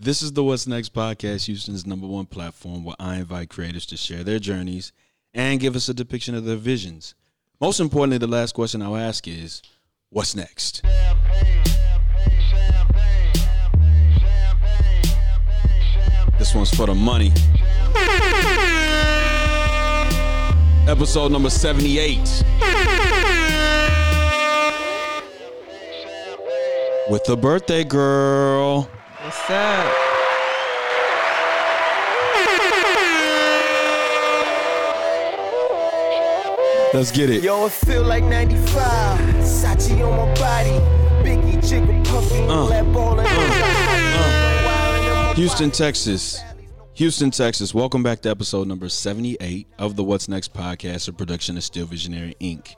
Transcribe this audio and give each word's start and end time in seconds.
This 0.00 0.22
is 0.22 0.32
the 0.32 0.44
What's 0.44 0.68
Next 0.68 0.94
podcast, 0.94 1.46
Houston's 1.46 1.84
number 1.84 2.06
one 2.06 2.26
platform 2.26 2.84
where 2.84 2.94
I 3.00 3.16
invite 3.16 3.50
creators 3.50 3.84
to 3.86 3.96
share 3.96 4.22
their 4.22 4.38
journeys 4.38 4.92
and 5.34 5.58
give 5.58 5.74
us 5.74 5.88
a 5.88 5.94
depiction 5.94 6.36
of 6.36 6.44
their 6.44 6.54
visions. 6.54 7.16
Most 7.60 7.80
importantly, 7.80 8.18
the 8.18 8.28
last 8.28 8.54
question 8.54 8.80
I'll 8.80 8.94
ask 8.94 9.26
is, 9.26 9.60
what's 10.10 10.36
next? 10.36 10.82
This 16.38 16.54
one's 16.54 16.72
for 16.72 16.86
the 16.86 16.94
money. 16.94 17.32
Episode 20.88 21.32
number 21.32 21.50
78. 21.50 22.18
With 27.10 27.24
the 27.24 27.36
birthday 27.36 27.82
girl. 27.82 28.88
What's 29.20 29.50
up? 29.50 29.94
Let's 36.94 37.12
get 37.12 37.28
it. 37.30 37.42
Yo, 37.44 37.66
it 37.66 37.72
feel 37.72 38.02
like 38.02 38.24
95. 38.24 39.20
Sachi 39.44 40.00
on 40.04 40.16
my 40.16 40.34
body. 40.34 40.70
Biggie, 41.22 41.56
Jigga, 41.58 42.04
puffy, 42.06 42.38
Uh, 42.48 42.66
black 42.66 42.84
ball, 42.92 43.20
and 43.20 43.28
Houston, 45.36 45.70
Texas. 45.70 46.40
Houston, 46.94 47.30
Texas. 47.30 47.74
Welcome 47.74 48.02
back 48.02 48.22
to 48.22 48.30
episode 48.30 48.66
number 48.66 48.88
78 48.88 49.68
of 49.78 49.96
the 49.96 50.02
What's 50.02 50.28
Next 50.28 50.54
podcast, 50.54 51.08
a 51.08 51.12
production 51.12 51.56
of 51.56 51.62
Still 51.62 51.86
Visionary 51.86 52.34
Inc. 52.40 52.74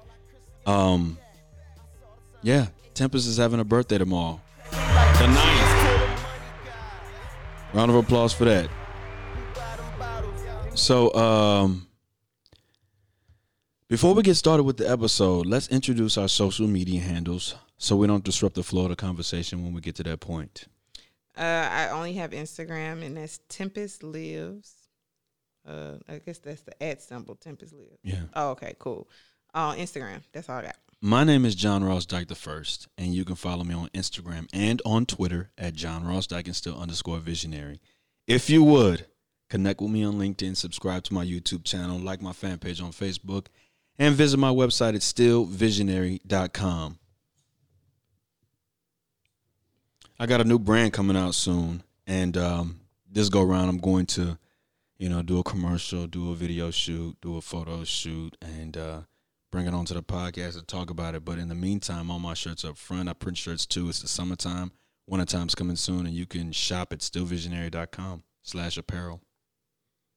Um, 0.67 1.17
yeah, 2.43 2.67
Tempest 2.95 3.29
is 3.29 3.37
having 3.39 3.61
a 3.61 3.65
birthday 3.65 3.99
tomorrow. 3.99 4.41
The 4.71 5.27
ninth. 5.27 5.80
Round 7.73 7.91
of 7.91 7.97
applause 7.97 8.33
for 8.33 8.45
that. 8.47 8.69
So, 10.75 11.13
um, 11.15 11.87
before 13.89 14.15
we 14.15 14.23
get 14.23 14.35
started 14.37 14.63
with 14.63 14.77
the 14.77 14.89
episode, 14.89 15.47
let's 15.47 15.69
introduce 15.69 16.17
our 16.17 16.29
social 16.29 16.67
media 16.67 17.01
handles 17.01 17.55
so 17.77 17.97
we 17.97 18.07
don't 18.07 18.25
disrupt 18.25 18.55
the 18.55 18.63
flow 18.63 18.85
of 18.85 18.91
the 18.91 18.97
conversation 18.97 19.63
when 19.65 19.73
we 19.73 19.81
get 19.81 19.97
to 19.97 20.03
that 20.05 20.21
point. 20.21 20.67
Uh, 21.37 21.69
I 21.71 21.89
only 21.91 22.15
have 22.15 22.33
Instagram, 22.33 23.05
and 23.05 23.17
that's 23.17 23.41
Tempest 23.49 24.03
Lives. 24.03 24.75
Uh, 25.67 25.95
I 26.09 26.19
guess 26.19 26.39
that's 26.39 26.63
the 26.63 26.83
at 26.83 27.03
symbol, 27.03 27.35
Tempest 27.35 27.73
Lives. 27.73 27.99
Yeah. 28.03 28.23
Oh, 28.35 28.51
okay, 28.51 28.75
cool. 28.79 29.09
Uh, 29.55 29.75
Instagram. 29.75 30.23
That's 30.33 30.49
all 30.49 30.59
I 30.59 30.63
got. 30.63 30.77
My 31.03 31.25
name 31.25 31.47
is 31.47 31.55
John 31.55 31.83
Ross 31.83 32.05
Dyke 32.05 32.29
the 32.29 32.35
First, 32.35 32.87
and 32.99 33.15
you 33.15 33.25
can 33.25 33.35
follow 33.35 33.65
me 33.65 33.75
on 33.75 33.89
Instagram 33.95 34.51
and 34.53 34.83
on 34.85 35.07
Twitter 35.07 35.51
at 35.57 35.73
John 35.73 36.07
Ross 36.07 36.27
Dyke 36.27 36.49
and 36.49 36.55
still 36.55 36.79
underscore 36.79 37.21
visionary. 37.21 37.81
If 38.27 38.51
you 38.51 38.63
would, 38.65 39.07
connect 39.49 39.81
with 39.81 39.91
me 39.91 40.05
on 40.05 40.19
LinkedIn, 40.19 40.59
subscribe 40.59 41.05
to 41.05 41.15
my 41.15 41.25
YouTube 41.25 41.65
channel, 41.65 41.99
like 41.99 42.21
my 42.21 42.35
fan 42.35 42.59
page 42.59 42.83
on 42.83 42.91
Facebook, 42.91 43.47
and 43.99 44.15
visit 44.15 44.37
my 44.37 44.51
website 44.51 44.95
at 44.95 45.01
stillvisionary.com. 45.01 46.99
I 50.19 50.27
got 50.27 50.43
a 50.43 50.45
new 50.45 50.59
brand 50.59 50.93
coming 50.93 51.17
out 51.17 51.35
soon, 51.35 51.83
and 52.07 52.37
um, 52.37 52.81
this 53.11 53.31
go 53.31 53.43
round, 53.43 53.71
I'm 53.71 53.79
going 53.79 54.05
to, 54.05 54.37
you 54.99 55.09
know, 55.09 55.23
do 55.23 55.39
a 55.39 55.45
commercial, 55.45 56.07
do 56.07 56.31
a 56.31 56.35
video 56.35 56.71
shoot, 56.71 57.17
do 57.23 57.39
a 57.39 57.41
photo 57.41 57.85
shoot, 57.85 58.37
and 58.43 58.77
uh, 58.77 59.01
bring 59.51 59.67
it 59.67 59.75
onto 59.75 59.95
the 59.95 60.03
podcast 60.03 60.57
and 60.57 60.67
talk 60.67 60.91
about 60.91 61.15
it. 61.15 61.25
But 61.25 61.39
in 61.39 61.49
the 61.49 61.55
meantime, 61.55 62.11
all 62.11 62.19
my 62.19 62.35
shirts 62.35 62.65
up 62.65 62.77
front. 62.77 63.09
I 63.09 63.13
print 63.13 63.37
shirts 63.37 63.67
too. 63.67 63.89
It's 63.89 64.01
the 64.01 64.09
summertime. 64.09 64.73
Wintertime's 65.07 65.55
coming 65.55 65.77
soon, 65.77 66.07
and 66.07 66.15
you 66.15 66.27
can 66.27 66.53
shop 66.53 66.93
at 66.93 67.01
stillvisionary.com 67.01 68.23
slash 68.43 68.77
apparel. 68.77 69.21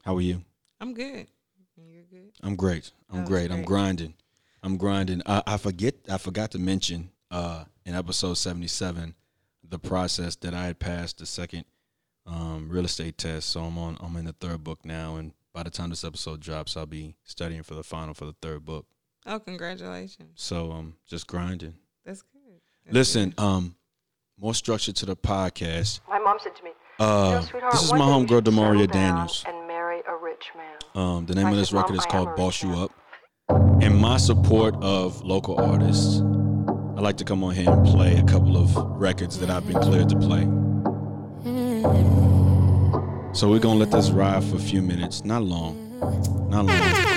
How 0.04 0.16
are 0.16 0.22
you? 0.22 0.44
I'm 0.80 0.94
good. 0.94 1.28
You're 1.76 2.04
good. 2.04 2.31
I'm 2.44 2.56
great. 2.56 2.92
I'm 3.09 3.20
That's 3.20 3.30
great. 3.30 3.52
I'm 3.52 3.64
grinding. 3.64 4.14
I'm 4.61 4.78
grinding. 4.78 5.22
I, 5.26 5.42
I 5.48 5.58
forget. 5.58 5.95
I 6.10 6.17
forgot 6.17 6.52
to 6.52 6.60
mention 6.60 7.10
uh, 7.32 7.66
in 7.86 7.95
episode 7.95 8.36
77 8.36 9.16
the 9.67 9.80
process 9.80 10.36
that 10.38 10.54
I 10.54 10.66
had 10.66 10.80
passed 10.80 11.17
the 11.17 11.26
second 11.26 11.66
um, 12.27 12.70
real 12.70 12.86
estate 12.86 13.17
test. 13.17 13.49
So 13.49 13.61
I'm 13.61 13.77
on. 13.77 13.98
I'm 13.99 14.16
in 14.17 14.26
the 14.26 14.33
third 14.33 14.64
book 14.64 14.86
now, 14.86 15.16
and 15.16 15.33
by 15.54 15.64
the 15.64 15.70
time 15.70 15.89
this 15.89 16.04
episode 16.04 16.39
drops, 16.39 16.77
I'll 16.77 16.86
be 16.86 17.16
studying 17.23 17.64
for 17.64 17.73
the 17.73 17.83
final 17.83 18.14
for 18.14 18.26
the 18.26 18.36
third 18.42 18.66
book. 18.66 18.86
Oh, 19.26 19.39
congratulations. 19.39 20.32
So 20.36 20.72
um, 20.72 20.95
just 21.08 21.28
grinding. 21.28 21.76
That's 22.06 22.22
good. 22.22 22.42
That's 22.86 22.94
Listen, 22.94 23.30
good. 23.30 23.44
um, 23.44 23.76
more 24.39 24.54
structure 24.54 24.92
to 24.92 25.06
the 25.06 25.16
podcast. 25.16 26.02
My 26.10 26.20
mom 26.20 26.38
said 26.44 26.56
to 26.58 26.64
me, 26.64 26.72
Uh, 27.00 27.04
"You 27.30 27.36
know, 27.36 27.42
sweetheart, 27.42 27.73
this 27.73 27.84
is 27.84 27.94
my 27.94 28.00
homegirl 28.00 28.28
should 28.28 28.45
Demaria 28.45 28.92
Daniels. 28.92 29.44
and 29.48 29.67
marry 29.67 30.00
a 30.08 30.16
rich 30.22 30.45
man." 30.56 30.78
Um, 31.02 31.26
the 31.26 31.36
name 31.36 31.48
I 31.48 31.52
of 31.52 31.58
this 31.58 31.70
said, 31.70 31.78
record 31.78 31.92
"Mom, 31.95 32.00
is 32.00 32.06
called 32.06 32.36
Boss 32.36 32.64
rich 32.64 32.76
You. 32.76 32.84
Up. 32.84 32.92
In 33.82 33.95
my 33.95 34.17
support 34.17 34.76
of 34.82 35.22
local 35.23 35.60
artists, 35.60 36.20
I 36.98 37.02
like 37.02 37.17
to 37.17 37.23
come 37.26 37.44
on 37.44 37.54
here 37.55 37.70
and 37.70 37.86
play 37.86 38.17
a 38.17 38.23
couple 38.23 38.58
of 38.58 38.76
records 39.00 39.38
that 39.40 39.50
I've 39.50 39.66
been 39.67 39.80
cleared 39.82 40.10
to 40.10 40.17
play. 40.20 40.44
So 43.34 43.50
we're 43.50 43.60
gonna 43.60 43.80
let 43.80 43.90
this 43.92 44.11
ride 44.11 44.44
for 44.44 44.58
a 44.58 44.60
few 44.60 44.82
minutes, 44.82 45.26
not 45.26 45.42
long, 45.44 45.76
not 46.50 46.66
long, 46.66 47.12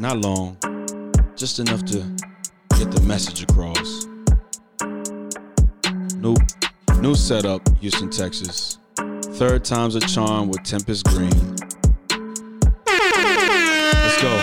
not 0.00 0.16
long, 0.18 0.56
just 1.36 1.58
enough 1.58 1.84
to 1.84 1.98
get 2.78 2.90
the 2.90 3.02
message 3.06 3.42
across. 3.42 4.06
New, 6.16 6.36
new 7.02 7.14
setup, 7.14 7.68
Houston, 7.80 8.08
Texas. 8.08 8.78
Third 9.34 9.62
time's 9.62 9.96
a 9.96 10.00
charm 10.00 10.48
with 10.48 10.62
Tempest 10.62 11.04
Green. 11.06 11.30
Let's 12.86 14.22
go. 14.22 14.38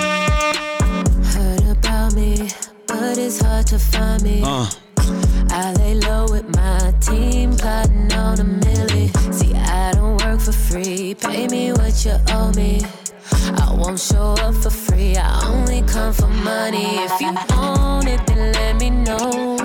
Heard 1.33 1.77
about 1.77 2.13
me, 2.13 2.49
but 2.85 3.17
it's 3.17 3.41
hard 3.41 3.65
to 3.67 3.79
find 3.79 4.21
me. 4.21 4.43
Uh, 4.43 4.69
I 5.49 5.73
lay 5.79 5.95
low 5.95 6.27
with 6.29 6.47
my 6.55 6.93
team, 7.01 7.55
plotting 7.55 8.13
on 8.13 8.39
a 8.39 8.43
milli. 8.43 9.33
See, 9.33 9.55
I 9.55 9.91
don't 9.93 10.23
work 10.23 10.39
for 10.39 10.51
free. 10.51 11.15
Pay 11.15 11.47
me 11.47 11.71
what 11.71 12.05
you 12.05 12.15
owe 12.29 12.51
me. 12.53 12.81
I 13.31 13.73
won't 13.77 13.99
show 13.99 14.33
up 14.33 14.55
for 14.55 14.69
free. 14.69 15.15
I 15.17 15.47
only 15.53 15.81
come 15.83 16.13
for 16.13 16.27
money. 16.27 16.97
If 16.99 17.19
you 17.21 17.33
want 17.33 18.07
it, 18.07 18.25
then 18.27 18.53
let 18.53 18.75
me 18.79 18.89
know. 18.89 19.57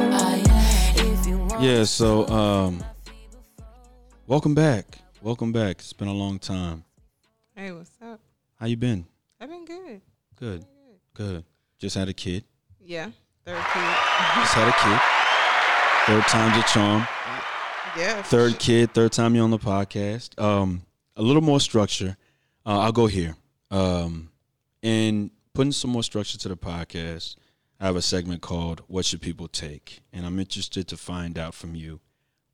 If 0.97 1.27
you 1.27 1.39
want 1.39 1.63
yeah. 1.63 1.85
So, 1.85 2.27
um, 2.29 2.83
welcome 4.27 4.55
back. 4.55 4.99
Welcome 5.23 5.53
back. 5.53 5.77
It's 5.79 5.93
been 5.93 6.09
a 6.09 6.13
long 6.15 6.39
time. 6.39 6.85
hey, 7.55 7.73
what's 7.73 7.91
up? 8.03 8.21
How 8.57 8.67
you 8.67 8.77
been? 8.77 9.07
I've 9.41 9.49
been 9.49 9.65
good. 9.65 10.01
Good. 10.37 10.65
Good. 11.15 11.45
Just 11.79 11.97
had 11.97 12.09
a 12.09 12.13
kid. 12.13 12.45
Yeah. 12.81 13.11
Third 13.45 13.57
kid. 13.73 13.83
Just 14.37 14.55
had 14.55 14.69
a 14.69 14.73
kid. 14.73 15.01
Third 16.07 16.25
time's 16.29 16.57
a 16.65 16.67
charm. 16.69 17.07
yeah. 17.97 18.23
Third 18.23 18.59
kid. 18.59 18.93
Third 18.95 19.13
time 19.13 19.35
you're 19.35 19.45
on 19.45 19.51
the 19.51 19.59
podcast. 19.59 20.41
Um, 20.41 20.83
a 21.17 21.23
little 21.23 21.43
more 21.43 21.61
structure. 21.61 22.17
Uh, 22.65 22.81
I'll 22.81 22.93
go 22.93 23.07
here. 23.07 23.37
Um, 23.73 24.31
and 24.83 25.31
putting 25.55 25.73
some 25.73 25.91
more 25.91 26.03
structure 26.03 26.39
to 26.39 26.49
the 26.49 26.57
podcast. 26.57 27.37
I 27.81 27.87
have 27.87 27.97
a 27.97 28.03
segment 28.03 28.43
called 28.43 28.83
"What 28.87 29.05
Should 29.05 29.23
People 29.23 29.49
Take," 29.49 30.01
and 30.13 30.25
I'm 30.25 30.39
interested 30.39 30.87
to 30.89 30.97
find 30.97 31.37
out 31.39 31.55
from 31.55 31.75
you 31.75 32.01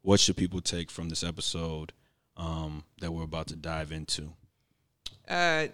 what 0.02 0.20
should 0.20 0.36
people 0.36 0.60
take 0.62 0.90
from 0.90 1.08
this 1.10 1.22
episode 1.22 1.92
um, 2.36 2.84
that 3.00 3.12
we're 3.12 3.24
about 3.24 3.48
to 3.48 3.56
dive 3.56 3.92
into. 3.92 4.32
Uh, 5.28 5.66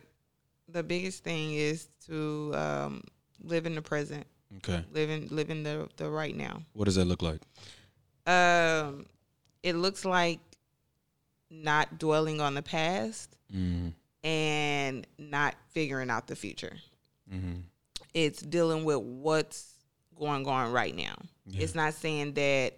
the 0.69 0.83
biggest 0.83 1.23
thing 1.23 1.53
is 1.53 1.89
to 2.07 2.53
um, 2.57 3.03
live 3.43 3.67
in 3.67 3.75
the 3.77 3.83
present, 3.83 4.27
Okay, 4.57 4.83
live 4.91 5.11
in 5.11 5.29
live 5.31 5.51
in 5.51 5.63
the 5.63 5.89
the 5.99 6.09
right 6.11 6.35
now. 6.35 6.63
what 6.73 6.87
does 6.87 6.97
that 6.97 7.05
look 7.05 7.23
like? 7.23 7.43
Um, 8.27 9.07
it 9.63 9.77
looks 9.77 10.05
like 10.05 10.41
not 11.51 11.99
dwelling 11.99 12.41
on 12.41 12.55
the 12.55 12.63
past 12.63 13.37
Mm-hmm. 13.55 13.91
And 14.25 15.07
not 15.19 15.55
figuring 15.71 16.11
out 16.11 16.27
the 16.27 16.35
future. 16.35 16.73
Mm-hmm. 17.33 17.61
It's 18.15 18.41
dealing 18.41 18.85
with 18.85 18.99
what's 19.01 19.75
going 20.19 20.47
on 20.47 20.73
right 20.73 20.97
now. 20.97 21.15
Yeah. 21.47 21.63
It's 21.63 21.75
not 21.75 21.95
saying 21.95 22.35
that 22.35 22.75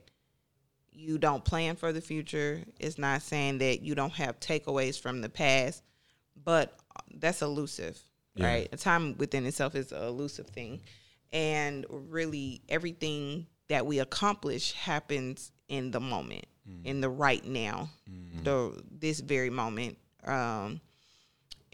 you 0.92 1.18
don't 1.18 1.44
plan 1.44 1.76
for 1.76 1.92
the 1.92 2.00
future. 2.00 2.62
It's 2.80 2.98
not 2.98 3.22
saying 3.22 3.58
that 3.58 3.82
you 3.82 3.94
don't 3.94 4.12
have 4.14 4.40
takeaways 4.40 5.00
from 5.00 5.20
the 5.20 5.28
past, 5.28 5.82
but 6.42 6.76
that's 7.14 7.42
elusive, 7.42 7.98
Yeah. 8.34 8.46
right? 8.46 8.68
A 8.72 8.76
time 8.76 9.16
within 9.18 9.46
itself 9.46 9.74
is 9.74 9.92
an 9.92 10.02
elusive 10.02 10.48
thing. 10.48 10.80
And 11.32 11.84
really, 11.90 12.62
everything 12.68 13.46
that 13.68 13.84
we 13.84 13.98
accomplish 13.98 14.72
happens 14.72 15.52
in 15.68 15.90
the 15.90 16.00
moment, 16.00 16.46
in 16.84 17.00
the 17.00 17.08
right 17.08 17.44
now, 17.44 17.90
the 18.42 18.80
this 18.90 19.20
very 19.20 19.50
moment. 19.50 19.98
Um, 20.24 20.80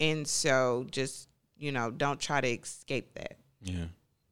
and 0.03 0.27
so, 0.27 0.87
just 0.91 1.29
you 1.57 1.71
know, 1.73 1.91
don't 1.91 2.21
try 2.21 2.41
to 2.41 2.49
escape 2.49 3.15
that 3.15 3.37
Yeah. 3.63 3.87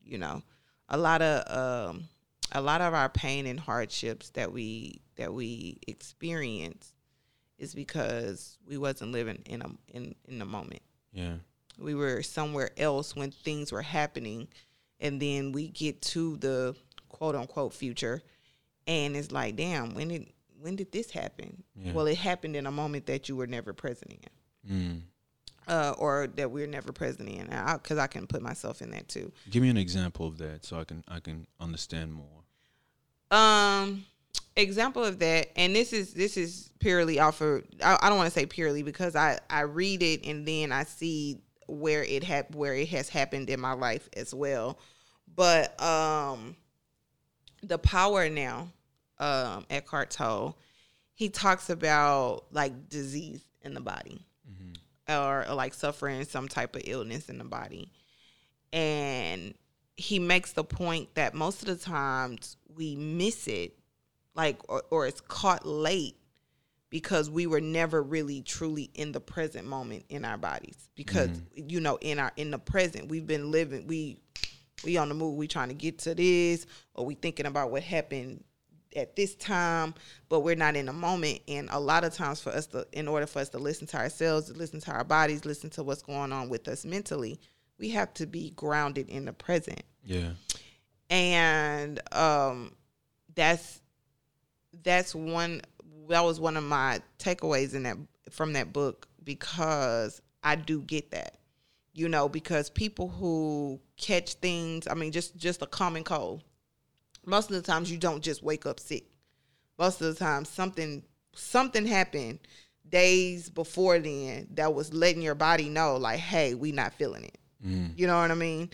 you 0.04 0.18
know 0.18 0.42
a 0.88 0.98
lot 0.98 1.22
of 1.22 1.36
um 1.56 2.08
a 2.52 2.60
lot 2.60 2.80
of 2.80 2.92
our 2.94 3.08
pain 3.08 3.46
and 3.46 3.60
hardships 3.60 4.30
that 4.30 4.52
we 4.52 5.00
that 5.16 5.32
we 5.32 5.78
experience 5.86 6.92
is 7.58 7.74
because 7.74 8.58
we 8.66 8.76
wasn't 8.76 9.12
living 9.12 9.42
in 9.46 9.62
a 9.62 9.70
in 9.96 10.14
in 10.28 10.38
the 10.38 10.44
moment. 10.44 10.82
Yeah. 11.12 11.36
We 11.78 11.94
were 11.94 12.22
somewhere 12.22 12.70
else 12.76 13.14
when 13.16 13.30
things 13.30 13.70
were 13.72 13.82
happening, 13.82 14.48
and 14.98 15.22
then 15.22 15.52
we 15.52 15.68
get 15.68 16.02
to 16.14 16.36
the 16.38 16.74
quote 17.08 17.34
unquote 17.36 17.72
future, 17.72 18.22
and 18.86 19.16
it's 19.16 19.30
like, 19.30 19.56
damn, 19.56 19.94
when 19.94 20.08
did 20.08 20.26
when 20.60 20.76
did 20.76 20.90
this 20.92 21.10
happen? 21.10 21.62
Yeah. 21.76 21.92
Well, 21.92 22.06
it 22.06 22.18
happened 22.18 22.56
in 22.56 22.66
a 22.66 22.70
moment 22.72 23.06
that 23.06 23.28
you 23.28 23.36
were 23.36 23.46
never 23.46 23.72
present 23.72 24.12
in 24.12 24.20
Mm. 24.70 25.00
Uh, 25.70 25.94
or 25.98 26.26
that 26.34 26.50
we're 26.50 26.66
never 26.66 26.92
present 26.92 27.28
in. 27.28 27.46
Because 27.46 27.96
I, 27.96 28.08
can 28.08 28.26
put 28.26 28.42
myself 28.42 28.82
in 28.82 28.90
that 28.90 29.08
too. 29.08 29.32
Give 29.48 29.62
me 29.62 29.70
an 29.70 29.76
example 29.76 30.26
of 30.26 30.36
that 30.38 30.64
so 30.64 30.78
I 30.78 30.84
can 30.84 31.04
I 31.08 31.20
can 31.20 31.46
understand 31.60 32.12
more. 32.12 32.26
Um, 33.30 34.04
example 34.56 35.04
of 35.04 35.20
that, 35.20 35.48
and 35.56 35.74
this 35.74 35.92
is 35.92 36.12
this 36.12 36.36
is 36.36 36.70
purely 36.80 37.20
off 37.20 37.40
of. 37.40 37.64
I, 37.82 37.96
I 38.02 38.08
don't 38.08 38.18
want 38.18 38.26
to 38.26 38.38
say 38.38 38.46
purely 38.46 38.82
because 38.82 39.14
I 39.14 39.38
I 39.48 39.60
read 39.60 40.02
it 40.02 40.26
and 40.26 40.46
then 40.46 40.72
I 40.72 40.82
see 40.82 41.38
where 41.68 42.02
it 42.02 42.24
had 42.24 42.52
where 42.54 42.74
it 42.74 42.88
has 42.88 43.08
happened 43.08 43.48
in 43.48 43.60
my 43.60 43.72
life 43.72 44.08
as 44.16 44.34
well. 44.34 44.80
But 45.32 45.80
um, 45.80 46.56
the 47.62 47.78
power 47.78 48.28
now, 48.28 48.72
um, 49.20 49.66
Eckhart 49.70 50.10
Tolle, 50.10 50.58
he 51.14 51.28
talks 51.28 51.70
about 51.70 52.46
like 52.50 52.88
disease 52.88 53.44
in 53.62 53.74
the 53.74 53.80
body 53.80 54.26
or, 55.18 55.48
or 55.48 55.54
like 55.54 55.74
suffering 55.74 56.24
some 56.24 56.48
type 56.48 56.76
of 56.76 56.82
illness 56.84 57.28
in 57.28 57.38
the 57.38 57.44
body. 57.44 57.92
And 58.72 59.54
he 59.96 60.18
makes 60.18 60.52
the 60.52 60.64
point 60.64 61.14
that 61.14 61.34
most 61.34 61.62
of 61.62 61.66
the 61.66 61.76
times 61.76 62.56
we 62.74 62.96
miss 62.96 63.48
it, 63.48 63.78
like, 64.34 64.58
or, 64.68 64.82
or 64.90 65.06
it's 65.06 65.20
caught 65.20 65.66
late 65.66 66.16
because 66.88 67.30
we 67.30 67.46
were 67.46 67.60
never 67.60 68.02
really 68.02 68.42
truly 68.42 68.90
in 68.94 69.12
the 69.12 69.20
present 69.20 69.66
moment 69.66 70.04
in 70.08 70.24
our 70.24 70.36
bodies. 70.36 70.88
Because, 70.94 71.28
mm-hmm. 71.28 71.68
you 71.68 71.80
know, 71.80 71.98
in 72.00 72.18
our, 72.18 72.32
in 72.36 72.50
the 72.50 72.58
present, 72.58 73.08
we've 73.08 73.26
been 73.26 73.50
living, 73.50 73.86
we, 73.86 74.18
we 74.84 74.96
on 74.96 75.08
the 75.08 75.14
move, 75.14 75.36
we 75.36 75.46
trying 75.46 75.68
to 75.68 75.74
get 75.74 75.98
to 76.00 76.14
this, 76.14 76.66
or 76.94 77.04
we 77.04 77.14
thinking 77.14 77.46
about 77.46 77.70
what 77.70 77.82
happened 77.82 78.42
at 78.96 79.16
this 79.16 79.34
time, 79.36 79.94
but 80.28 80.40
we're 80.40 80.56
not 80.56 80.76
in 80.76 80.86
the 80.86 80.92
moment. 80.92 81.40
And 81.48 81.68
a 81.70 81.78
lot 81.78 82.04
of 82.04 82.12
times 82.12 82.40
for 82.40 82.50
us 82.50 82.66
to, 82.68 82.86
in 82.92 83.08
order 83.08 83.26
for 83.26 83.38
us 83.38 83.48
to 83.50 83.58
listen 83.58 83.86
to 83.88 83.96
ourselves, 83.96 84.54
listen 84.56 84.80
to 84.80 84.92
our 84.92 85.04
bodies, 85.04 85.44
listen 85.44 85.70
to 85.70 85.82
what's 85.82 86.02
going 86.02 86.32
on 86.32 86.48
with 86.48 86.66
us 86.68 86.84
mentally, 86.84 87.40
we 87.78 87.90
have 87.90 88.12
to 88.14 88.26
be 88.26 88.50
grounded 88.50 89.08
in 89.08 89.24
the 89.24 89.32
present. 89.32 89.82
Yeah. 90.04 90.30
And 91.08 92.00
um 92.14 92.72
that's 93.34 93.80
that's 94.82 95.14
one 95.14 95.62
that 96.08 96.24
was 96.24 96.40
one 96.40 96.56
of 96.56 96.64
my 96.64 97.00
takeaways 97.18 97.74
in 97.74 97.84
that 97.84 97.96
from 98.30 98.52
that 98.52 98.72
book 98.72 99.08
because 99.24 100.20
I 100.42 100.56
do 100.56 100.80
get 100.82 101.10
that. 101.12 101.36
You 101.92 102.08
know, 102.08 102.28
because 102.28 102.70
people 102.70 103.08
who 103.08 103.80
catch 103.96 104.34
things, 104.34 104.86
I 104.88 104.94
mean 104.94 105.12
just 105.12 105.36
just 105.36 105.62
a 105.62 105.66
common 105.66 106.04
cold. 106.04 106.42
Most 107.24 107.50
of 107.50 107.56
the 107.56 107.62
times 107.62 107.90
you 107.90 107.98
don't 107.98 108.22
just 108.22 108.42
wake 108.42 108.66
up 108.66 108.80
sick. 108.80 109.04
Most 109.78 110.00
of 110.00 110.06
the 110.08 110.18
time 110.18 110.44
something 110.44 111.02
something 111.34 111.86
happened 111.86 112.40
days 112.88 113.48
before 113.48 113.98
then 113.98 114.48
that 114.54 114.74
was 114.74 114.92
letting 114.92 115.22
your 115.22 115.34
body 115.34 115.68
know 115.68 115.96
like, 115.96 116.18
hey, 116.18 116.54
we 116.54 116.72
not 116.72 116.92
feeling 116.94 117.24
it. 117.24 117.38
Mm. 117.64 117.92
You 117.96 118.06
know 118.06 118.18
what 118.18 118.30
I 118.30 118.34
mean? 118.34 118.70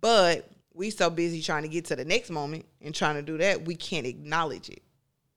But 0.00 0.50
we 0.74 0.90
so 0.90 1.08
busy 1.08 1.40
trying 1.40 1.62
to 1.62 1.68
get 1.68 1.86
to 1.86 1.96
the 1.96 2.04
next 2.04 2.30
moment 2.30 2.66
and 2.80 2.94
trying 2.94 3.14
to 3.14 3.22
do 3.22 3.38
that, 3.38 3.64
we 3.64 3.74
can't 3.76 4.06
acknowledge 4.06 4.68
it. 4.68 4.82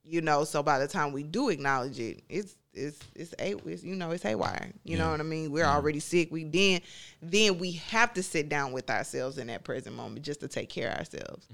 You 0.04 0.22
know, 0.22 0.44
so 0.44 0.64
by 0.64 0.80
the 0.80 0.88
time 0.88 1.12
we 1.12 1.24
do 1.24 1.50
acknowledge 1.50 2.00
it, 2.00 2.24
it's 2.30 2.56
it's 2.78 3.00
it's 3.16 3.34
a 3.40 3.56
it's, 3.70 3.84
you 3.84 3.96
know 3.96 4.12
it's 4.12 4.24
haywire. 4.24 4.72
You 4.84 4.98
know 4.98 5.10
what 5.12 5.20
I 5.20 5.24
mean? 5.24 5.52
We're 5.52 5.66
already 5.66 6.00
sick. 6.00 6.32
We 6.32 6.44
then 6.44 6.82
then 7.22 7.58
we 7.58 7.74
have 7.74 8.14
to 8.14 8.24
sit 8.24 8.50
down 8.50 8.72
with 8.72 8.90
ourselves 8.90 9.38
in 9.38 9.48
that 9.48 9.64
present 9.64 9.96
moment 9.96 10.24
just 10.24 10.40
to 10.42 10.48
take 10.48 10.70
care 10.70 10.92
of 10.92 11.00
ourselves. 11.00 11.48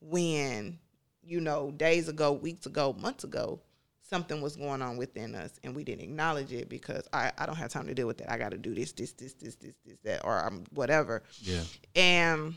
When 0.00 0.78
you 1.22 1.40
know 1.40 1.72
days 1.72 2.08
ago, 2.08 2.32
weeks 2.32 2.66
ago, 2.66 2.94
months 2.98 3.24
ago, 3.24 3.60
something 4.08 4.40
was 4.40 4.56
going 4.56 4.82
on 4.82 4.96
within 4.96 5.34
us 5.34 5.52
and 5.62 5.74
we 5.74 5.84
didn't 5.84 6.04
acknowledge 6.04 6.52
it 6.52 6.68
because 6.68 7.06
I, 7.12 7.32
I 7.36 7.46
don't 7.46 7.56
have 7.56 7.70
time 7.70 7.86
to 7.86 7.94
deal 7.94 8.06
with 8.06 8.18
that. 8.18 8.32
I 8.32 8.38
got 8.38 8.52
to 8.52 8.58
do 8.58 8.74
this, 8.74 8.92
this, 8.92 9.12
this, 9.12 9.34
this, 9.34 9.54
this, 9.56 9.74
this, 9.84 9.98
that, 10.04 10.24
or 10.24 10.38
I'm 10.38 10.64
whatever. 10.72 11.22
Yeah. 11.42 11.62
And 11.94 12.54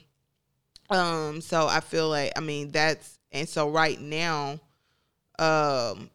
um, 0.90 1.42
so 1.42 1.68
I 1.68 1.80
feel 1.80 2.10
like 2.10 2.34
I 2.36 2.40
mean 2.42 2.72
that's 2.72 3.20
and 3.32 3.48
so 3.48 3.70
right 3.70 4.00
now, 4.00 4.60
um, 5.40 6.10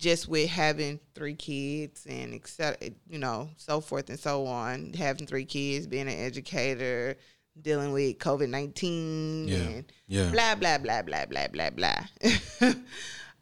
just 0.00 0.26
with 0.28 0.48
having 0.48 0.98
three 1.14 1.34
kids 1.34 2.06
and 2.08 2.32
etc. 2.34 2.90
You 3.08 3.18
know, 3.18 3.50
so 3.56 3.80
forth 3.80 4.08
and 4.08 4.18
so 4.18 4.46
on. 4.46 4.94
Having 4.94 5.26
three 5.26 5.44
kids, 5.44 5.86
being 5.86 6.08
an 6.08 6.18
educator, 6.18 7.16
dealing 7.60 7.92
with 7.92 8.18
COVID 8.18 8.48
nineteen, 8.48 9.46
Yeah. 9.46 9.56
and 9.58 9.92
Yeah. 10.08 10.30
blah 10.30 10.54
blah 10.54 10.78
blah 10.78 11.02
blah 11.02 11.26
blah 11.26 11.48
blah 11.48 11.70
blah. 11.70 12.06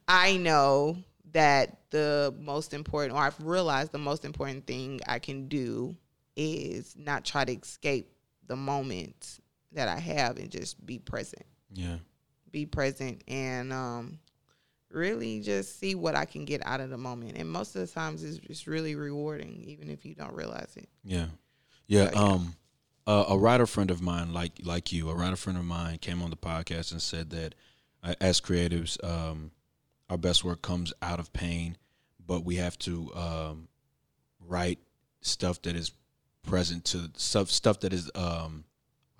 I 0.08 0.37
know 0.38 0.96
that 1.32 1.78
the 1.90 2.34
most 2.40 2.75
important, 2.75 3.14
or 3.14 3.22
I've 3.22 3.40
realized 3.40 3.93
the 3.93 3.99
most 3.99 4.25
important 4.25 4.66
thing 4.66 5.00
I 5.06 5.19
can 5.19 5.49
do 5.49 5.96
is 6.37 6.94
not 6.96 7.25
try 7.25 7.44
to 7.44 7.52
escape 7.52 8.10
the 8.46 8.56
moments 8.56 9.40
that 9.72 9.88
I 9.88 9.99
have 9.99 10.38
and 10.38 10.50
just 10.50 10.84
be 10.84 10.99
present. 10.99 11.44
Yeah. 11.72 11.99
Be 12.50 12.64
present 12.64 13.22
and 13.28 13.72
um, 13.72 14.19
really 14.90 15.40
just 15.40 15.79
see 15.79 15.94
what 15.94 16.14
I 16.14 16.25
can 16.25 16.44
get 16.44 16.64
out 16.67 16.81
of 16.81 16.90
the 16.90 16.99
moment. 16.99 17.37
And 17.37 17.49
most 17.49 17.76
of 17.76 17.87
the 17.87 17.93
times, 17.93 18.25
it's, 18.25 18.40
it's 18.49 18.67
really 18.67 18.94
rewarding, 18.94 19.64
even 19.67 19.90
if 19.90 20.05
you 20.05 20.14
don't 20.14 20.35
realize 20.35 20.73
it. 20.76 20.88
Yeah, 21.05 21.26
yeah. 21.87 22.11
So, 22.11 22.12
yeah. 22.12 22.20
Um, 22.20 22.55
uh, 23.06 23.25
a 23.29 23.38
writer 23.38 23.67
friend 23.67 23.90
of 23.90 24.02
mine, 24.02 24.35
like 24.35 24.52
like 24.62 24.93
you, 24.93 25.08
a 25.08 25.14
writer 25.14 25.37
friend 25.37 25.58
of 25.58 25.64
mine, 25.64 25.96
came 25.99 26.23
on 26.23 26.31
the 26.31 26.37
podcast 26.37 26.93
and 26.93 27.00
said 27.00 27.31
that 27.31 27.55
uh, 28.02 28.14
as 28.20 28.40
creatives, 28.40 29.02
um, 29.02 29.50
our 30.11 30.19
best 30.19 30.44
work 30.44 30.61
comes 30.61 30.93
out 31.00 31.19
of 31.19 31.32
pain, 31.32 31.76
but 32.25 32.44
we 32.44 32.56
have 32.56 32.79
to 32.81 33.11
um, 33.14 33.69
write 34.46 34.79
stuff 35.23 35.62
that 35.62 35.75
is 35.75 35.93
present 36.46 36.84
to 36.87 37.11
stuff 37.17 37.50
stuff 37.50 37.81
that 37.81 37.93
is 37.93 38.11
um, 38.14 38.64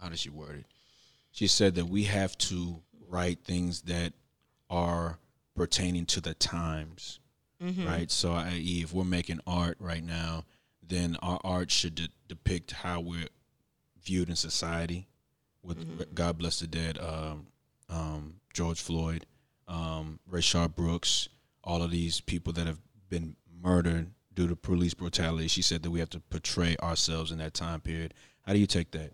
how 0.01 0.09
does 0.09 0.21
she 0.21 0.31
word 0.31 0.57
it? 0.57 0.67
She 1.31 1.47
said 1.47 1.77
that 1.77 1.87
we 1.87 2.05
have 2.05 2.37
to 2.39 2.83
write 3.09 3.45
things 3.45 3.83
that 3.83 4.13
are 4.69 5.19
pertaining 5.59 6.07
to 6.07 6.21
the 6.21 6.35
times 6.35 7.21
right? 7.87 8.11
So, 8.11 8.33
i.e., 8.33 8.83
if 8.85 8.93
we're 8.93 9.05
making 9.05 9.41
art 9.47 9.77
right 9.81 10.05
now, 10.05 10.45
then 10.81 11.17
our 11.23 11.41
art 11.45 11.71
should 11.71 11.97
de- 11.97 12.09
depict 12.29 12.71
how 12.71 13.01
we're 13.01 13.29
viewed 14.03 14.29
in 14.29 14.37
society. 14.37 15.09
With 15.63 16.15
God 16.15 16.39
bless 16.39 16.61
the 16.61 16.67
dead, 16.67 16.99
um, 16.99 17.49
um, 17.91 18.35
George 18.55 18.81
Floyd, 18.81 19.27
um, 19.67 20.21
Rayshard 20.31 20.75
Brooks, 20.77 21.29
all 21.65 21.83
of 21.83 21.91
these 21.91 22.21
people 22.21 22.53
that 22.55 22.67
have 22.67 22.79
been 23.11 23.37
murdered 23.61 24.13
due 24.33 24.47
to 24.47 24.57
police 24.57 24.95
brutality. 24.95 25.49
She 25.49 25.63
said 25.63 25.83
that 25.83 25.91
we 25.91 25.99
have 25.99 26.11
to 26.11 26.21
portray 26.21 26.77
ourselves 26.81 27.33
in 27.33 27.39
that 27.39 27.55
time 27.55 27.81
period. 27.81 28.15
How 28.43 28.53
do 28.53 28.61
you 28.61 28.67
take 28.67 28.93
that? 28.93 29.13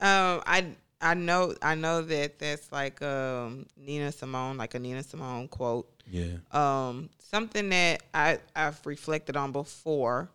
Um, 0.00 0.42
I 0.46 0.66
I 1.04 1.12
know 1.12 1.54
I 1.60 1.74
know 1.74 2.00
that 2.00 2.38
that's 2.38 2.72
like 2.72 3.02
um 3.02 3.66
Nina 3.76 4.10
Simone, 4.10 4.56
like 4.56 4.74
a 4.74 4.78
Nina 4.78 5.02
Simone 5.02 5.48
quote. 5.48 5.88
Yeah, 6.10 6.36
um, 6.50 7.10
something 7.18 7.68
that 7.68 8.02
I, 8.12 8.38
I've 8.56 8.84
reflected 8.86 9.36
on 9.36 9.52
before, 9.52 10.30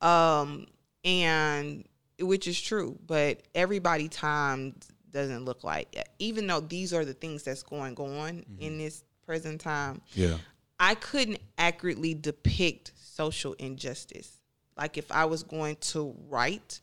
um, 0.00 0.66
and 1.04 1.84
which 2.20 2.46
is 2.46 2.60
true, 2.60 2.98
but 3.06 3.40
everybody 3.54 4.08
time 4.08 4.74
doesn't 5.10 5.46
look 5.46 5.64
like 5.64 5.96
even 6.18 6.46
though 6.46 6.60
these 6.60 6.92
are 6.92 7.04
the 7.04 7.14
things 7.14 7.42
that's 7.42 7.62
going 7.62 7.96
on 7.96 8.44
in 8.58 8.76
this 8.78 9.04
present 9.24 9.60
time, 9.60 10.02
yeah, 10.14 10.36
I 10.78 10.96
couldn't 10.96 11.38
accurately 11.56 12.12
depict 12.14 12.92
social 12.96 13.54
injustice. 13.54 14.32
Like 14.76 14.98
if 14.98 15.10
I 15.10 15.24
was 15.24 15.42
going 15.42 15.76
to 15.76 16.14
write 16.28 16.80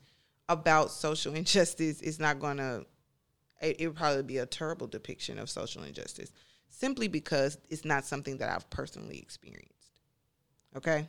about 0.50 0.92
social 0.92 1.34
injustice, 1.42 2.02
it's 2.02 2.20
not 2.20 2.40
going 2.40 2.58
to. 2.58 2.86
It, 3.62 3.78
it 3.80 3.88
would 3.88 3.96
probably 3.96 4.24
be 4.24 4.38
a 4.38 4.46
terrible 4.46 4.88
depiction 4.88 5.40
of 5.40 5.50
social 5.50 5.84
injustice, 5.84 6.32
simply 6.70 7.08
because 7.08 7.58
it's 7.70 7.86
not 7.86 8.06
something 8.06 8.38
that 8.38 8.50
I've 8.50 8.70
personally 8.70 9.18
experienced. 9.18 10.02
Okay, 10.76 11.08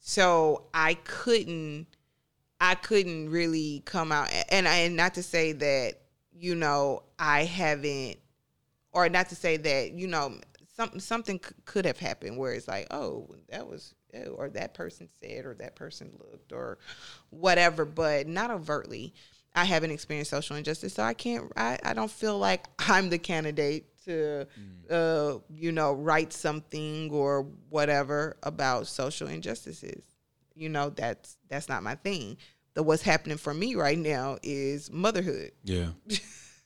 so 0.00 0.66
I 0.72 0.94
couldn't. 0.94 1.86
I 2.60 2.76
couldn't 2.76 3.30
really 3.30 3.82
come 3.84 4.12
out, 4.12 4.32
and 4.50 4.66
and 4.66 4.96
not 4.96 5.14
to 5.14 5.22
say 5.22 5.52
that 5.52 5.94
you 6.32 6.54
know 6.54 7.02
I 7.18 7.44
haven't 7.44 8.18
or 8.92 9.08
not 9.08 9.28
to 9.28 9.36
say 9.36 9.56
that 9.56 9.92
you 9.92 10.06
know 10.06 10.38
something 10.74 11.00
something 11.00 11.40
c- 11.44 11.54
could 11.64 11.84
have 11.84 11.98
happened 11.98 12.38
where 12.38 12.52
it's 12.52 12.68
like 12.68 12.86
oh 12.90 13.28
that 13.50 13.66
was 13.66 13.94
oh, 14.14 14.30
or 14.30 14.48
that 14.50 14.74
person 14.74 15.08
said 15.20 15.44
or 15.44 15.54
that 15.54 15.76
person 15.76 16.12
looked 16.18 16.52
or 16.52 16.78
whatever 17.30 17.84
but 17.84 18.26
not 18.26 18.50
overtly 18.50 19.14
I 19.54 19.64
haven't 19.64 19.92
experienced 19.92 20.30
social 20.30 20.56
injustice, 20.56 20.94
so 20.94 21.02
I 21.02 21.14
can't. 21.14 21.50
I, 21.56 21.78
I 21.84 21.94
don't 21.94 22.10
feel 22.10 22.38
like 22.38 22.66
I'm 22.88 23.08
the 23.10 23.18
candidate 23.18 23.86
to, 24.04 24.46
uh, 24.90 25.38
you 25.54 25.72
know, 25.72 25.92
write 25.92 26.32
something 26.32 27.10
or 27.10 27.46
whatever 27.70 28.36
about 28.42 28.86
social 28.86 29.28
injustices. 29.28 30.02
You 30.54 30.68
know, 30.68 30.90
that's 30.90 31.36
that's 31.48 31.68
not 31.68 31.82
my 31.82 31.94
thing. 31.94 32.36
The 32.74 32.82
what's 32.82 33.02
happening 33.02 33.38
for 33.38 33.54
me 33.54 33.76
right 33.76 33.98
now 33.98 34.38
is 34.42 34.90
motherhood. 34.90 35.52
Yeah. 35.62 35.90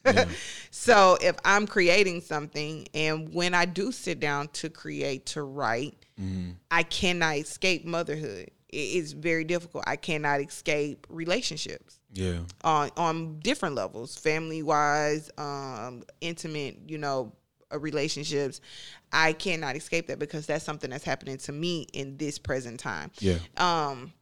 so 0.71 1.18
if 1.21 1.37
I'm 1.45 1.66
creating 1.66 2.23
something, 2.23 2.88
and 2.95 3.33
when 3.35 3.52
I 3.52 3.66
do 3.66 3.92
sit 3.92 4.21
down 4.21 4.49
to 4.49 4.71
create 4.71 5.26
to 5.26 5.42
write, 5.42 6.07
I 6.71 6.83
cannot 6.83 7.37
escape 7.37 7.85
motherhood. 7.85 8.50
It's 8.71 9.12
very 9.12 9.45
difficult. 9.45 9.85
I 9.87 9.97
cannot 9.97 10.40
escape 10.40 11.07
relationships 11.11 11.98
Yeah. 12.12 12.38
on 12.64 12.90
on 12.96 13.38
different 13.40 13.74
levels, 13.74 14.16
family 14.16 14.62
wise, 14.62 15.30
um, 15.36 16.04
intimate, 16.20 16.78
you 16.86 16.98
know, 16.98 17.32
uh, 17.72 17.78
relationships. 17.78 18.60
I 19.12 19.34
cannot 19.34 19.76
escape 19.76 20.06
that 20.08 20.18
because 20.18 20.46
that's 20.46 20.64
something 20.64 20.90
that's 20.90 21.04
happening 21.04 21.36
to 21.38 21.52
me 21.52 21.86
in 21.92 22.16
this 22.16 22.38
present 22.38 22.80
time. 22.80 23.10
Yeah. 23.20 23.38
Um, 23.56 24.12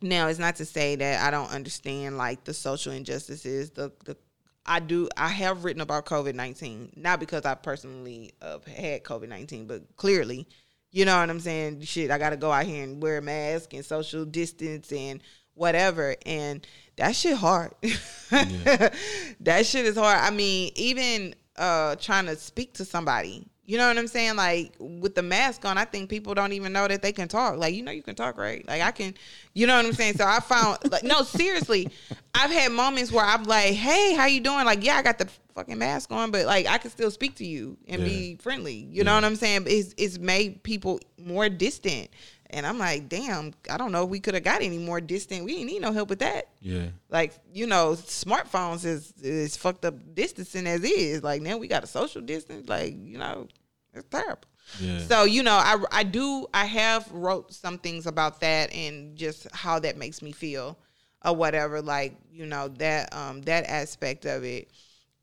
now 0.00 0.28
it's 0.28 0.38
not 0.38 0.56
to 0.56 0.64
say 0.64 0.96
that 0.96 1.26
I 1.26 1.30
don't 1.30 1.50
understand 1.50 2.18
like 2.18 2.44
the 2.44 2.54
social 2.54 2.92
injustices. 2.92 3.70
The 3.70 3.92
the 4.04 4.16
I 4.64 4.80
do 4.80 5.08
I 5.16 5.28
have 5.28 5.64
written 5.64 5.82
about 5.82 6.06
COVID 6.06 6.34
nineteen 6.34 6.92
not 6.96 7.20
because 7.20 7.44
I 7.44 7.54
personally 7.54 8.32
uh, 8.40 8.58
had 8.74 9.02
COVID 9.04 9.28
nineteen, 9.28 9.66
but 9.66 9.82
clearly, 9.96 10.48
you 10.90 11.04
know 11.04 11.18
what 11.18 11.28
I'm 11.28 11.40
saying. 11.40 11.82
Shit, 11.82 12.10
I 12.10 12.18
got 12.18 12.30
to 12.30 12.36
go 12.36 12.50
out 12.50 12.64
here 12.64 12.84
and 12.84 13.02
wear 13.02 13.18
a 13.18 13.22
mask 13.22 13.74
and 13.74 13.84
social 13.84 14.24
distance 14.24 14.90
and 14.92 15.20
whatever, 15.54 16.16
and 16.24 16.66
that 17.02 17.16
shit 17.16 17.36
hard. 17.36 17.72
that 18.30 19.62
shit 19.64 19.86
is 19.86 19.96
hard. 19.96 20.20
I 20.20 20.30
mean, 20.30 20.70
even 20.76 21.34
uh 21.56 21.96
trying 21.96 22.26
to 22.26 22.36
speak 22.36 22.74
to 22.74 22.84
somebody. 22.84 23.48
You 23.64 23.76
know 23.76 23.88
what 23.88 23.98
I'm 23.98 24.06
saying? 24.06 24.36
Like 24.36 24.74
with 24.78 25.16
the 25.16 25.22
mask 25.22 25.64
on, 25.64 25.78
I 25.78 25.84
think 25.84 26.08
people 26.08 26.32
don't 26.32 26.52
even 26.52 26.72
know 26.72 26.86
that 26.86 27.02
they 27.02 27.10
can 27.10 27.26
talk. 27.26 27.56
Like, 27.56 27.74
you 27.74 27.82
know, 27.82 27.90
you 27.90 28.02
can 28.04 28.14
talk, 28.14 28.38
right? 28.38 28.64
Like 28.68 28.82
I 28.82 28.92
can, 28.92 29.14
you 29.52 29.66
know 29.66 29.76
what 29.76 29.84
I'm 29.84 29.94
saying? 29.94 30.14
So 30.14 30.24
I 30.24 30.38
found 30.38 30.78
like 30.92 31.02
no, 31.02 31.22
seriously, 31.22 31.88
I've 32.36 32.52
had 32.52 32.70
moments 32.70 33.10
where 33.10 33.24
I'm 33.24 33.42
like, 33.44 33.74
hey, 33.74 34.14
how 34.14 34.26
you 34.26 34.40
doing? 34.40 34.64
Like, 34.64 34.84
yeah, 34.84 34.94
I 34.94 35.02
got 35.02 35.18
the 35.18 35.28
fucking 35.56 35.78
mask 35.78 36.12
on, 36.12 36.30
but 36.30 36.46
like 36.46 36.68
I 36.68 36.78
can 36.78 36.92
still 36.92 37.10
speak 37.10 37.34
to 37.36 37.44
you 37.44 37.76
and 37.88 38.04
be 38.04 38.36
friendly. 38.36 38.86
You 38.92 39.02
know 39.02 39.16
what 39.16 39.24
I'm 39.24 39.36
saying? 39.36 39.64
It's 39.66 39.92
it's 39.98 40.18
made 40.18 40.62
people 40.62 41.00
more 41.18 41.48
distant. 41.48 42.10
And 42.52 42.66
I'm 42.66 42.78
like, 42.78 43.08
damn, 43.08 43.52
I 43.70 43.76
don't 43.78 43.92
know 43.92 44.04
if 44.04 44.10
we 44.10 44.20
could 44.20 44.34
have 44.34 44.42
got 44.44 44.60
any 44.62 44.78
more 44.78 45.00
distant. 45.00 45.44
We 45.44 45.52
didn't 45.54 45.66
need 45.68 45.82
no 45.82 45.92
help 45.92 46.10
with 46.10 46.18
that. 46.20 46.48
Yeah. 46.60 46.86
like 47.08 47.32
you 47.52 47.66
know 47.66 47.92
smartphones 47.94 48.84
is 48.84 49.12
is 49.22 49.56
fucked 49.56 49.84
up 49.84 49.94
distancing 50.14 50.66
as 50.66 50.84
is. 50.84 51.22
Like 51.22 51.42
now 51.42 51.56
we 51.56 51.66
got 51.68 51.82
a 51.84 51.86
social 51.86 52.20
distance. 52.22 52.68
Like 52.68 52.94
you 52.98 53.18
know 53.18 53.48
it's 53.94 54.06
terrible. 54.10 54.42
Yeah. 54.80 55.00
so 55.00 55.24
you 55.24 55.42
know 55.42 55.54
i 55.56 55.76
i 55.90 56.02
do 56.04 56.46
i 56.54 56.64
have 56.64 57.10
wrote 57.10 57.52
some 57.52 57.78
things 57.78 58.06
about 58.06 58.40
that 58.42 58.72
and 58.72 59.16
just 59.16 59.48
how 59.52 59.80
that 59.80 59.96
makes 59.96 60.22
me 60.22 60.30
feel 60.30 60.78
or 61.24 61.34
whatever 61.34 61.82
like 61.82 62.14
you 62.30 62.46
know 62.46 62.68
that 62.78 63.12
um 63.12 63.42
that 63.42 63.64
aspect 63.66 64.24
of 64.24 64.44
it. 64.44 64.70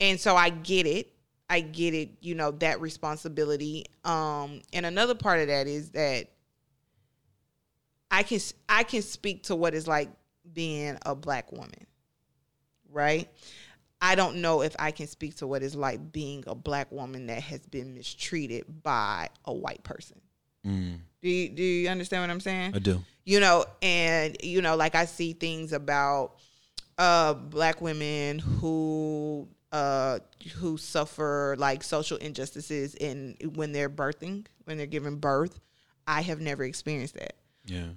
And 0.02 0.20
so 0.20 0.36
i 0.36 0.50
get 0.50 0.86
it. 0.86 1.14
I 1.50 1.62
get 1.62 1.94
it 1.94 2.10
you 2.22 2.36
know 2.36 2.52
that 2.52 2.82
responsibility. 2.82 3.86
Um 4.04 4.62
and 4.74 4.86
another 4.86 5.16
part 5.16 5.40
of 5.40 5.48
that 5.48 5.68
is 5.68 5.92
that 5.92 6.28
I 8.12 8.24
can 8.24 8.40
I 8.68 8.84
can 8.84 9.02
speak 9.02 9.44
to 9.44 9.56
what 9.56 9.74
it's 9.76 9.88
like 9.88 10.10
being 10.54 10.98
a 11.06 11.16
black 11.16 11.52
woman, 11.52 11.86
right? 12.92 13.30
I 14.02 14.16
don't 14.16 14.38
know 14.38 14.62
if 14.62 14.76
I 14.80 14.92
can 14.92 15.08
speak 15.08 15.36
to 15.38 15.48
what 15.48 15.62
it's 15.62 15.76
like 15.76 16.12
being 16.12 16.44
a 16.48 16.56
black 16.56 16.92
woman 16.92 17.28
that 17.28 17.42
has 17.44 17.60
been 17.68 17.94
mistreated 17.94 18.82
by 18.82 19.30
a 19.46 19.54
white 19.54 19.84
person. 19.84 20.22
Mm, 20.66 21.00
Do 21.22 21.30
you, 21.30 21.50
do 21.50 21.62
you 21.64 21.90
understand 21.90 22.24
what 22.24 22.30
I'm 22.30 22.40
saying? 22.40 22.76
I 22.76 22.80
do. 22.80 23.04
you 23.26 23.40
know 23.40 23.66
and 23.82 24.36
you 24.44 24.62
know 24.62 24.76
like 24.76 24.94
i 24.96 25.06
see 25.06 25.32
things 25.34 25.72
about 25.72 26.34
uh 26.98 27.34
black 27.34 27.80
women 27.80 28.40
who 28.40 29.48
uh 29.72 30.20
who 30.56 30.78
suffer 30.78 31.56
like 31.58 31.82
social 31.84 32.18
injustices 32.18 32.96
in 32.96 33.36
when 33.56 33.72
they're 33.72 33.90
birthing 33.90 34.46
when 34.66 34.78
they're 34.78 34.86
giving 34.88 35.16
birth 35.18 35.60
i 36.08 36.22
have 36.22 36.42
never 36.42 36.64
experienced 36.64 37.16
that 37.16 37.36
Yeah. 37.70 37.88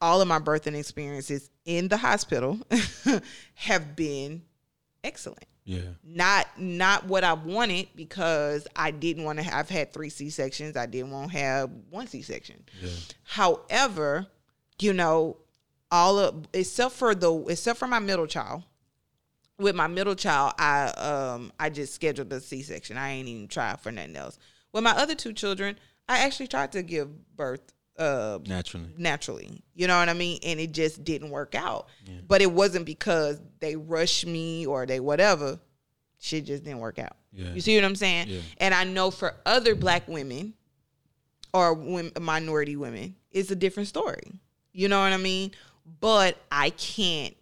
all 0.00 0.20
of 0.20 0.28
my 0.28 0.38
birthing 0.38 0.78
experiences 0.78 1.50
in 1.64 1.88
the 1.88 1.96
hospital 1.96 2.58
have 3.54 3.96
been 3.96 4.42
excellent 5.04 5.46
Yeah. 5.64 5.80
not 6.04 6.46
not 6.58 7.06
what 7.06 7.24
I 7.24 7.32
wanted 7.32 7.88
because 7.96 8.66
I 8.76 8.90
didn't 8.90 9.24
want 9.24 9.38
to 9.38 9.42
have 9.44 9.54
I've 9.54 9.68
had 9.70 9.92
three 9.92 10.10
C 10.10 10.30
sections. 10.30 10.76
I 10.76 10.86
didn't 10.86 11.10
want 11.10 11.32
to 11.32 11.38
have 11.38 11.70
one 11.90 12.06
C 12.06 12.22
section. 12.22 12.62
Yeah. 12.80 12.90
However, 13.24 14.26
you 14.80 14.92
know, 14.92 15.38
all 15.90 16.18
of 16.18 16.46
except 16.52 16.94
for 16.94 17.14
the 17.14 17.32
except 17.48 17.78
for 17.78 17.86
my 17.86 17.98
middle 17.98 18.26
child. 18.26 18.62
With 19.58 19.76
my 19.76 19.86
middle 19.86 20.14
child, 20.14 20.54
I 20.58 20.86
um 20.88 21.52
I 21.60 21.70
just 21.70 21.94
scheduled 21.94 22.30
the 22.30 22.40
C 22.40 22.62
section. 22.62 22.96
I 22.96 23.10
ain't 23.10 23.28
even 23.28 23.48
tried 23.48 23.80
for 23.80 23.92
nothing 23.92 24.16
else. 24.16 24.38
With 24.72 24.82
my 24.82 24.92
other 24.92 25.14
two 25.14 25.32
children, 25.32 25.78
I 26.08 26.18
actually 26.20 26.48
tried 26.48 26.72
to 26.72 26.82
give 26.82 27.36
birth 27.36 27.71
uh 27.98 28.38
Naturally. 28.46 28.88
naturally. 28.96 29.62
You 29.74 29.86
know 29.86 29.98
what 29.98 30.08
I 30.08 30.14
mean? 30.14 30.38
And 30.44 30.58
it 30.58 30.72
just 30.72 31.04
didn't 31.04 31.30
work 31.30 31.54
out. 31.54 31.88
But 32.26 32.40
it 32.42 32.50
wasn't 32.50 32.86
because 32.86 33.40
they 33.60 33.76
rushed 33.76 34.26
me 34.26 34.66
or 34.66 34.86
they 34.86 35.00
whatever. 35.00 35.60
Shit 36.18 36.44
just 36.46 36.62
didn't 36.64 36.78
work 36.80 36.98
out. 36.98 37.16
Yeah. 37.32 37.52
You 37.52 37.60
see 37.60 37.74
what 37.76 37.84
I'm 37.84 37.96
saying? 37.96 38.28
Yeah. 38.28 38.40
And 38.58 38.74
I 38.74 38.84
know 38.84 39.10
for 39.10 39.34
other 39.44 39.74
black 39.74 40.06
women 40.08 40.54
or 41.52 41.74
women, 41.74 42.12
minority 42.20 42.76
women, 42.76 43.16
it's 43.30 43.50
a 43.50 43.56
different 43.56 43.88
story. 43.88 44.40
You 44.72 44.88
know 44.88 45.00
what 45.00 45.12
I 45.12 45.16
mean? 45.16 45.50
But 46.00 46.36
I 46.50 46.70
can't 46.70 47.36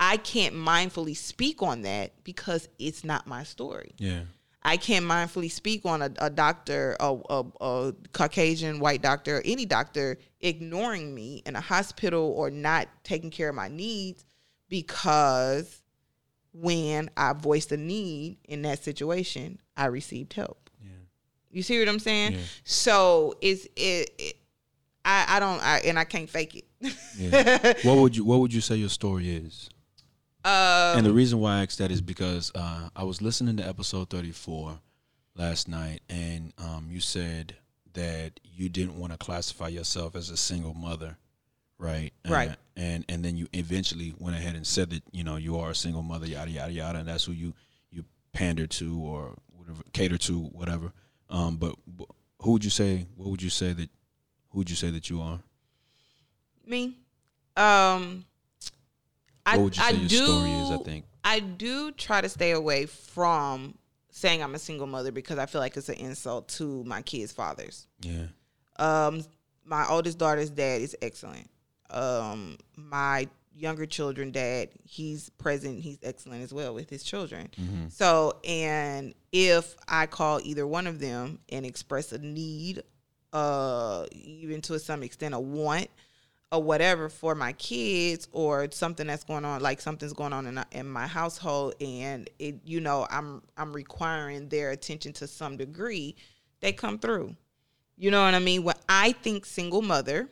I 0.00 0.16
can't 0.16 0.54
mindfully 0.54 1.16
speak 1.16 1.62
on 1.62 1.82
that 1.82 2.24
because 2.24 2.68
it's 2.78 3.04
not 3.04 3.26
my 3.26 3.44
story. 3.44 3.92
Yeah. 3.98 4.22
I 4.64 4.78
can't 4.78 5.04
mindfully 5.04 5.50
speak 5.50 5.84
on 5.84 6.00
a, 6.00 6.10
a 6.18 6.30
doctor, 6.30 6.96
a, 6.98 7.16
a, 7.28 7.44
a 7.60 7.94
Caucasian 8.12 8.80
white 8.80 9.02
doctor, 9.02 9.42
any 9.44 9.66
doctor 9.66 10.18
ignoring 10.40 11.14
me 11.14 11.42
in 11.44 11.54
a 11.54 11.60
hospital 11.60 12.32
or 12.36 12.50
not 12.50 12.88
taking 13.02 13.30
care 13.30 13.50
of 13.50 13.54
my 13.54 13.68
needs 13.68 14.24
because 14.70 15.82
when 16.54 17.10
I 17.16 17.34
voiced 17.34 17.72
a 17.72 17.76
need 17.76 18.38
in 18.44 18.62
that 18.62 18.82
situation, 18.82 19.60
I 19.76 19.86
received 19.86 20.32
help. 20.32 20.70
Yeah. 20.82 20.90
You 21.50 21.62
see 21.62 21.78
what 21.78 21.88
I'm 21.88 21.98
saying? 21.98 22.32
Yeah. 22.32 22.38
So 22.64 23.34
it's 23.42 23.66
it, 23.76 24.10
it 24.18 24.36
I, 25.04 25.26
I 25.28 25.40
don't 25.40 25.62
I, 25.62 25.78
and 25.80 25.98
I 25.98 26.04
can't 26.04 26.30
fake 26.30 26.54
it. 26.54 26.64
Yeah. 27.18 27.74
what 27.82 27.98
would 27.98 28.16
you 28.16 28.24
What 28.24 28.40
would 28.40 28.54
you 28.54 28.60
say 28.60 28.76
your 28.76 28.88
story 28.88 29.34
is? 29.34 29.68
Um, 30.44 30.98
and 30.98 31.06
the 31.06 31.12
reason 31.12 31.40
why 31.40 31.58
I 31.58 31.62
asked 31.62 31.78
that 31.78 31.90
is 31.90 32.00
because 32.02 32.52
uh, 32.54 32.88
I 32.94 33.04
was 33.04 33.22
listening 33.22 33.56
to 33.56 33.66
episode 33.66 34.10
34 34.10 34.78
last 35.36 35.68
night, 35.68 36.00
and 36.08 36.52
um, 36.58 36.88
you 36.90 37.00
said 37.00 37.56
that 37.94 38.40
you 38.42 38.68
didn't 38.68 38.98
want 38.98 39.12
to 39.12 39.18
classify 39.18 39.68
yourself 39.68 40.14
as 40.14 40.28
a 40.28 40.36
single 40.36 40.74
mother, 40.74 41.16
right? 41.78 42.12
Right. 42.28 42.50
Uh, 42.50 42.54
and 42.76 43.04
and 43.08 43.24
then 43.24 43.36
you 43.36 43.46
eventually 43.52 44.14
went 44.18 44.36
ahead 44.36 44.54
and 44.54 44.66
said 44.66 44.90
that 44.90 45.02
you 45.12 45.24
know 45.24 45.36
you 45.36 45.58
are 45.58 45.70
a 45.70 45.74
single 45.74 46.02
mother, 46.02 46.26
yada 46.26 46.50
yada 46.50 46.72
yada, 46.72 46.98
and 46.98 47.08
that's 47.08 47.24
who 47.24 47.32
you 47.32 47.54
you 47.90 48.04
pander 48.32 48.66
to 48.66 49.00
or 49.00 49.34
whatever, 49.56 49.82
cater 49.92 50.18
to, 50.18 50.40
whatever. 50.40 50.92
Um, 51.30 51.56
but, 51.56 51.76
but 51.86 52.08
who 52.42 52.52
would 52.52 52.64
you 52.64 52.70
say? 52.70 53.06
What 53.16 53.30
would 53.30 53.42
you 53.42 53.50
say 53.50 53.72
that? 53.72 53.88
Who 54.50 54.58
would 54.58 54.70
you 54.70 54.76
say 54.76 54.90
that 54.90 55.08
you 55.08 55.22
are? 55.22 55.40
me. 56.66 56.96
Um 57.56 58.24
I, 59.46 59.56
What 59.56 59.64
would 59.64 59.76
you 59.76 59.82
say 59.82 59.88
I 59.88 59.92
your 59.92 60.08
do 60.08 60.24
story 60.26 60.50
is? 60.52 60.70
I 60.70 60.76
think. 60.78 61.04
I 61.24 61.40
do 61.40 61.90
try 61.92 62.20
to 62.20 62.28
stay 62.28 62.52
away 62.52 62.86
from 62.86 63.76
saying 64.10 64.42
I'm 64.42 64.54
a 64.54 64.58
single 64.58 64.86
mother 64.86 65.10
because 65.12 65.38
I 65.38 65.46
feel 65.46 65.60
like 65.60 65.76
it's 65.76 65.88
an 65.88 65.96
insult 65.96 66.48
to 66.50 66.84
my 66.84 67.02
kids' 67.02 67.32
fathers. 67.32 67.86
Yeah. 68.00 68.26
Um, 68.76 69.24
my 69.64 69.86
oldest 69.88 70.18
daughter's 70.18 70.50
dad 70.50 70.82
is 70.82 70.96
excellent. 71.02 71.48
Um, 71.90 72.58
my 72.76 73.28
younger 73.56 73.86
children 73.86 74.32
dad, 74.32 74.68
he's 74.84 75.30
present, 75.30 75.80
he's 75.80 75.98
excellent 76.02 76.42
as 76.42 76.52
well 76.52 76.74
with 76.74 76.90
his 76.90 77.02
children. 77.02 77.48
So, 77.88 78.38
and 78.44 79.14
if 79.32 79.74
I 79.88 80.06
call 80.06 80.40
either 80.42 80.66
one 80.66 80.86
of 80.86 80.98
them 80.98 81.38
and 81.48 81.64
express 81.64 82.12
a 82.12 82.18
need, 82.18 82.82
uh, 83.32 84.06
even 84.12 84.60
to 84.62 84.78
some 84.78 85.02
extent 85.02 85.34
a 85.34 85.40
want, 85.40 85.88
or 86.52 86.62
whatever 86.62 87.08
for 87.08 87.34
my 87.34 87.52
kids 87.54 88.28
or 88.32 88.68
something 88.70 89.06
that's 89.06 89.24
going 89.24 89.44
on 89.44 89.60
like 89.60 89.80
something's 89.80 90.12
going 90.12 90.32
on 90.32 90.46
in, 90.46 90.64
in 90.72 90.88
my 90.88 91.06
household 91.06 91.74
and 91.80 92.30
it 92.38 92.56
you 92.64 92.80
know 92.80 93.06
i'm 93.10 93.42
i'm 93.56 93.72
requiring 93.72 94.48
their 94.48 94.70
attention 94.70 95.12
to 95.12 95.26
some 95.26 95.56
degree 95.56 96.14
they 96.60 96.72
come 96.72 96.98
through 96.98 97.34
you 97.96 98.10
know 98.10 98.22
what 98.22 98.34
i 98.34 98.38
mean 98.38 98.62
when 98.62 98.76
i 98.88 99.12
think 99.12 99.44
single 99.44 99.82
mother 99.82 100.28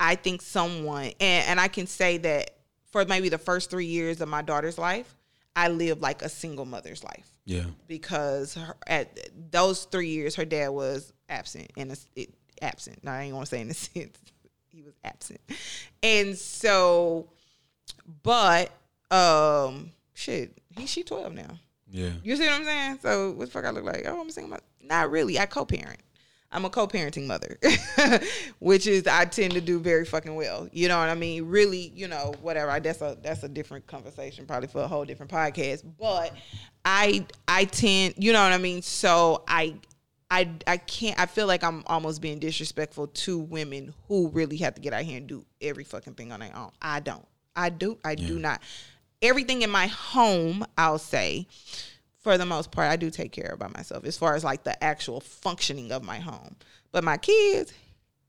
i 0.00 0.14
think 0.14 0.42
someone 0.42 1.12
and, 1.20 1.46
and 1.48 1.60
i 1.60 1.68
can 1.68 1.86
say 1.86 2.16
that 2.18 2.50
for 2.90 3.04
maybe 3.06 3.28
the 3.28 3.38
first 3.38 3.70
three 3.70 3.86
years 3.86 4.20
of 4.20 4.28
my 4.28 4.42
daughter's 4.42 4.76
life, 4.76 5.16
I 5.56 5.68
lived 5.68 6.02
like 6.02 6.20
a 6.20 6.28
single 6.28 6.66
mother's 6.66 7.02
life 7.02 7.26
Yeah. 7.46 7.64
because 7.88 8.52
her, 8.52 8.76
at 8.86 9.30
those 9.50 9.84
three 9.84 10.08
years, 10.10 10.34
her 10.36 10.44
dad 10.44 10.68
was 10.68 11.10
absent 11.30 11.70
and 11.78 11.98
it, 12.14 12.34
absent. 12.60 13.02
Now 13.02 13.14
I 13.14 13.22
ain't 13.22 13.32
gonna 13.32 13.46
say 13.46 13.62
in 13.62 13.70
a 13.70 13.74
sense 13.74 14.18
he 14.72 14.82
was 14.82 14.94
absent, 15.04 15.40
and 16.02 16.36
so, 16.36 17.28
but 18.22 18.70
um, 19.10 19.90
shit, 20.14 20.58
he 20.76 20.86
she 20.86 21.02
twelve 21.02 21.34
now. 21.34 21.58
Yeah. 21.90 22.10
You 22.24 22.36
see 22.36 22.46
what 22.46 22.54
I'm 22.54 22.64
saying? 22.64 22.98
So 23.02 23.32
what 23.32 23.44
the 23.46 23.50
fuck 23.50 23.66
I 23.66 23.70
look 23.70 23.84
like? 23.84 24.04
Oh, 24.06 24.20
I'm 24.20 24.30
saying 24.30 24.48
mother. 24.48 24.62
Not 24.82 25.10
really. 25.10 25.38
I 25.38 25.46
co-parent. 25.46 26.00
I'm 26.50 26.66
a 26.66 26.70
co-parenting 26.70 27.26
mother, 27.26 27.58
which 28.58 28.86
is 28.86 29.06
I 29.06 29.24
tend 29.24 29.54
to 29.54 29.60
do 29.60 29.80
very 29.80 30.04
fucking 30.04 30.34
well. 30.34 30.68
You 30.70 30.88
know 30.88 30.98
what 30.98 31.08
I 31.08 31.14
mean? 31.14 31.46
Really, 31.46 31.92
you 31.94 32.08
know, 32.08 32.34
whatever. 32.42 32.78
That's 32.78 33.00
a 33.00 33.16
that's 33.22 33.42
a 33.42 33.48
different 33.48 33.86
conversation, 33.86 34.44
probably 34.44 34.68
for 34.68 34.82
a 34.82 34.88
whole 34.88 35.06
different 35.06 35.32
podcast. 35.32 35.82
But 35.98 36.34
I 36.84 37.24
I 37.48 37.64
tend, 37.64 38.14
you 38.18 38.34
know 38.34 38.42
what 38.42 38.52
I 38.52 38.58
mean. 38.58 38.82
So 38.82 39.44
I 39.48 39.76
I 40.32 40.48
I 40.66 40.78
can't. 40.78 41.20
I 41.20 41.26
feel 41.26 41.46
like 41.46 41.62
I'm 41.62 41.82
almost 41.86 42.22
being 42.22 42.38
disrespectful 42.38 43.08
to 43.08 43.38
women 43.38 43.92
who 44.08 44.28
really 44.28 44.56
have 44.58 44.74
to 44.76 44.80
get 44.80 44.94
out 44.94 45.02
here 45.02 45.18
and 45.18 45.26
do 45.26 45.44
every 45.60 45.84
fucking 45.84 46.14
thing 46.14 46.32
on 46.32 46.40
their 46.40 46.56
own. 46.56 46.70
I 46.80 47.00
don't. 47.00 47.26
I 47.54 47.68
do. 47.68 47.98
I 48.02 48.14
do 48.14 48.38
not. 48.38 48.62
Everything 49.20 49.60
in 49.60 49.68
my 49.68 49.88
home, 49.88 50.64
I'll 50.78 50.98
say, 50.98 51.46
for 52.22 52.38
the 52.38 52.46
most 52.46 52.72
part, 52.72 52.90
I 52.90 52.96
do 52.96 53.10
take 53.10 53.30
care 53.30 53.50
of 53.52 53.58
by 53.58 53.68
myself 53.68 54.06
as 54.06 54.16
far 54.16 54.34
as 54.34 54.42
like 54.42 54.64
the 54.64 54.82
actual 54.82 55.20
functioning 55.20 55.92
of 55.92 56.02
my 56.02 56.18
home. 56.18 56.56
But 56.92 57.04
my 57.04 57.18
kids, 57.18 57.74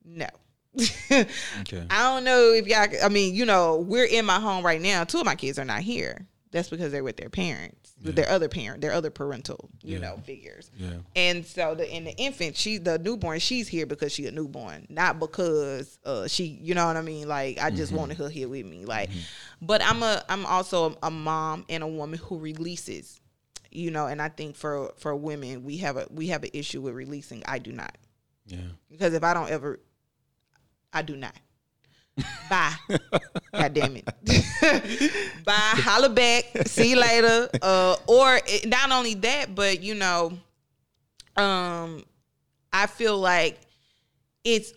no. 0.03 0.27
Okay. 1.61 1.85
I 1.89 2.03
don't 2.03 2.25
know 2.25 2.51
if 2.51 2.67
y'all. 2.67 2.87
I 3.01 3.07
mean, 3.07 3.33
you 3.33 3.45
know, 3.45 3.77
we're 3.77 4.05
in 4.05 4.25
my 4.25 4.39
home 4.41 4.65
right 4.65 4.81
now. 4.81 5.05
Two 5.05 5.19
of 5.19 5.25
my 5.25 5.35
kids 5.35 5.57
are 5.57 5.65
not 5.65 5.81
here. 5.81 6.27
That's 6.51 6.69
because 6.69 6.91
they're 6.91 7.03
with 7.03 7.17
their 7.17 7.29
parents, 7.29 7.82
with 8.03 8.15
their 8.15 8.29
other 8.29 8.49
parent, 8.49 8.81
their 8.81 8.91
other 8.91 9.09
parental, 9.09 9.69
you 9.81 9.93
Yeah. 9.93 9.99
know, 9.99 10.17
figures. 10.25 10.69
Yeah. 10.77 10.97
And 11.15 11.45
so 11.45 11.73
the 11.75 11.89
in 11.89 12.03
the 12.03 12.15
infant, 12.17 12.55
she 12.57 12.77
the 12.77 12.97
newborn, 12.99 13.39
she's 13.39 13.67
here 13.67 13.85
because 13.85 14.11
she 14.11 14.25
a 14.27 14.31
newborn, 14.31 14.85
not 14.89 15.19
because 15.19 15.97
uh 16.05 16.27
she, 16.27 16.45
you 16.45 16.75
know 16.75 16.85
what 16.87 16.97
I 16.97 17.01
mean? 17.01 17.27
Like 17.27 17.59
I 17.61 17.69
just 17.69 17.91
wanted 17.91 18.17
her 18.17 18.29
here 18.29 18.47
with 18.49 18.65
me. 18.65 18.85
Like, 18.85 19.09
but 19.61 19.81
I'm 19.83 20.03
a 20.03 20.23
I'm 20.29 20.45
also 20.45 20.97
a 21.01 21.09
mom 21.11 21.65
and 21.69 21.81
a 21.83 21.87
woman 21.87 22.19
who 22.19 22.37
releases, 22.39 23.21
you 23.71 23.89
know. 23.91 24.07
And 24.07 24.21
I 24.21 24.29
think 24.29 24.55
for 24.55 24.91
for 24.97 25.15
women, 25.15 25.63
we 25.63 25.77
have 25.77 25.97
a 25.97 26.07
we 26.11 26.27
have 26.27 26.43
an 26.43 26.51
issue 26.53 26.81
with 26.81 26.93
releasing. 26.95 27.41
I 27.47 27.59
do 27.59 27.71
not 27.71 27.95
Yeah. 28.47 28.57
because 28.91 29.13
if 29.13 29.23
I 29.23 29.33
don't 29.33 29.49
ever, 29.49 29.79
I 30.91 31.01
do 31.01 31.15
not. 31.15 31.35
Bye. 32.49 32.73
God 33.53 33.73
damn 33.73 33.95
it. 33.97 34.05
Bye. 35.45 35.53
Holla 35.55 36.09
back. 36.09 36.45
See 36.67 36.91
you 36.91 36.99
later. 36.99 37.49
Uh, 37.61 37.95
or 38.07 38.39
it, 38.45 38.67
not 38.67 38.91
only 38.91 39.15
that, 39.15 39.55
but 39.55 39.81
you 39.81 39.95
know, 39.95 40.33
um, 41.35 42.03
I 42.71 42.85
feel 42.87 43.17
like 43.17 43.59
it's 44.43 44.73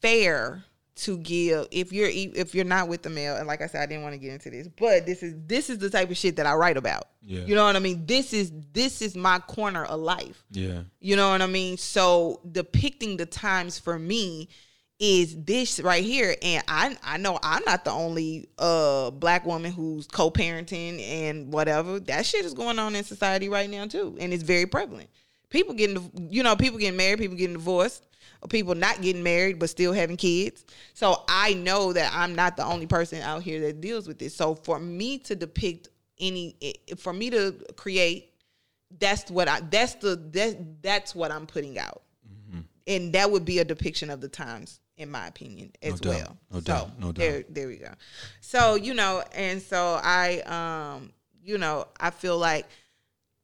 fair 0.00 0.62
to 0.96 1.18
give 1.18 1.66
if 1.70 1.92
you're 1.92 2.08
if 2.08 2.54
you're 2.54 2.64
not 2.64 2.88
with 2.88 3.02
the 3.02 3.10
male 3.10 3.36
and 3.36 3.46
like 3.46 3.60
I 3.60 3.66
said 3.66 3.82
I 3.82 3.86
didn't 3.86 4.02
want 4.02 4.14
to 4.14 4.18
get 4.18 4.32
into 4.32 4.48
this 4.48 4.66
but 4.66 5.04
this 5.04 5.22
is 5.22 5.34
this 5.46 5.68
is 5.68 5.76
the 5.76 5.90
type 5.90 6.10
of 6.10 6.16
shit 6.16 6.36
that 6.36 6.46
I 6.46 6.54
write 6.54 6.78
about 6.78 7.08
Yeah. 7.20 7.40
you 7.44 7.54
know 7.54 7.64
what 7.66 7.76
I 7.76 7.80
mean 7.80 8.06
this 8.06 8.32
is 8.32 8.50
this 8.72 9.02
is 9.02 9.14
my 9.14 9.38
corner 9.40 9.84
of 9.84 10.00
life 10.00 10.42
Yeah. 10.50 10.84
you 10.98 11.14
know 11.16 11.30
what 11.30 11.42
I 11.42 11.46
mean? 11.48 11.76
So 11.76 12.40
depicting 12.50 13.18
the 13.18 13.26
times 13.26 13.78
for 13.78 13.98
me 13.98 14.48
is 14.98 15.36
this 15.44 15.80
right 15.80 16.04
here. 16.04 16.34
And 16.42 16.64
I 16.68 16.96
I 17.02 17.16
know 17.18 17.38
I'm 17.42 17.62
not 17.66 17.84
the 17.84 17.90
only 17.90 18.48
uh 18.58 19.10
black 19.10 19.44
woman 19.44 19.72
who's 19.72 20.06
co-parenting 20.06 21.02
and 21.02 21.52
whatever. 21.52 22.00
That 22.00 22.24
shit 22.24 22.44
is 22.44 22.54
going 22.54 22.78
on 22.78 22.94
in 22.94 23.04
society 23.04 23.48
right 23.48 23.68
now 23.68 23.86
too. 23.86 24.16
And 24.18 24.32
it's 24.32 24.42
very 24.42 24.66
prevalent. 24.66 25.10
People 25.50 25.74
getting 25.74 26.10
you 26.30 26.42
know, 26.42 26.56
people 26.56 26.78
getting 26.78 26.96
married, 26.96 27.18
people 27.18 27.36
getting 27.36 27.54
divorced, 27.56 28.06
or 28.40 28.48
people 28.48 28.74
not 28.74 29.02
getting 29.02 29.22
married 29.22 29.58
but 29.58 29.68
still 29.68 29.92
having 29.92 30.16
kids. 30.16 30.64
So 30.94 31.24
I 31.28 31.54
know 31.54 31.92
that 31.92 32.10
I'm 32.14 32.34
not 32.34 32.56
the 32.56 32.64
only 32.64 32.86
person 32.86 33.20
out 33.20 33.42
here 33.42 33.60
that 33.60 33.80
deals 33.80 34.08
with 34.08 34.18
this. 34.18 34.34
So 34.34 34.54
for 34.54 34.78
me 34.78 35.18
to 35.20 35.34
depict 35.34 35.88
any 36.18 36.56
for 36.96 37.12
me 37.12 37.28
to 37.28 37.54
create 37.76 38.32
that's 38.98 39.30
what 39.30 39.48
I 39.48 39.60
that's 39.60 39.96
the 39.96 40.16
that 40.32 40.82
that's 40.82 41.14
what 41.14 41.30
I'm 41.30 41.46
putting 41.46 41.78
out. 41.78 42.02
And 42.88 43.12
that 43.14 43.30
would 43.30 43.44
be 43.44 43.58
a 43.58 43.64
depiction 43.64 44.10
of 44.10 44.20
the 44.20 44.28
times 44.28 44.80
in 44.96 45.10
my 45.10 45.26
opinion 45.26 45.72
as 45.82 46.00
doubt. 46.00 46.14
well. 46.14 46.36
No 46.50 46.58
so 46.58 46.64
doubt. 46.64 47.00
No 47.00 47.12
doubt. 47.12 47.44
there 47.48 47.68
we 47.68 47.76
go. 47.76 47.90
So, 48.40 48.74
you 48.74 48.94
know, 48.94 49.22
and 49.34 49.60
so 49.60 50.00
I 50.02 50.40
um 50.40 51.12
you 51.42 51.58
know, 51.58 51.86
I 52.00 52.10
feel 52.10 52.38
like 52.38 52.66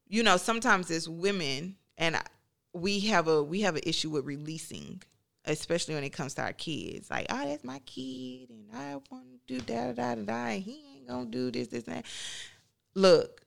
you 0.08 0.22
know, 0.22 0.36
sometimes 0.36 0.90
as 0.90 1.08
women 1.08 1.76
and 1.96 2.16
I, 2.16 2.22
we 2.72 3.00
have 3.00 3.28
a 3.28 3.42
we 3.42 3.60
have 3.62 3.76
an 3.76 3.82
issue 3.84 4.10
with 4.10 4.24
releasing 4.24 5.02
especially 5.44 5.94
when 5.94 6.04
it 6.04 6.10
comes 6.10 6.34
to 6.34 6.42
our 6.42 6.52
kids. 6.52 7.10
Like, 7.10 7.26
oh, 7.30 7.44
that's 7.44 7.64
my 7.64 7.80
kid, 7.80 8.50
and 8.50 8.66
I 8.74 8.94
want 9.10 9.24
to 9.46 9.58
do 9.58 9.60
da 9.60 9.92
da 9.92 10.14
da 10.14 10.22
da. 10.22 10.34
And 10.34 10.62
he 10.62 10.84
ain't 10.96 11.08
gonna 11.08 11.26
do 11.26 11.50
this, 11.50 11.68
this, 11.68 11.84
and 11.84 11.96
that. 11.96 12.04
Look, 12.94 13.42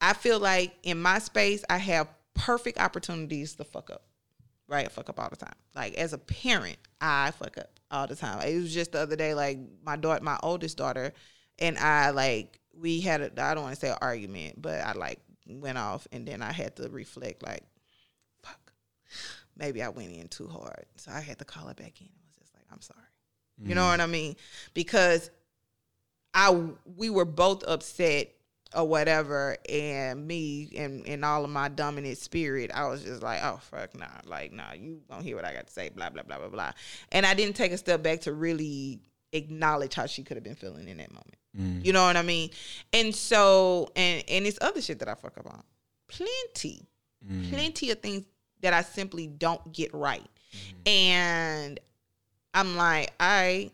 I 0.00 0.12
feel 0.12 0.38
like 0.38 0.74
in 0.82 1.00
my 1.00 1.18
space, 1.18 1.64
I 1.68 1.78
have 1.78 2.08
perfect 2.34 2.78
opportunities 2.78 3.54
to 3.56 3.64
fuck 3.64 3.90
up. 3.90 4.04
Right, 4.68 4.86
I 4.86 4.88
fuck 4.88 5.08
up 5.08 5.18
all 5.18 5.30
the 5.30 5.36
time. 5.36 5.54
Like 5.74 5.94
as 5.94 6.12
a 6.12 6.18
parent, 6.18 6.76
I 7.00 7.30
fuck 7.30 7.56
up 7.56 7.70
all 7.90 8.06
the 8.06 8.16
time. 8.16 8.46
It 8.46 8.60
was 8.60 8.72
just 8.72 8.92
the 8.92 9.00
other 9.00 9.16
day, 9.16 9.34
like 9.34 9.58
my 9.84 9.96
daughter, 9.96 10.22
my 10.22 10.38
oldest 10.42 10.76
daughter, 10.76 11.12
and 11.58 11.78
I 11.78 12.10
like 12.10 12.60
we 12.78 13.00
had 13.00 13.20
a 13.20 13.42
I 13.42 13.54
don't 13.54 13.64
want 13.64 13.74
to 13.74 13.80
say 13.80 13.90
an 13.90 13.98
argument, 14.00 14.60
but 14.60 14.80
I 14.80 14.92
like 14.92 15.20
went 15.48 15.78
off, 15.78 16.06
and 16.12 16.26
then 16.26 16.42
I 16.42 16.52
had 16.52 16.76
to 16.76 16.88
reflect, 16.88 17.42
like, 17.42 17.62
fuck, 18.42 18.72
maybe 19.56 19.82
I 19.82 19.88
went 19.88 20.12
in 20.12 20.28
too 20.28 20.48
hard, 20.48 20.84
so 20.96 21.10
I 21.10 21.20
had 21.20 21.38
to 21.38 21.44
call 21.44 21.66
her 21.66 21.74
back 21.74 22.00
in. 22.00 22.06
and 22.06 22.18
was 22.26 22.36
just 22.38 22.54
like, 22.54 22.64
I'm 22.70 22.80
sorry. 22.80 23.00
You 23.60 23.74
know 23.74 23.82
mm-hmm. 23.82 23.90
what 23.90 24.00
I 24.00 24.06
mean? 24.06 24.36
Because 24.72 25.30
I 26.32 26.50
we 26.96 27.10
were 27.10 27.24
both 27.24 27.64
upset 27.66 28.28
or 28.74 28.86
whatever, 28.86 29.56
and 29.68 30.26
me 30.26 30.70
and 30.76 31.06
and 31.06 31.24
all 31.24 31.44
of 31.44 31.50
my 31.50 31.68
dominant 31.68 32.18
spirit, 32.18 32.70
I 32.72 32.86
was 32.86 33.02
just 33.02 33.22
like, 33.22 33.40
oh 33.42 33.58
fuck 33.62 33.98
nah, 33.98 34.06
like 34.24 34.52
nah, 34.52 34.72
you 34.74 35.00
don't 35.08 35.22
hear 35.22 35.36
what 35.36 35.44
I 35.44 35.54
got 35.54 35.66
to 35.66 35.72
say, 35.72 35.88
blah 35.88 36.10
blah 36.10 36.22
blah 36.22 36.38
blah 36.38 36.48
blah, 36.48 36.72
and 37.12 37.24
I 37.24 37.34
didn't 37.34 37.56
take 37.56 37.72
a 37.72 37.78
step 37.78 38.02
back 38.02 38.20
to 38.22 38.32
really 38.32 39.00
acknowledge 39.32 39.94
how 39.94 40.06
she 40.06 40.22
could 40.22 40.36
have 40.36 40.44
been 40.44 40.54
feeling 40.54 40.88
in 40.88 40.98
that 40.98 41.10
moment. 41.10 41.36
Mm. 41.56 41.84
You 41.84 41.92
know 41.92 42.04
what 42.04 42.16
I 42.16 42.22
mean? 42.22 42.50
And 42.92 43.14
so 43.14 43.90
and 43.96 44.22
and 44.28 44.46
it's 44.46 44.58
other 44.60 44.82
shit 44.82 44.98
that 44.98 45.08
I 45.08 45.14
fuck 45.14 45.38
up 45.38 45.46
on, 45.46 45.62
plenty, 46.08 46.86
mm. 47.26 47.48
plenty 47.50 47.90
of 47.90 48.00
things 48.00 48.24
that 48.60 48.74
I 48.74 48.82
simply 48.82 49.26
don't 49.26 49.72
get 49.72 49.94
right, 49.94 50.28
mm. 50.52 50.90
and 50.90 51.80
I'm 52.52 52.76
like, 52.76 53.12
I 53.18 53.70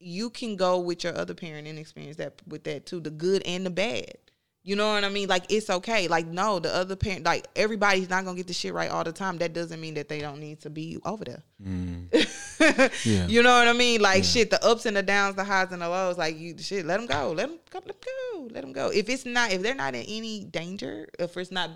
you 0.00 0.30
can 0.30 0.56
go 0.56 0.78
with 0.78 1.04
your 1.04 1.16
other 1.16 1.34
parent 1.34 1.66
and 1.66 1.78
experience 1.78 2.16
that 2.16 2.40
with 2.46 2.64
that 2.64 2.86
too, 2.86 3.00
the 3.00 3.10
good 3.10 3.42
and 3.46 3.66
the 3.66 3.70
bad. 3.70 4.16
You 4.64 4.76
know 4.76 4.92
what 4.92 5.04
I 5.04 5.08
mean? 5.08 5.28
Like 5.28 5.44
it's 5.48 5.70
okay. 5.70 6.08
Like 6.08 6.26
no, 6.26 6.58
the 6.58 6.74
other 6.74 6.94
parent, 6.94 7.24
like 7.24 7.46
everybody's 7.56 8.10
not 8.10 8.24
gonna 8.24 8.36
get 8.36 8.48
the 8.48 8.52
shit 8.52 8.74
right 8.74 8.90
all 8.90 9.02
the 9.04 9.12
time. 9.12 9.38
That 9.38 9.54
doesn't 9.54 9.80
mean 9.80 9.94
that 9.94 10.08
they 10.08 10.20
don't 10.20 10.40
need 10.40 10.60
to 10.60 10.70
be 10.70 10.98
over 11.04 11.24
there. 11.24 11.42
Mm. 11.62 12.08
Yeah. 13.04 13.26
You 13.28 13.42
know 13.42 13.56
what 13.56 13.68
I 13.68 13.72
mean? 13.72 14.00
Like 14.00 14.24
shit, 14.24 14.50
the 14.50 14.62
ups 14.64 14.84
and 14.84 14.96
the 14.96 15.02
downs, 15.02 15.36
the 15.36 15.44
highs 15.44 15.70
and 15.70 15.80
the 15.80 15.88
lows. 15.88 16.18
Like 16.18 16.38
you, 16.38 16.58
shit, 16.58 16.84
let 16.84 16.96
them 16.96 17.06
go. 17.06 17.32
Let 17.32 17.48
them 17.48 17.58
go. 17.70 17.78
Let 17.78 17.86
them 17.86 17.96
go. 18.32 18.48
Let 18.52 18.60
them 18.62 18.72
go. 18.72 18.88
If 18.88 19.08
it's 19.08 19.24
not, 19.24 19.52
if 19.52 19.62
they're 19.62 19.76
not 19.76 19.94
in 19.94 20.02
any 20.02 20.44
danger, 20.44 21.08
if 21.18 21.36
it's 21.36 21.52
not, 21.52 21.70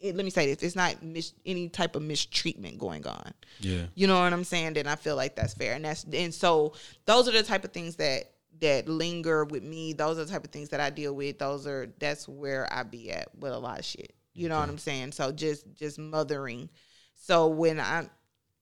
it, 0.00 0.16
let 0.16 0.24
me 0.24 0.30
say 0.30 0.46
this, 0.46 0.56
if 0.56 0.62
it's 0.62 0.76
not 0.76 1.02
mis, 1.02 1.32
any 1.44 1.68
type 1.68 1.96
of 1.96 2.02
mistreatment 2.02 2.78
going 2.78 3.06
on. 3.06 3.32
Yeah. 3.60 3.84
You 3.94 4.06
know 4.06 4.20
what 4.20 4.32
I'm 4.32 4.44
saying? 4.44 4.74
Then 4.74 4.86
I 4.86 4.96
feel 4.96 5.16
like 5.16 5.36
that's 5.36 5.54
fair. 5.54 5.74
And 5.74 5.84
that's 5.84 6.04
and 6.12 6.32
so 6.32 6.74
those 7.04 7.28
are 7.28 7.32
the 7.32 7.42
type 7.42 7.64
of 7.64 7.72
things 7.72 7.96
that 7.96 8.32
that 8.60 8.88
linger 8.88 9.44
with 9.44 9.62
me. 9.62 9.92
Those 9.92 10.18
are 10.18 10.24
the 10.24 10.32
type 10.32 10.44
of 10.44 10.50
things 10.50 10.70
that 10.70 10.80
I 10.80 10.90
deal 10.90 11.14
with. 11.14 11.38
Those 11.38 11.66
are 11.66 11.92
that's 11.98 12.28
where 12.28 12.72
I 12.72 12.82
be 12.82 13.10
at 13.10 13.28
with 13.38 13.52
a 13.52 13.58
lot 13.58 13.78
of 13.78 13.84
shit. 13.84 14.14
You 14.34 14.48
know 14.48 14.58
what 14.58 14.68
I'm 14.68 14.78
saying? 14.78 15.12
So 15.12 15.32
just 15.32 15.66
just 15.74 15.98
mothering. 15.98 16.68
So 17.14 17.48
when 17.48 17.80
I 17.80 18.08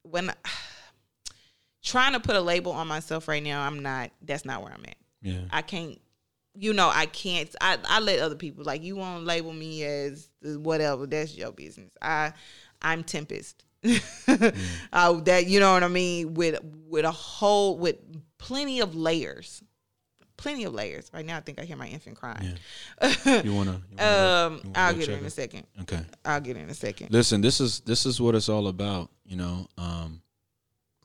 when 0.02 0.30
I, 0.30 0.34
trying 1.82 2.12
to 2.12 2.20
put 2.20 2.37
a 2.37 2.40
label 2.40 2.72
on 2.72 2.88
myself 2.88 3.28
right 3.28 3.42
now, 3.42 3.62
I'm 3.62 3.80
not 3.80 4.10
that's 4.22 4.44
not 4.44 4.62
where 4.62 4.72
I'm 4.72 4.84
at. 4.84 4.96
Yeah. 5.22 5.40
I 5.50 5.62
can't 5.62 5.98
you 6.56 6.72
know, 6.72 6.90
I 6.92 7.06
can't 7.06 7.54
I, 7.60 7.78
I 7.84 8.00
let 8.00 8.20
other 8.20 8.36
people 8.36 8.64
like 8.64 8.82
you 8.82 8.96
won't 8.96 9.24
label 9.24 9.52
me 9.52 9.84
as 9.84 10.28
whatever, 10.42 11.06
that's 11.06 11.36
your 11.36 11.52
business. 11.52 11.92
I 12.00 12.32
I'm 12.82 13.02
Tempest. 13.02 13.64
uh, 13.84 15.12
that 15.20 15.46
you 15.46 15.60
know 15.60 15.72
what 15.72 15.82
I 15.82 15.88
mean? 15.88 16.34
With 16.34 16.60
with 16.88 17.04
a 17.04 17.10
whole 17.10 17.78
with 17.78 17.96
plenty 18.38 18.80
of 18.80 18.94
layers. 18.94 19.62
Plenty 20.36 20.64
of 20.64 20.74
layers. 20.74 21.10
Right 21.12 21.24
now 21.24 21.36
I 21.36 21.40
think 21.40 21.60
I 21.60 21.64
hear 21.64 21.76
my 21.76 21.86
infant 21.86 22.16
crying. 22.16 22.58
You 23.24 23.54
wanna? 23.54 23.80
You 23.90 23.96
wanna 23.96 24.02
Um 24.02 24.52
you 24.54 24.70
wanna 24.70 24.72
I'll 24.74 24.94
get 24.94 25.08
it 25.08 25.18
in 25.18 25.24
a 25.24 25.30
second. 25.30 25.66
Okay. 25.82 26.00
I'll 26.24 26.40
get 26.40 26.56
it 26.56 26.60
in 26.60 26.70
a 26.70 26.74
second. 26.74 27.10
Listen, 27.10 27.40
this 27.40 27.60
is 27.60 27.80
this 27.80 28.06
is 28.06 28.20
what 28.20 28.34
it's 28.34 28.48
all 28.48 28.68
about. 28.68 29.10
You 29.24 29.36
know, 29.36 29.66
um, 29.78 30.20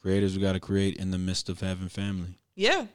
creators 0.01 0.35
we 0.35 0.41
got 0.41 0.53
to 0.53 0.59
create 0.59 0.97
in 0.97 1.11
the 1.11 1.17
midst 1.17 1.49
of 1.49 1.59
having 1.59 1.89
family. 1.89 2.37
Yeah. 2.55 2.85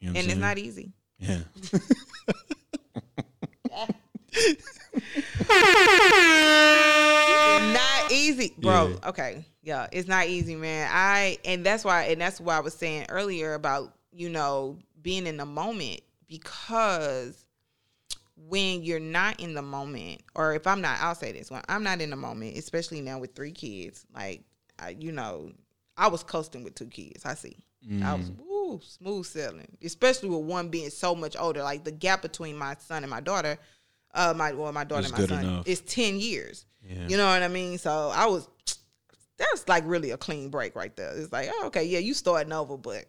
You 0.00 0.10
know 0.12 0.18
And 0.18 0.30
it's 0.30 0.36
not 0.36 0.58
easy. 0.58 0.92
Yeah. 1.20 1.38
not 7.72 8.12
easy, 8.12 8.52
bro. 8.58 8.88
Yeah. 8.88 9.08
Okay, 9.08 9.44
yeah, 9.62 9.86
it's 9.92 10.08
not 10.08 10.26
easy, 10.26 10.56
man. 10.56 10.88
I 10.92 11.38
and 11.44 11.64
that's 11.64 11.84
why 11.84 12.04
and 12.04 12.20
that's 12.20 12.40
why 12.40 12.56
I 12.56 12.60
was 12.60 12.74
saying 12.74 13.06
earlier 13.08 13.54
about 13.54 13.94
you 14.12 14.30
know 14.30 14.78
being 15.02 15.26
in 15.26 15.36
the 15.36 15.46
moment 15.46 16.00
because 16.28 17.44
when 18.48 18.82
you're 18.82 19.00
not 19.00 19.40
in 19.40 19.54
the 19.54 19.62
moment, 19.62 20.22
or 20.34 20.54
if 20.54 20.66
I'm 20.66 20.80
not, 20.80 20.98
I'll 21.00 21.14
say 21.14 21.32
this: 21.32 21.50
when 21.50 21.62
I'm 21.68 21.82
not 21.82 22.00
in 22.00 22.10
the 22.10 22.16
moment, 22.16 22.56
especially 22.56 23.00
now 23.00 23.18
with 23.18 23.34
three 23.34 23.52
kids, 23.52 24.06
like 24.14 24.42
I, 24.78 24.96
you 24.98 25.12
know, 25.12 25.52
I 25.96 26.08
was 26.08 26.22
coasting 26.22 26.64
with 26.64 26.74
two 26.74 26.86
kids. 26.86 27.26
I 27.26 27.34
see, 27.34 27.56
I 28.02 28.14
was 28.14 28.30
woo, 28.30 28.49
smooth 28.78 29.26
sailing, 29.26 29.76
especially 29.82 30.28
with 30.28 30.42
one 30.46 30.68
being 30.68 30.90
so 30.90 31.14
much 31.14 31.36
older. 31.38 31.62
Like 31.62 31.82
the 31.84 31.90
gap 31.90 32.22
between 32.22 32.56
my 32.56 32.76
son 32.78 33.02
and 33.02 33.10
my 33.10 33.20
daughter, 33.20 33.58
uh, 34.14 34.34
my 34.36 34.52
well, 34.52 34.72
my 34.72 34.84
daughter 34.84 35.08
It's 35.08 35.12
and 35.12 35.30
my 35.30 35.36
son 35.36 35.44
enough. 35.44 35.66
is 35.66 35.80
ten 35.80 36.20
years. 36.20 36.66
Yeah. 36.82 37.08
You 37.08 37.16
know 37.16 37.26
what 37.26 37.42
I 37.42 37.48
mean? 37.48 37.78
So 37.78 38.12
I 38.14 38.26
was 38.26 38.48
that 39.38 39.48
was 39.52 39.66
like 39.68 39.84
really 39.86 40.10
a 40.10 40.16
clean 40.16 40.50
break 40.50 40.76
right 40.76 40.94
there. 40.96 41.12
It's 41.16 41.32
like, 41.32 41.48
oh, 41.52 41.66
okay, 41.66 41.84
yeah, 41.84 41.98
you 41.98 42.14
starting 42.14 42.52
over, 42.52 42.76
but 42.76 43.06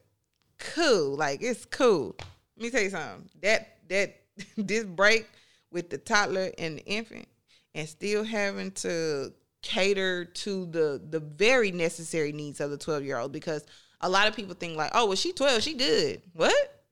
cool. 0.57 1.15
Like 1.15 1.41
it's 1.43 1.65
cool. 1.65 2.15
Let 2.57 2.63
me 2.63 2.69
tell 2.69 2.81
you 2.81 2.89
something. 2.89 3.29
That 3.41 3.77
that 3.89 4.21
this 4.57 4.85
break 4.85 5.29
with 5.71 5.89
the 5.89 5.97
toddler 5.97 6.51
and 6.57 6.77
the 6.77 6.85
infant 6.85 7.27
and 7.75 7.87
still 7.87 8.23
having 8.23 8.71
to 8.71 9.33
cater 9.61 10.25
to 10.25 10.65
the 10.67 11.01
the 11.09 11.19
very 11.19 11.71
necessary 11.71 12.31
needs 12.31 12.59
of 12.59 12.71
the 12.71 12.77
12 12.77 13.03
year 13.03 13.17
old 13.17 13.31
because 13.31 13.63
a 14.01 14.09
lot 14.09 14.27
of 14.27 14.35
people 14.35 14.55
think 14.55 14.77
like, 14.77 14.91
oh, 14.93 15.07
well, 15.07 15.15
she 15.15 15.31
12, 15.31 15.61
she 15.61 15.73
good. 15.73 16.21
What? 16.33 16.83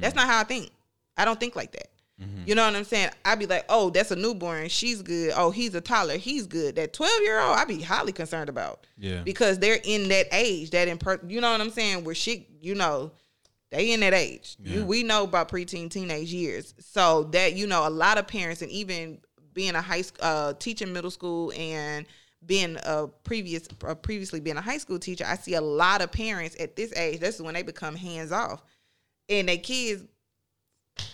That's 0.00 0.14
not 0.14 0.26
how 0.26 0.40
I 0.40 0.44
think. 0.44 0.70
I 1.16 1.24
don't 1.24 1.38
think 1.38 1.56
like 1.56 1.72
that. 1.72 1.88
You 2.46 2.54
know 2.54 2.64
what 2.64 2.76
I'm 2.76 2.84
saying? 2.84 3.10
I'd 3.24 3.38
be 3.38 3.46
like, 3.46 3.64
oh, 3.68 3.90
that's 3.90 4.10
a 4.10 4.16
newborn. 4.16 4.68
She's 4.68 5.02
good. 5.02 5.32
Oh, 5.36 5.50
he's 5.50 5.74
a 5.74 5.80
toddler. 5.80 6.16
He's 6.16 6.46
good. 6.46 6.76
That 6.76 6.92
12 6.92 7.22
year 7.22 7.40
old, 7.40 7.56
I'd 7.56 7.68
be 7.68 7.82
highly 7.82 8.12
concerned 8.12 8.48
about. 8.48 8.86
Yeah. 8.96 9.22
Because 9.22 9.58
they're 9.58 9.80
in 9.82 10.08
that 10.08 10.28
age, 10.30 10.70
that 10.70 10.86
in 10.86 10.98
per- 10.98 11.20
you 11.26 11.40
know 11.40 11.50
what 11.50 11.60
I'm 11.60 11.70
saying? 11.70 12.04
Where 12.04 12.14
she, 12.14 12.46
you 12.60 12.76
know, 12.76 13.10
they 13.70 13.92
in 13.92 14.00
that 14.00 14.14
age. 14.14 14.56
Yeah. 14.62 14.76
You, 14.76 14.84
we 14.86 15.02
know 15.02 15.24
about 15.24 15.48
preteen, 15.48 15.90
teenage 15.90 16.32
years. 16.32 16.74
So 16.78 17.24
that, 17.32 17.54
you 17.54 17.66
know, 17.66 17.86
a 17.86 17.90
lot 17.90 18.16
of 18.16 18.26
parents 18.28 18.62
and 18.62 18.70
even 18.70 19.18
being 19.52 19.74
a 19.74 19.82
high 19.82 20.02
school, 20.02 20.24
uh, 20.24 20.52
teaching 20.54 20.92
middle 20.92 21.10
school 21.10 21.52
and 21.56 22.06
being 22.46 22.76
a 22.84 23.08
previous, 23.24 23.68
uh, 23.84 23.94
previously 23.94 24.40
being 24.40 24.56
a 24.56 24.62
high 24.62 24.78
school 24.78 24.98
teacher, 24.98 25.24
I 25.26 25.36
see 25.36 25.54
a 25.54 25.60
lot 25.60 26.02
of 26.02 26.12
parents 26.12 26.56
at 26.60 26.76
this 26.76 26.92
age, 26.96 27.20
this 27.20 27.36
is 27.36 27.42
when 27.42 27.54
they 27.54 27.62
become 27.62 27.96
hands 27.96 28.32
off. 28.32 28.62
And 29.28 29.48
their 29.48 29.58
kids 29.58 30.04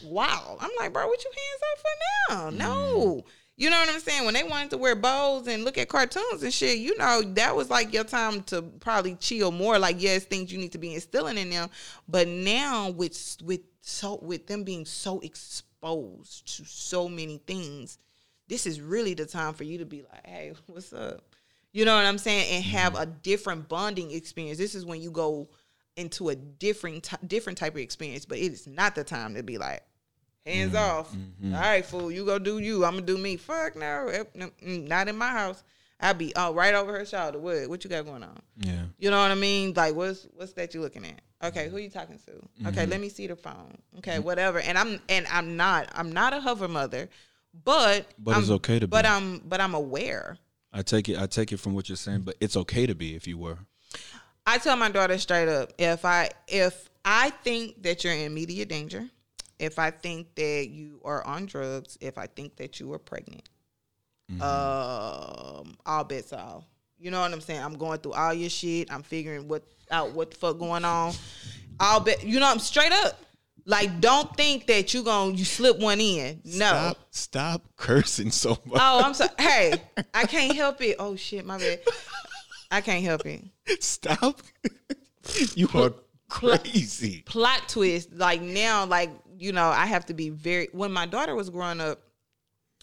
wow. 0.05 0.57
I'm 0.61 0.71
like, 0.79 0.93
bro, 0.93 1.07
what 1.07 1.25
you 1.25 1.31
hands 1.31 1.63
up 1.73 2.51
for 2.51 2.59
now? 2.59 2.67
No. 2.67 3.25
You 3.57 3.69
know 3.69 3.79
what 3.79 3.91
I'm 3.91 4.01
saying? 4.01 4.25
When 4.25 4.35
they 4.35 4.43
wanted 4.43 4.71
to 4.71 4.79
wear 4.79 4.97
bows 4.97 5.47
and 5.47 5.65
look 5.65 5.77
at 5.77 5.89
cartoons 5.89 6.43
and 6.43 6.53
shit, 6.53 6.79
you 6.79 6.97
know, 6.97 7.21
that 7.35 7.55
was 7.55 7.69
like 7.69 7.93
your 7.93 8.05
time 8.05 8.43
to 8.45 8.63
probably 8.63 9.17
chill 9.17 9.53
more. 9.53 9.79
Like, 9.79 10.01
yes, 10.01 10.25
things 10.25 10.51
you 10.51 10.59
need 10.59 10.73
to 10.73 10.79
be 10.79 10.95
instilling 10.95 11.37
in 11.37 11.51
them. 11.51 11.69
But 12.09 12.27
now 12.27 12.89
with 12.91 13.37
with 13.45 13.61
so 13.83 14.19
with 14.23 14.47
them 14.47 14.65
being 14.65 14.87
so 14.87 15.21
exposed 15.21 16.57
to 16.57 16.65
so 16.65 17.07
many 17.07 17.37
things, 17.47 17.99
this 18.51 18.67
is 18.67 18.81
really 18.81 19.15
the 19.15 19.25
time 19.25 19.55
for 19.55 19.65
you 19.65 19.79
to 19.79 19.87
be 19.87 20.03
like, 20.03 20.27
hey, 20.27 20.53
what's 20.67 20.93
up? 20.93 21.23
You 21.73 21.85
know 21.85 21.95
what 21.95 22.05
I'm 22.05 22.19
saying? 22.19 22.53
And 22.53 22.65
mm-hmm. 22.65 22.77
have 22.77 22.99
a 22.99 23.07
different 23.07 23.69
bonding 23.69 24.11
experience. 24.11 24.59
This 24.59 24.75
is 24.75 24.85
when 24.85 25.01
you 25.01 25.11
go 25.11 25.49
into 25.97 26.29
a 26.31 26.35
different 26.35 27.05
ty- 27.05 27.19
different 27.27 27.59
type 27.59 27.75
of 27.75 27.81
experience, 27.81 28.25
but 28.25 28.39
it 28.39 28.53
is 28.53 28.67
not 28.67 28.95
the 28.95 29.05
time 29.05 29.35
to 29.37 29.43
be 29.43 29.57
like 29.57 29.83
hands 30.45 30.75
mm-hmm. 30.75 30.99
off. 30.99 31.15
Mm-hmm. 31.15 31.55
All 31.55 31.61
right, 31.61 31.87
fool, 31.87 32.11
you 32.11 32.25
go 32.25 32.39
do 32.39 32.59
you. 32.59 32.85
I'm 32.85 32.95
gonna 32.95 33.07
do 33.07 33.19
me. 33.19 33.37
Fuck 33.37 33.77
no, 33.77 34.11
mm, 34.37 34.89
not 34.89 35.09
in 35.09 35.17
my 35.17 35.29
house. 35.29 35.63
I'll 36.01 36.15
be 36.15 36.33
oh 36.35 36.53
right 36.53 36.75
over 36.75 36.93
her 36.93 37.05
shoulder. 37.05 37.39
What 37.39 37.69
what 37.69 37.85
you 37.85 37.91
got 37.91 38.05
going 38.05 38.25
on? 38.25 38.41
Yeah. 38.57 38.83
You 38.99 39.11
know 39.11 39.21
what 39.21 39.31
I 39.31 39.37
mean? 39.37 39.73
Like 39.75 39.95
what's 39.95 40.27
what's 40.35 40.55
that 40.55 40.75
you 40.75 40.81
looking 40.81 41.05
at? 41.05 41.21
Okay, 41.43 41.69
who 41.69 41.79
you 41.79 41.89
talking 41.89 42.19
to? 42.27 42.69
Okay, 42.69 42.85
let 42.87 43.01
me 43.01 43.09
see 43.09 43.27
the 43.27 43.37
phone. 43.37 43.79
Okay, 43.99 44.19
whatever. 44.19 44.59
And 44.59 44.77
I'm 44.77 45.01
and 45.09 45.27
I'm 45.31 45.57
not 45.57 45.89
I'm 45.95 46.13
not 46.13 46.33
a 46.33 46.41
hover 46.41 46.69
mother, 46.69 47.09
but 47.53 48.07
But 48.19 48.39
it's 48.39 48.49
I'm- 48.49 48.57
okay 48.57 48.79
to 48.79 48.87
be. 48.87 48.91
But 48.91 49.07
I'm 49.07 49.39
but 49.41 49.61
I'm 49.61 49.75
aware. 49.75 50.39
I 50.73 50.83
take 50.83 51.09
it. 51.09 51.19
I 51.19 51.27
take 51.27 51.51
it 51.53 51.57
from 51.59 51.75
what 51.75 51.89
you're 51.89 51.97
saying, 51.97 52.21
but 52.21 52.37
it's 52.41 52.57
okay 52.57 52.87
to 52.87 52.95
be 52.95 53.15
if 53.17 53.27
you 53.27 53.37
were. 53.39 53.59
I 54.47 54.59
tell 54.59 54.77
my 54.77 54.91
daughter 54.91 55.19
straight 55.19 55.49
up 55.49 55.73
if 55.79 56.05
I 56.05 56.31
if 56.49 56.89
I 57.05 57.31
think 57.31 57.83
that 57.83 58.05
you're 58.05 58.13
in 58.13 58.21
immediate 58.21 58.69
danger, 58.69 59.09
if 59.59 59.79
I 59.79 59.91
think 59.91 60.35
that 60.37 60.69
you 60.71 61.01
are 61.05 61.25
on 61.27 61.47
drugs, 61.47 61.99
if 62.01 62.19
I 62.19 62.27
think 62.27 62.57
that 62.57 62.79
you 62.79 62.93
are 62.93 62.99
pregnant, 62.99 63.49
um, 64.41 65.77
all 65.87 66.05
bets 66.05 66.33
off. 66.33 66.65
You 66.99 67.11
know 67.11 67.21
what 67.21 67.33
I'm 67.33 67.41
saying? 67.41 67.61
I'm 67.63 67.75
going 67.79 67.99
through 67.99 68.13
all 68.13 68.35
your 68.35 68.51
shit. 68.51 68.93
I'm 68.93 69.03
figuring 69.03 69.49
what 69.49 69.65
out 69.91 70.13
what 70.13 70.31
the 70.33 70.37
fuck 70.37 70.59
going 70.59 70.85
on. 70.85 71.15
I'll 71.79 72.01
bet 72.01 72.25
you 72.25 72.39
know 72.41 72.47
I'm 72.51 72.59
straight 72.59 72.93
up. 72.93 73.21
Like, 73.71 74.01
don't 74.01 74.35
think 74.37 74.67
that 74.67 74.93
you 74.93 75.03
gonna 75.05 75.33
you 75.33 75.45
slip 75.45 75.79
one 75.79 76.01
in. 76.01 76.41
No. 76.45 76.51
Stop. 76.67 76.97
Stop 77.11 77.63
cursing 77.77 78.31
so 78.31 78.51
much. 78.65 78.81
Oh, 78.83 79.01
I'm 79.05 79.15
sorry. 79.15 79.31
Hey, 79.39 79.75
I 80.13 80.27
can't 80.27 80.55
help 80.57 80.81
it. 80.83 80.97
Oh 80.99 81.15
shit, 81.17 81.47
my 81.47 81.57
bad. 81.59 81.81
I 82.71 82.81
can't 82.81 83.05
help 83.05 83.25
it. 83.27 83.45
Stop. 83.83 84.41
you 85.55 85.69
are 85.75 85.93
crazy. 86.29 87.23
plot 87.27 87.69
twist 87.69 88.13
like 88.15 88.41
now 88.41 88.85
like 88.87 89.11
you 89.37 89.51
know 89.53 89.67
i 89.69 89.85
have 89.85 90.07
to 90.07 90.15
be 90.15 90.29
very 90.31 90.69
when 90.73 90.93
my 90.93 91.05
daughter 91.05 91.35
was 91.35 91.51
growing 91.51 91.81
up 91.81 91.99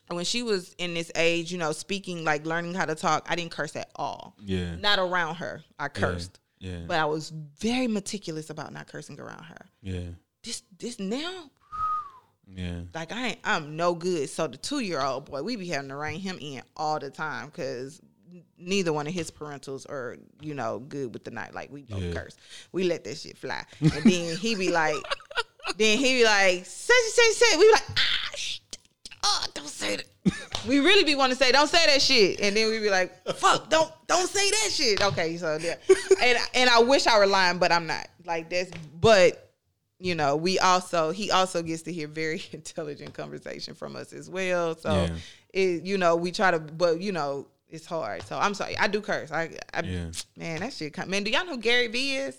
when 0.09 0.25
she 0.25 0.43
was 0.43 0.73
in 0.77 0.93
this 0.93 1.09
age 1.15 1.49
you 1.49 1.57
know 1.57 1.71
speaking 1.71 2.25
like 2.25 2.45
learning 2.45 2.73
how 2.73 2.83
to 2.83 2.93
talk 2.93 3.25
i 3.29 3.35
didn't 3.37 3.51
curse 3.51 3.75
at 3.77 3.89
all 3.95 4.35
Yeah. 4.43 4.75
not 4.75 4.99
around 4.99 5.35
her 5.35 5.63
i 5.79 5.87
cursed 5.87 6.41
Yeah. 6.59 6.79
but 6.87 6.99
i 6.99 7.05
was 7.05 7.29
very 7.59 7.87
meticulous 7.87 8.49
about 8.49 8.73
not 8.73 8.87
cursing 8.87 9.17
around 9.17 9.43
her 9.43 9.65
Yeah. 9.81 10.09
This 10.47 10.63
this 10.79 10.99
now? 10.99 11.49
Yeah. 12.49 12.81
like 12.95 13.11
i 13.11 13.27
ain't 13.27 13.39
i'm 13.43 13.75
no 13.75 13.93
good. 13.93 14.29
So 14.29 14.47
the 14.47 14.55
two-year-old 14.57 15.25
boy 15.25 15.43
we 15.43 15.57
be 15.57 15.67
having 15.67 15.89
to 15.89 15.97
rein 15.97 16.19
him 16.21 16.37
in 16.39 16.61
all 16.77 16.97
the 16.97 17.09
time 17.09 17.47
because 17.47 18.01
neither 18.57 18.93
one 18.93 19.05
of 19.05 19.13
his 19.13 19.29
parentals 19.31 19.87
are 19.89 20.17
you 20.41 20.53
know 20.53 20.79
good 20.79 21.13
with 21.13 21.25
the 21.25 21.31
night. 21.31 21.53
Like 21.53 21.71
we 21.71 21.81
both 21.83 22.01
Yeah. 22.01 22.13
curse. 22.13 22.37
We 22.71 22.85
let 22.85 23.03
that 23.03 23.17
shit 23.17 23.37
fly. 23.37 23.63
And 23.81 23.91
then 24.03 24.37
he 24.37 24.55
be 24.55 24.71
like 24.71 24.95
then 25.77 25.97
he 25.97 26.19
be 26.19 26.23
like 26.23 26.65
say 26.65 26.93
say 27.11 27.31
say 27.33 27.57
we 27.57 27.65
be 27.65 27.71
like 27.73 27.83
ah 27.97 28.29
sh- 28.35 28.59
oh 29.23 29.45
don't 29.53 29.67
say 29.67 29.97
that. 29.97 30.05
We 30.67 30.79
really 30.79 31.03
be 31.03 31.15
want 31.15 31.33
to 31.33 31.37
say 31.37 31.51
don't 31.51 31.67
say 31.69 31.85
that 31.85 32.01
shit. 32.01 32.39
And 32.39 32.55
then 32.55 32.69
we 32.69 32.79
be 32.79 32.89
like 32.89 33.13
fuck 33.35 33.69
don't 33.69 33.91
don't 34.07 34.29
say 34.29 34.49
that 34.49 34.69
shit. 34.71 35.01
Okay 35.03 35.35
so 35.35 35.57
yeah. 35.61 35.75
And 36.23 36.37
and 36.53 36.69
i 36.69 36.79
wish 36.79 37.07
i 37.07 37.17
were 37.19 37.27
lying 37.27 37.57
but 37.57 37.73
i'm 37.73 37.87
not. 37.87 38.07
Like 38.25 38.49
that's 38.49 38.71
but 39.01 39.46
you 39.99 40.13
know, 40.15 40.35
we 40.35 40.59
also 40.59 41.11
he 41.11 41.31
also 41.31 41.61
gets 41.63 41.81
to 41.83 41.93
hear 41.93 42.07
very 42.07 42.41
intelligent 42.51 43.13
conversation 43.13 43.73
from 43.73 43.95
us 43.95 44.13
as 44.13 44.29
well. 44.29 44.75
So 44.75 44.91
Yeah. 44.93 45.15
it 45.53 45.83
you 45.83 45.97
know, 45.97 46.15
we 46.15 46.31
try 46.31 46.51
to 46.51 46.59
but 46.59 47.01
you 47.01 47.11
know, 47.11 47.47
it's 47.69 47.85
hard. 47.85 48.23
So 48.23 48.37
I'm 48.37 48.53
sorry. 48.53 48.77
I 48.77 48.87
do 48.87 49.01
curse. 49.01 49.31
I, 49.31 49.51
I 49.73 49.81
Yeah. 49.81 50.11
man, 50.35 50.59
that 50.61 50.73
shit 50.73 50.93
come 50.93 51.09
man, 51.09 51.23
do 51.23 51.31
y'all 51.31 51.45
know 51.45 51.53
who 51.53 51.57
Gary 51.57 51.87
V 51.87 52.15
is? 52.17 52.37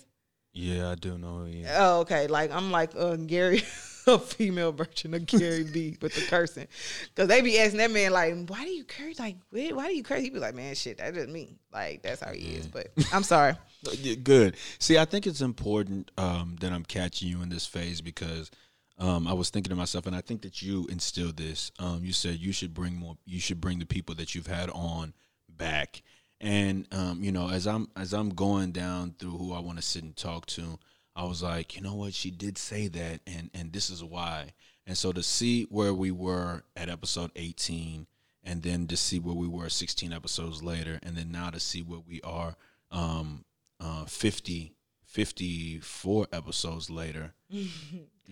Yeah, 0.53 0.89
I 0.91 0.95
do 0.95 1.17
know. 1.17 1.45
Yeah. 1.45 1.75
Oh, 1.79 1.99
okay. 2.01 2.27
Like 2.27 2.51
I'm 2.51 2.71
like 2.71 2.91
uh 2.95 3.15
Gary 3.17 3.61
a 4.07 4.19
female 4.19 4.71
version 4.71 5.13
of 5.13 5.25
Gary 5.25 5.63
V 5.63 5.97
with 6.01 6.15
the 6.15 6.21
cursing. 6.21 6.67
Cause 7.15 7.27
they 7.27 7.41
be 7.41 7.59
asking 7.59 7.79
that 7.79 7.91
man 7.91 8.11
like, 8.11 8.49
why 8.49 8.63
do 8.63 8.71
you 8.71 8.83
curse? 8.83 9.19
Like, 9.19 9.37
why 9.51 9.87
do 9.87 9.95
you 9.95 10.03
curse? 10.03 10.21
He 10.21 10.29
be 10.29 10.39
like, 10.39 10.55
man, 10.55 10.75
shit, 10.75 10.97
that 10.97 11.13
doesn't 11.13 11.31
mean 11.31 11.57
Like 11.71 12.01
that's 12.01 12.21
how 12.21 12.31
he 12.31 12.55
is. 12.55 12.67
But 12.67 12.89
I'm 13.13 13.23
sorry. 13.23 13.55
Good. 14.23 14.57
See, 14.79 14.97
I 14.97 15.05
think 15.05 15.25
it's 15.25 15.41
important 15.41 16.11
um, 16.17 16.57
that 16.59 16.71
I'm 16.71 16.83
catching 16.83 17.29
you 17.29 17.41
in 17.41 17.49
this 17.49 17.65
phase 17.65 18.01
because 18.01 18.51
um, 18.97 19.27
I 19.27 19.33
was 19.33 19.49
thinking 19.49 19.69
to 19.69 19.75
myself, 19.75 20.05
and 20.05 20.15
I 20.15 20.21
think 20.21 20.41
that 20.41 20.61
you 20.61 20.85
instilled 20.87 21.37
this. 21.37 21.71
Um, 21.79 22.01
you 22.03 22.11
said 22.11 22.35
you 22.35 22.51
should 22.51 22.73
bring 22.73 22.95
more. 22.95 23.17
You 23.25 23.39
should 23.39 23.61
bring 23.61 23.79
the 23.79 23.85
people 23.85 24.15
that 24.15 24.35
you've 24.35 24.47
had 24.47 24.69
on 24.71 25.13
back. 25.47 26.01
And 26.41 26.87
um, 26.91 27.23
you 27.23 27.31
know, 27.31 27.49
as 27.49 27.67
I'm 27.67 27.89
as 27.95 28.13
I'm 28.13 28.29
going 28.29 28.71
down 28.71 29.15
through 29.17 29.37
who 29.37 29.53
I 29.53 29.59
want 29.59 29.77
to 29.77 29.81
sit 29.81 30.03
and 30.03 30.15
talk 30.15 30.45
to, 30.47 30.79
I 31.15 31.23
was 31.25 31.43
like, 31.43 31.75
you 31.75 31.81
know 31.81 31.95
what, 31.95 32.13
she 32.13 32.31
did 32.31 32.57
say 32.57 32.87
that, 32.87 33.21
and 33.27 33.49
and 33.53 33.73
this 33.73 33.89
is 33.89 34.03
why. 34.03 34.53
And 34.87 34.97
so 34.97 35.11
to 35.11 35.21
see 35.21 35.63
where 35.65 35.93
we 35.93 36.11
were 36.11 36.63
at 36.75 36.89
episode 36.89 37.31
18, 37.35 38.07
and 38.43 38.63
then 38.63 38.87
to 38.87 38.97
see 38.97 39.19
where 39.19 39.35
we 39.35 39.47
were 39.47 39.69
16 39.69 40.11
episodes 40.13 40.63
later, 40.63 40.99
and 41.03 41.15
then 41.15 41.31
now 41.31 41.49
to 41.51 41.59
see 41.59 41.81
where 41.81 41.99
we 41.99 42.21
are 42.21 42.55
um, 42.91 43.43
uh, 43.79 44.05
50, 44.05 44.73
54 45.05 46.27
episodes 46.31 46.89
later. 46.89 47.33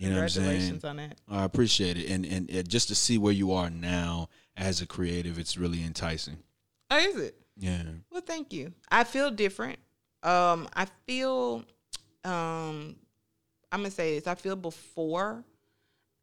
You 0.00 0.10
know 0.10 0.14
what 0.14 0.22
I'm 0.22 0.28
saying? 0.28 0.46
Congratulations 0.46 0.84
on 0.84 0.96
that. 0.98 1.18
I 1.28 1.42
appreciate 1.42 1.96
it, 1.96 2.08
and 2.08 2.24
and 2.24 2.68
just 2.68 2.86
to 2.86 2.94
see 2.94 3.18
where 3.18 3.32
you 3.32 3.50
are 3.50 3.68
now 3.68 4.28
as 4.56 4.80
a 4.80 4.86
creative, 4.86 5.40
it's 5.40 5.58
really 5.58 5.82
enticing. 5.82 6.36
Oh, 6.88 6.98
is 6.98 7.16
it? 7.16 7.34
Yeah, 7.56 7.82
Well, 8.12 8.20
thank 8.24 8.52
you. 8.52 8.74
I 8.92 9.02
feel 9.02 9.32
different. 9.32 9.80
Um, 10.22 10.68
I 10.72 10.86
feel, 11.04 11.64
um, 12.28 12.96
I'm 13.72 13.80
gonna 13.80 13.90
say 13.90 14.14
this. 14.14 14.26
I 14.26 14.34
feel 14.34 14.56
before 14.56 15.44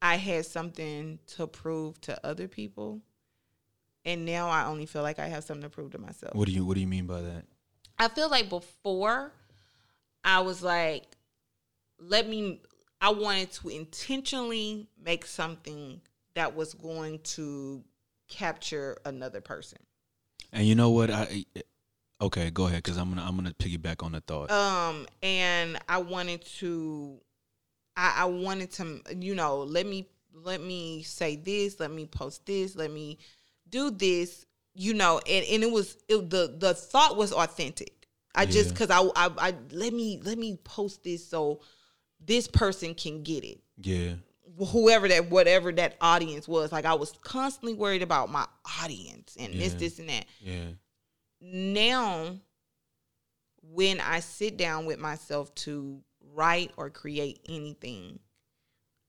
I 0.01 0.15
had 0.15 0.45
something 0.45 1.19
to 1.35 1.47
prove 1.47 1.99
to 2.01 2.25
other 2.25 2.47
people, 2.47 3.01
and 4.03 4.25
now 4.25 4.49
I 4.49 4.65
only 4.65 4.85
feel 4.85 5.01
like 5.01 5.19
I 5.19 5.27
have 5.27 5.43
something 5.43 5.63
to 5.63 5.69
prove 5.69 5.91
to 5.91 5.97
myself. 5.97 6.35
What 6.35 6.47
do 6.47 6.53
you 6.53 6.65
What 6.65 6.75
do 6.75 6.81
you 6.81 6.87
mean 6.87 7.07
by 7.07 7.21
that? 7.21 7.45
I 7.97 8.07
feel 8.09 8.29
like 8.29 8.49
before 8.49 9.31
I 10.23 10.41
was 10.41 10.61
like, 10.61 11.05
let 11.99 12.27
me. 12.27 12.61
I 13.01 13.09
wanted 13.09 13.51
to 13.53 13.69
intentionally 13.69 14.87
make 15.03 15.25
something 15.25 16.01
that 16.33 16.55
was 16.55 16.73
going 16.73 17.19
to 17.19 17.83
capture 18.29 18.97
another 19.05 19.41
person. 19.41 19.79
And 20.51 20.65
you 20.65 20.75
know 20.75 20.89
what? 20.89 21.11
I 21.11 21.45
okay, 22.21 22.49
go 22.51 22.67
ahead 22.67 22.83
because 22.83 22.97
I'm 22.97 23.09
gonna 23.09 23.23
I'm 23.23 23.35
gonna 23.35 23.53
piggyback 23.53 24.03
on 24.03 24.13
the 24.13 24.21
thought. 24.21 24.51
Um, 24.51 25.07
and 25.23 25.77
I 25.87 25.97
wanted 25.99 26.45
to, 26.59 27.19
I, 27.95 28.15
I 28.19 28.25
wanted 28.25 28.71
to, 28.73 29.01
you 29.17 29.35
know, 29.35 29.59
let 29.59 29.85
me 29.85 30.07
let 30.33 30.61
me 30.61 31.03
say 31.03 31.35
this, 31.35 31.79
let 31.79 31.91
me 31.91 32.05
post 32.05 32.45
this, 32.45 32.75
let 32.75 32.91
me 32.91 33.17
do 33.69 33.91
this, 33.91 34.45
you 34.73 34.93
know, 34.93 35.19
and 35.27 35.45
and 35.45 35.63
it 35.63 35.71
was 35.71 35.97
it, 36.07 36.29
the 36.29 36.55
the 36.57 36.73
thought 36.73 37.17
was 37.17 37.31
authentic. 37.31 38.07
I 38.37 38.45
just 38.45 38.69
because 38.71 38.89
I, 38.89 38.99
I 39.15 39.31
I 39.37 39.55
let 39.71 39.93
me 39.93 40.19
let 40.23 40.37
me 40.37 40.57
post 40.63 41.03
this 41.03 41.25
so 41.25 41.61
this 42.25 42.47
person 42.47 42.93
can 42.93 43.23
get 43.23 43.45
it. 43.45 43.61
Yeah, 43.81 44.15
whoever 44.57 45.07
that 45.07 45.29
whatever 45.29 45.71
that 45.71 45.95
audience 45.99 46.47
was 46.47 46.71
like 46.71 46.85
i 46.85 46.93
was 46.93 47.11
constantly 47.21 47.73
worried 47.73 48.01
about 48.01 48.29
my 48.29 48.45
audience 48.81 49.35
and 49.39 49.53
this 49.53 49.73
this 49.73 49.99
and 49.99 50.09
that. 50.09 50.25
Yeah, 50.41 50.65
now 51.53 52.35
when 53.61 53.99
i 53.99 54.19
sit 54.19 54.57
down 54.57 54.85
with 54.85 54.99
myself 54.99 55.53
to 55.55 55.99
write 56.33 56.71
or 56.77 56.89
create 56.89 57.39
anything 57.47 58.19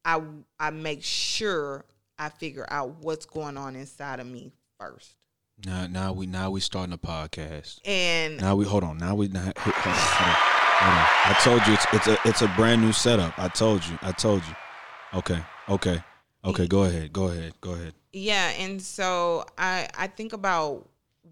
i 0.04 0.20
i 0.60 0.70
make 0.70 1.02
sure 1.02 1.84
i 2.18 2.28
figure 2.28 2.66
out 2.70 2.96
what's 3.00 3.26
going 3.26 3.56
on 3.56 3.74
inside 3.74 4.20
of 4.20 4.26
me 4.26 4.52
first 4.78 5.14
now 5.64 5.86
now 5.86 6.12
we 6.12 6.26
now 6.26 6.50
we 6.50 6.60
starting 6.60 6.92
a 6.92 6.98
podcast. 6.98 7.80
and 7.86 8.38
Now 8.38 8.56
we 8.56 8.66
hold 8.66 8.84
on. 8.84 8.98
Now 8.98 9.14
we 9.14 9.28
not, 9.28 9.56
hold 9.56 9.74
on, 9.74 9.82
hold 9.84 10.28
on, 10.28 10.36
hold 10.82 10.92
on. 10.92 11.06
I 11.32 11.38
told 11.42 11.66
you 11.66 11.72
it's 11.72 11.86
it's 11.94 12.06
a 12.06 12.28
it's 12.28 12.42
a 12.42 12.48
brand 12.58 12.82
new 12.82 12.92
setup. 12.92 13.38
I 13.38 13.48
told 13.48 13.82
you. 13.86 13.98
I 14.02 14.12
told 14.12 14.42
you. 14.46 14.54
Okay. 15.14 15.42
Okay. 15.70 16.04
Okay. 16.44 16.66
Go 16.66 16.82
ahead. 16.84 17.10
Go 17.10 17.28
ahead. 17.28 17.54
Go 17.62 17.72
ahead. 17.72 17.94
yeah 18.12 18.50
and 18.58 18.82
so 18.82 19.46
i 19.56 19.88
i 19.96 20.06
think 20.06 20.34
about 20.34 20.86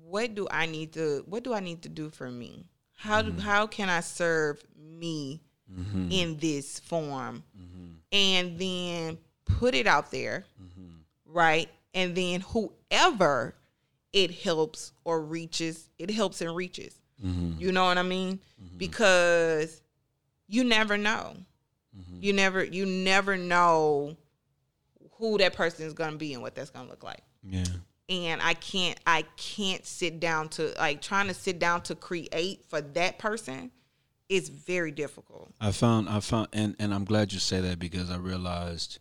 what 0.08 0.34
do 0.34 0.46
i 0.50 0.66
need 0.66 0.92
to 0.92 1.24
what 1.26 1.44
do 1.44 1.54
i 1.54 1.60
need 1.60 1.82
to 1.82 1.88
do 1.88 2.10
for 2.10 2.30
me? 2.30 2.66
How 2.96 3.22
do 3.22 3.30
mm-hmm. 3.30 3.40
how 3.40 3.66
can 3.66 3.88
i 3.88 4.00
serve 4.00 4.62
me 4.78 5.42
mm-hmm. 5.72 6.08
in 6.10 6.36
this 6.38 6.80
form? 6.80 7.42
Mm-hmm. 7.58 7.90
And 8.12 8.58
then 8.58 9.18
put 9.44 9.74
it 9.74 9.86
out 9.86 10.10
there 10.10 10.44
right? 11.34 11.68
And 11.92 12.14
then 12.14 12.40
whoever 12.40 13.54
it 14.12 14.30
helps 14.30 14.92
or 15.04 15.20
reaches 15.20 15.90
it 15.98 16.10
helps 16.10 16.40
and 16.40 16.54
reaches. 16.56 16.98
You 17.58 17.72
know 17.72 17.84
what 17.84 17.98
i 17.98 18.02
mean? 18.02 18.40
Because 18.78 19.82
you 20.48 20.64
never 20.64 20.96
know. 20.96 21.34
You 22.20 22.32
never 22.32 22.64
you 22.64 22.86
never 22.86 23.36
know 23.36 24.16
who 25.18 25.38
that 25.38 25.54
person 25.54 25.86
is 25.86 25.92
going 25.92 26.12
to 26.12 26.16
be 26.16 26.32
and 26.32 26.42
what 26.42 26.54
that's 26.54 26.70
going 26.70 26.86
to 26.86 26.90
look 26.90 27.04
like. 27.04 27.22
Yeah. 27.42 27.64
And 28.08 28.42
I 28.42 28.54
can't 28.54 28.98
I 29.06 29.22
can't 29.36 29.84
sit 29.84 30.20
down 30.20 30.48
to 30.50 30.74
like 30.78 31.00
trying 31.00 31.28
to 31.28 31.34
sit 31.34 31.58
down 31.58 31.82
to 31.82 31.94
create 31.94 32.64
for 32.68 32.80
that 32.80 33.18
person 33.18 33.70
is 34.28 34.48
very 34.48 34.90
difficult. 34.90 35.52
I 35.60 35.72
found 35.72 36.08
I 36.08 36.20
found 36.20 36.48
and 36.52 36.76
and 36.78 36.92
I'm 36.92 37.04
glad 37.04 37.32
you 37.32 37.38
say 37.38 37.60
that 37.60 37.78
because 37.78 38.10
I 38.10 38.16
realized 38.16 38.98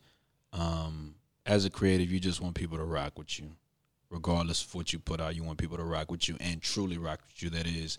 um 0.53 1.15
as 1.45 1.65
a 1.65 1.69
creative 1.69 2.11
you 2.11 2.19
just 2.19 2.41
want 2.41 2.55
people 2.55 2.77
to 2.77 2.85
rock 2.85 3.17
with 3.17 3.39
you. 3.39 3.51
Regardless 4.09 4.63
of 4.63 4.75
what 4.75 4.93
you 4.93 4.99
put 4.99 5.19
out, 5.19 5.35
you 5.35 5.43
want 5.43 5.57
people 5.57 5.77
to 5.77 5.83
rock 5.83 6.11
with 6.11 6.29
you 6.29 6.37
and 6.39 6.61
truly 6.61 6.99
rock 6.99 7.19
with 7.25 7.41
you. 7.41 7.49
That 7.49 7.65
is, 7.65 7.97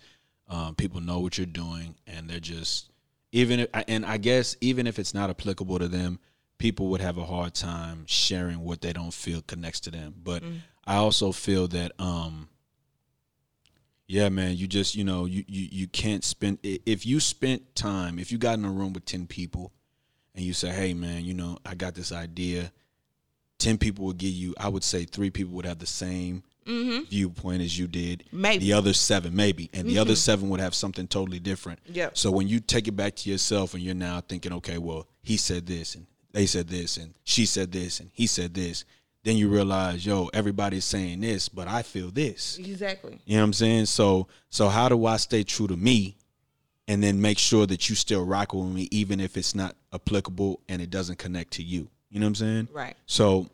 um, 0.49 0.77
people 0.77 1.01
know 1.01 1.19
what 1.19 1.37
you're 1.37 1.47
doing 1.47 1.97
and 2.07 2.31
they're 2.31 2.39
just 2.39 2.93
even 3.33 3.61
if, 3.61 3.69
and 3.89 4.07
I 4.07 4.19
guess 4.19 4.57
even 4.61 4.87
if 4.87 5.01
it's 5.01 5.13
not 5.13 5.29
applicable 5.29 5.81
to 5.81 5.89
them, 5.89 6.21
people 6.59 6.89
would 6.89 7.01
have 7.01 7.19
a 7.19 7.25
hard 7.25 7.55
time 7.55 8.05
sharing 8.07 8.61
what 8.61 8.81
they 8.81 8.93
don't 8.93 9.13
feel 9.13 9.43
connects 9.43 9.81
to 9.81 9.91
them. 9.91 10.15
But 10.23 10.43
mm. 10.43 10.59
I 10.87 10.97
also 10.97 11.33
feel 11.33 11.69
that 11.69 11.93
um 11.99 12.49
yeah, 14.07 14.29
man, 14.29 14.57
you 14.57 14.67
just, 14.67 14.95
you 14.95 15.05
know, 15.05 15.25
you, 15.25 15.45
you 15.49 15.69
you 15.73 15.87
can't 15.87 16.23
spend 16.23 16.59
if 16.63 17.07
you 17.07 17.21
spent 17.21 17.75
time, 17.75 18.19
if 18.19 18.31
you 18.31 18.39
got 18.39 18.59
in 18.59 18.65
a 18.65 18.71
room 18.71 18.93
with 18.93 19.07
10 19.07 19.27
people 19.27 19.73
and 20.35 20.45
you 20.45 20.53
say, 20.53 20.69
"Hey, 20.69 20.93
man, 20.93 21.25
you 21.25 21.33
know, 21.35 21.59
I 21.65 21.75
got 21.75 21.95
this 21.95 22.13
idea." 22.13 22.73
10 23.61 23.79
people 23.79 24.05
would 24.05 24.19
give 24.19 24.33
you, 24.33 24.53
I 24.59 24.69
would 24.69 24.83
say 24.83 25.05
3 25.05 25.31
people 25.31 25.55
would 25.55 25.65
have 25.65 25.79
the 25.79 25.87
same 25.87 26.43
mm-hmm. 26.67 27.05
viewpoint 27.05 27.63
as 27.63 27.79
you 27.79 27.87
did. 27.87 28.25
Maybe. 28.33 28.65
The 28.65 28.73
other 28.73 28.93
7 28.93 29.35
maybe, 29.35 29.71
and 29.73 29.89
the 29.89 29.99
other 29.99 30.13
mm-hmm. 30.13 30.41
7 30.41 30.49
would 30.51 30.61
have 30.61 30.75
something 30.75 31.07
totally 31.07 31.39
different. 31.39 31.79
Yeah. 31.87 32.11
So 32.15 32.33
when 32.33 32.49
you 32.49 32.59
take 32.59 32.89
it 32.89 32.97
back 32.97 33.15
to 33.17 33.31
yourself 33.31 33.73
and 33.73 33.83
you're 33.83 33.95
now 33.95 34.21
thinking, 34.21 34.53
"Okay, 34.55 34.77
well, 34.77 35.07
he 35.23 35.37
said 35.37 35.67
this 35.67 35.95
and 35.95 36.07
they 36.35 36.45
said 36.47 36.69
this 36.69 36.99
and 36.99 37.15
she 37.25 37.47
said 37.47 37.73
this 37.73 38.01
and 38.01 38.11
he 38.13 38.27
said 38.27 38.53
this." 38.53 38.85
Then 39.23 39.39
you 39.39 39.49
realize, 39.49 40.05
yo, 40.05 40.29
everybody's 40.35 40.85
saying 40.85 41.21
this, 41.23 41.49
but 41.49 41.67
I 41.67 41.81
feel 41.81 42.11
this. 42.11 42.59
Exactly. 42.59 43.19
You 43.25 43.37
know 43.37 43.41
what 43.41 43.47
I'm 43.47 43.53
saying? 43.55 43.87
So 43.87 44.27
so 44.51 44.69
how 44.69 44.91
do 44.91 45.07
I 45.07 45.17
stay 45.17 45.43
true 45.45 45.67
to 45.67 45.77
me 45.77 46.17
and 46.87 47.03
then 47.03 47.19
make 47.23 47.39
sure 47.39 47.67
that 47.67 47.89
you 47.89 47.97
still 47.97 48.27
rock 48.27 48.53
with 48.53 48.67
me 48.67 48.87
even 48.91 49.21
if 49.21 49.39
it's 49.39 49.55
not 49.55 49.77
applicable 49.95 50.61
and 50.69 50.83
it 50.83 50.91
doesn't 50.91 51.19
connect 51.19 51.53
to 51.55 51.63
you? 51.63 51.89
You 52.11 52.21
know 52.21 52.27
what 52.27 52.29
I'm 52.29 52.35
saying? 52.35 52.69
Right. 52.71 52.97
So 53.07 53.49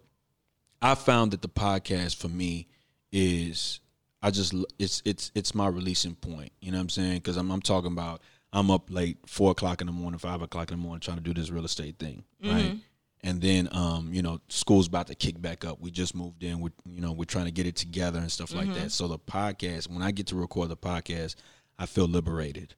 I 0.82 0.96
found 0.96 1.30
that 1.30 1.42
the 1.42 1.48
podcast 1.48 2.16
for 2.16 2.28
me 2.28 2.66
is 3.12 3.80
I 4.22 4.30
just 4.30 4.54
it's 4.78 5.02
it's 5.04 5.30
it's 5.34 5.54
my 5.54 5.68
releasing 5.68 6.14
point. 6.14 6.52
You 6.60 6.72
know 6.72 6.78
what 6.78 6.82
I'm 6.82 6.88
saying? 6.88 7.18
Because 7.18 7.36
I'm 7.36 7.50
I'm 7.50 7.62
talking 7.62 7.92
about 7.92 8.20
I'm 8.52 8.70
up 8.70 8.90
late, 8.90 9.18
four 9.26 9.52
o'clock 9.52 9.80
in 9.80 9.86
the 9.86 9.92
morning, 9.92 10.18
five 10.18 10.42
o'clock 10.42 10.70
in 10.70 10.78
the 10.78 10.82
morning, 10.82 11.00
trying 11.00 11.18
to 11.18 11.22
do 11.22 11.32
this 11.32 11.50
real 11.50 11.64
estate 11.64 11.98
thing, 11.98 12.24
right? 12.44 12.76
And 13.22 13.40
then 13.40 13.68
um, 13.72 14.10
you 14.12 14.22
know, 14.22 14.40
school's 14.48 14.86
about 14.86 15.06
to 15.08 15.14
kick 15.14 15.40
back 15.40 15.64
up. 15.64 15.80
We 15.80 15.90
just 15.90 16.14
moved 16.14 16.42
in. 16.42 16.60
We 16.60 16.70
you 16.86 17.00
know, 17.00 17.12
we're 17.12 17.24
trying 17.24 17.44
to 17.44 17.50
get 17.50 17.66
it 17.66 17.76
together 17.76 18.18
and 18.18 18.32
stuff 18.32 18.54
like 18.54 18.72
that. 18.74 18.92
So 18.92 19.08
the 19.08 19.18
podcast, 19.18 19.88
when 19.88 20.02
I 20.02 20.10
get 20.10 20.28
to 20.28 20.36
record 20.36 20.70
the 20.70 20.76
podcast, 20.76 21.36
I 21.78 21.86
feel 21.86 22.06
liberated. 22.06 22.74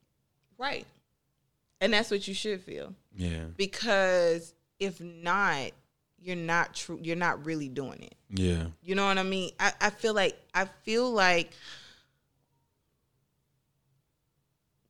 Right. 0.57 0.85
And 1.81 1.93
that's 1.93 2.11
what 2.11 2.27
you 2.27 2.33
should 2.33 2.61
feel. 2.61 2.93
Yeah. 3.15 3.45
Because 3.57 4.53
if 4.79 5.01
not, 5.01 5.71
you're 6.23 6.35
not 6.37 6.73
true 6.73 6.99
you're 7.01 7.15
not 7.15 7.45
really 7.45 7.67
doing 7.67 8.01
it. 8.01 8.15
Yeah. 8.29 8.65
You 8.81 8.95
know 8.95 9.05
what 9.05 9.17
I 9.17 9.23
mean? 9.23 9.51
I, 9.59 9.73
I 9.81 9.89
feel 9.89 10.13
like 10.13 10.37
I 10.53 10.65
feel 10.83 11.11
like 11.11 11.51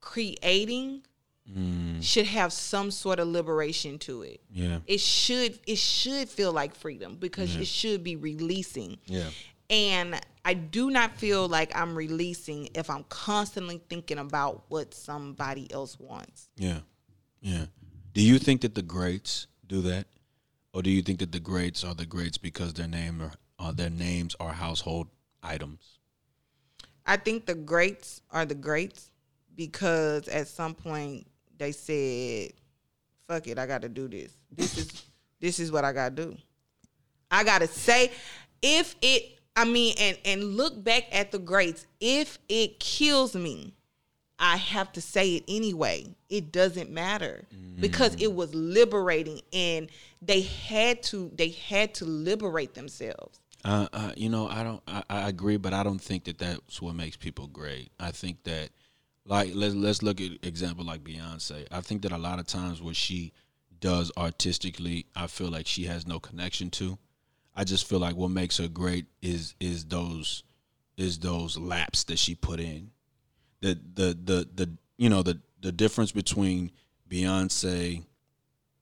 creating 0.03 1.03
Mm, 1.51 2.01
should 2.01 2.25
have 2.27 2.53
some 2.53 2.89
sort 2.89 3.19
of 3.19 3.27
liberation 3.27 3.99
to 3.99 4.21
it. 4.21 4.39
yeah. 4.49 4.79
It 4.87 5.01
should 5.01 5.59
it 5.67 5.77
should 5.77 6.29
feel 6.29 6.53
like 6.53 6.73
freedom 6.73 7.17
because 7.17 7.57
it 7.57 7.67
should 7.67 8.01
be 8.01 8.15
releasing. 8.15 8.97
Yeah. 9.07 9.29
And 9.69 10.21
I 10.45 10.53
do 10.53 10.89
not 10.89 11.17
feel 11.17 11.49
like 11.49 11.75
I'm 11.75 11.95
releasing 11.97 12.69
if 12.75 12.89
I'm 12.89 13.03
constantly 13.09 13.81
thinking 13.89 14.19
about 14.19 14.63
what 14.69 14.93
somebody 14.93 15.69
else 15.73 15.99
wants. 15.99 16.47
Yeah. 16.55 16.79
Yeah. 17.41 17.65
Do 18.13 18.21
you 18.21 18.39
think 18.39 18.61
that 18.61 18.73
the 18.73 18.81
greats 18.81 19.47
do 19.67 19.81
that? 19.81 20.07
Or 20.73 20.81
do 20.81 20.89
you 20.89 21.01
think 21.01 21.19
that 21.19 21.33
the 21.33 21.41
greats 21.41 21.83
are 21.83 21.93
the 21.93 22.05
greats 22.05 22.37
because 22.37 22.73
their 22.75 22.87
name 22.87 23.21
are, 23.21 23.33
uh, 23.59 23.73
their 23.73 23.89
names 23.89 24.33
are 24.39 24.53
household 24.53 25.07
items? 25.43 25.99
I 27.05 27.17
think 27.17 27.47
the 27.47 27.55
greats 27.55 28.21
are 28.31 28.45
the 28.45 28.55
greats 28.55 29.09
because 29.55 30.27
at 30.27 30.47
some 30.47 30.73
point 30.73 31.27
they 31.57 31.71
said, 31.71 32.51
"Fuck 33.27 33.47
it, 33.47 33.59
I 33.59 33.65
got 33.65 33.81
to 33.81 33.89
do 33.89 34.07
this. 34.07 34.33
This 34.51 34.77
is 34.77 35.03
this 35.39 35.59
is 35.59 35.71
what 35.71 35.85
I 35.85 35.93
got 35.93 36.15
to 36.15 36.25
do. 36.25 36.37
I 37.31 37.43
got 37.43 37.59
to 37.59 37.67
say 37.67 38.11
if 38.61 38.95
it 39.01 39.39
I 39.55 39.65
mean 39.65 39.95
and 39.99 40.17
and 40.25 40.43
look 40.55 40.83
back 40.83 41.05
at 41.11 41.31
the 41.31 41.39
greats, 41.39 41.85
if 41.99 42.39
it 42.49 42.79
kills 42.79 43.35
me, 43.35 43.73
I 44.39 44.57
have 44.57 44.91
to 44.93 45.01
say 45.01 45.35
it 45.35 45.43
anyway. 45.47 46.15
It 46.29 46.51
doesn't 46.51 46.89
matter 46.89 47.45
because 47.79 48.15
it 48.19 48.33
was 48.33 48.53
liberating 48.53 49.41
and 49.51 49.89
they 50.21 50.41
had 50.41 51.03
to 51.03 51.31
they 51.35 51.49
had 51.49 51.93
to 51.95 52.05
liberate 52.05 52.73
themselves. 52.73 53.39
Uh, 53.65 53.87
uh, 53.93 54.11
you 54.17 54.29
know, 54.29 54.47
I 54.47 54.63
don't. 54.63 54.81
I, 54.87 55.03
I 55.09 55.29
agree, 55.29 55.57
but 55.57 55.73
I 55.73 55.83
don't 55.83 56.01
think 56.01 56.25
that 56.25 56.37
that's 56.37 56.81
what 56.81 56.95
makes 56.95 57.15
people 57.15 57.47
great. 57.47 57.91
I 57.99 58.11
think 58.11 58.43
that, 58.43 58.69
like, 59.25 59.51
let's 59.55 59.73
let's 59.75 60.01
look 60.03 60.19
at 60.21 60.31
example 60.43 60.83
like 60.85 61.03
Beyonce. 61.03 61.67
I 61.71 61.81
think 61.81 62.01
that 62.03 62.11
a 62.11 62.17
lot 62.17 62.39
of 62.39 62.47
times 62.47 62.81
what 62.81 62.95
she 62.95 63.31
does 63.79 64.11
artistically, 64.17 65.05
I 65.15 65.27
feel 65.27 65.49
like 65.49 65.67
she 65.67 65.83
has 65.85 66.05
no 66.07 66.19
connection 66.19 66.69
to. 66.71 66.97
I 67.55 67.63
just 67.63 67.87
feel 67.87 67.99
like 67.99 68.15
what 68.15 68.31
makes 68.31 68.57
her 68.57 68.67
great 68.67 69.05
is 69.21 69.55
is 69.59 69.85
those 69.85 70.43
is 70.97 71.19
those 71.19 71.57
laps 71.57 72.03
that 72.05 72.19
she 72.19 72.35
put 72.35 72.59
in. 72.59 72.91
The 73.61 73.79
the 73.93 74.17
the 74.23 74.47
the 74.53 74.69
you 74.97 75.09
know 75.09 75.23
the 75.23 75.39
the 75.61 75.71
difference 75.71 76.11
between 76.11 76.71
Beyonce 77.09 78.03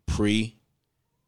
pre 0.06 0.58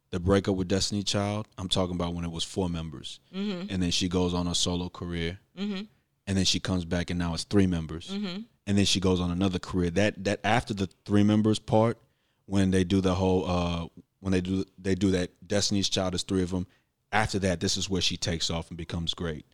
the 0.09 0.19
breakup 0.19 0.55
with 0.55 0.67
Destiny 0.67 1.01
Child, 1.01 1.47
I'm 1.57 1.67
talking 1.69 1.95
about 1.95 2.13
when 2.13 2.23
it 2.23 2.31
was 2.31 2.43
four 2.43 2.69
members, 2.69 3.19
Mm-hmm. 3.35 3.67
and 3.73 3.81
then 3.81 3.89
she 3.89 4.07
goes 4.07 4.33
on 4.35 4.45
a 4.47 4.53
solo 4.53 4.87
career, 4.89 5.39
and 5.57 5.87
then 6.27 6.45
she 6.45 6.59
comes 6.59 6.85
back 6.85 7.09
and 7.09 7.17
now 7.19 7.33
it's 7.33 7.43
three 7.45 7.65
members, 7.67 8.09
Mm-hmm. 8.09 8.41
And 8.65 8.77
then 8.77 8.85
she 8.85 8.99
goes 8.99 9.19
on 9.19 9.31
another 9.31 9.59
career. 9.59 9.89
That 9.89 10.23
that 10.23 10.39
after 10.43 10.73
the 10.73 10.89
three 11.05 11.23
members 11.23 11.59
part, 11.59 11.97
when 12.45 12.71
they 12.71 12.83
do 12.83 13.01
the 13.01 13.15
whole 13.15 13.49
uh 13.49 13.87
when 14.19 14.31
they 14.31 14.41
do 14.41 14.65
they 14.77 14.95
do 14.95 15.11
that 15.11 15.31
Destiny's 15.47 15.89
Child 15.89 16.15
is 16.15 16.23
three 16.23 16.43
of 16.43 16.51
them. 16.51 16.67
After 17.11 17.39
that, 17.39 17.59
this 17.59 17.77
is 17.77 17.89
where 17.89 18.01
she 18.01 18.17
takes 18.17 18.49
off 18.49 18.69
and 18.69 18.77
becomes 18.77 19.13
great. 19.13 19.45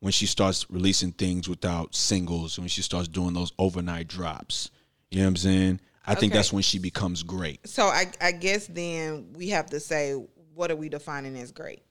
When 0.00 0.12
she 0.12 0.26
starts 0.26 0.70
releasing 0.70 1.12
things 1.12 1.48
without 1.48 1.94
singles, 1.94 2.58
when 2.58 2.68
she 2.68 2.82
starts 2.82 3.08
doing 3.08 3.32
those 3.32 3.52
overnight 3.58 4.08
drops, 4.08 4.70
you 5.10 5.18
know 5.18 5.24
what 5.24 5.28
I'm 5.30 5.36
saying? 5.36 5.80
I 6.06 6.14
think 6.14 6.32
that's 6.32 6.52
when 6.52 6.62
she 6.62 6.78
becomes 6.78 7.22
great. 7.22 7.66
So 7.66 7.86
I, 7.86 8.12
I 8.20 8.32
guess 8.32 8.66
then 8.66 9.32
we 9.34 9.48
have 9.48 9.66
to 9.70 9.80
say 9.80 10.12
what 10.54 10.70
are 10.70 10.76
we 10.76 10.88
defining 10.88 11.36
as 11.36 11.52
great? 11.52 11.82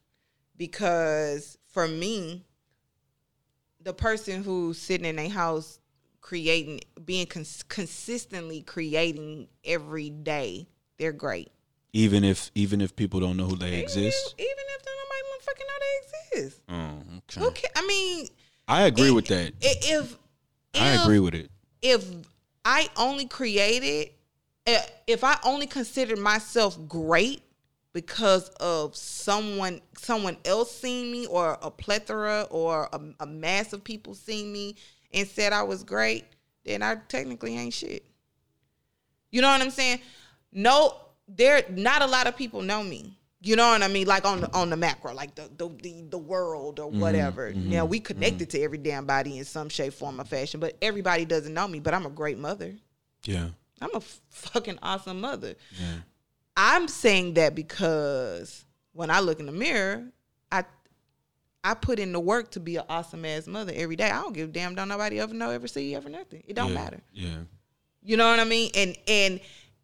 Because 0.57 1.57
for 1.67 1.88
me, 1.88 2.45
the 3.81 3.93
person 3.93 4.43
who's 4.43 4.77
sitting 4.77 5.05
in 5.05 5.19
a 5.19 5.27
house 5.27 5.79
creating, 6.25 6.81
being 7.05 7.27
cons- 7.27 7.61
consistently 7.69 8.59
creating 8.63 9.47
every 9.63 10.09
day, 10.09 10.67
they're 10.97 11.11
great. 11.11 11.51
Even 11.93 12.23
if 12.23 12.49
even 12.55 12.81
if 12.81 12.95
people 12.95 13.19
don't 13.19 13.38
know 13.38 13.45
who 13.45 13.55
they 13.55 13.67
Even 13.67 13.79
exist. 13.81 14.33
if, 14.35 14.43
even 14.43 14.65
if 14.75 14.85
nobody 14.85 15.21
fucking 15.41 15.67
know 15.69 15.79
they 15.85 16.39
exist. 16.39 16.61
Oh, 16.67 17.41
Who 17.41 17.47
okay. 17.49 17.67
I 17.75 17.85
mean, 17.85 18.27
I 18.67 18.81
agree 18.88 19.09
it- 19.09 19.13
with 19.13 19.27
that. 19.27 19.53
i- 19.63 19.75
If, 19.83 20.17
I 20.73 21.03
agree 21.03 21.19
with 21.19 21.35
it. 21.35 21.51
if 21.83 22.03
I 22.65 22.89
only 22.97 23.27
created, 23.27 24.09
if 24.65 25.23
I 25.23 25.38
only 25.43 25.67
considered 25.67 26.17
myself 26.17 26.75
great 26.89 27.43
because 27.93 28.49
of 28.59 28.95
someone 28.95 29.79
someone 29.97 30.38
else 30.43 30.75
seeing 30.75 31.11
me 31.11 31.27
or 31.27 31.57
a 31.61 31.69
plethora 31.69 32.47
or 32.49 32.89
a, 32.91 32.99
a 33.21 33.25
mass 33.27 33.71
of 33.73 33.83
people 33.83 34.15
seeing 34.15 34.51
me 34.51 34.75
and 35.15 35.28
said 35.28 35.54
I 35.54 35.63
was 35.63 35.84
great, 35.84 36.25
then 36.65 36.84
I 36.84 36.95
technically 37.08 37.58
ain't 37.58 37.73
shit. 37.73 38.06
You 39.32 39.41
know 39.41 39.49
what 39.49 39.62
I'm 39.62 39.71
saying? 39.71 40.01
No, 40.51 40.97
there 41.28 41.63
not 41.69 42.01
a 42.01 42.06
lot 42.06 42.28
of 42.28 42.38
people 42.38 42.62
know 42.62 42.84
me. 42.84 43.17
You 43.41 43.56
know 43.56 43.69
what 43.69 43.84
I 43.84 43.88
mean? 43.88 44.08
Like 44.08 44.25
on 44.25 44.41
the 44.41 44.54
on 44.54 44.69
the 44.69 44.78
macro, 44.78 45.13
like 45.13 45.36
the 45.36 45.49
the 45.58 45.69
the, 45.82 46.01
the 46.10 46.17
world 46.17 46.80
or 46.80 46.89
mm-hmm, 46.89 46.99
whatever. 46.99 47.51
Mm-hmm, 47.51 47.69
now 47.69 47.86
we 47.86 47.99
connected 47.99 48.49
mm-hmm. 48.49 48.58
to 48.58 48.63
every 48.63 48.78
damn 48.78 49.06
body 49.06 49.38
in 49.38 49.45
some 49.45 49.69
shape, 49.69 49.93
form, 49.93 50.19
or 50.19 50.25
fashion, 50.25 50.60
but 50.60 50.78
everybody 50.82 51.25
doesn't 51.25 51.54
know 51.54 51.67
me. 51.67 51.80
But 51.80 51.93
I'm 51.93 52.06
a 52.06 52.10
great 52.10 52.38
mother. 52.38 52.73
Yeah. 53.23 53.49
I'm 53.82 53.93
a 53.93 54.01
fucking 54.30 54.80
awesome 54.82 55.21
mother. 55.21 55.56
Yeah. 55.80 55.97
I'm 56.58 56.88
saying 56.88 57.34
that 57.36 57.54
because 57.54 58.65
when 58.93 59.12
I 59.12 59.19
look 59.19 59.39
in 59.39 59.45
the 59.45 59.51
mirror, 59.51 60.06
I 61.65 61.73
put 61.73 61.97
in 61.97 62.12
the 62.12 62.19
work 62.19 62.51
to 62.51 62.60
be 62.60 62.75
an 62.75 62.84
awesome 62.88 63.25
ass 63.25 63.47
mother 63.47 63.73
every 63.75 63.95
day. 63.95 64.12
I 64.12 64.21
don't 64.21 64.34
give 64.34 64.49
a 64.49 64.51
damn. 64.51 64.75
Don't 64.75 64.88
nobody 64.88 65.19
ever 65.19 65.34
know, 65.34 65.49
ever 65.49 65.67
see, 65.67 65.95
ever 65.95 66.10
nothing. 66.10 66.43
It 66.47 66.56
don't 66.56 66.69
yeah. 66.69 66.75
matter. 66.75 66.99
Yeah. 67.12 67.38
You 68.04 68.17
know 68.17 68.30
what 68.30 68.39
I 68.39 68.43
mean? 68.43 68.69
And 68.75 68.95
and 69.08 69.39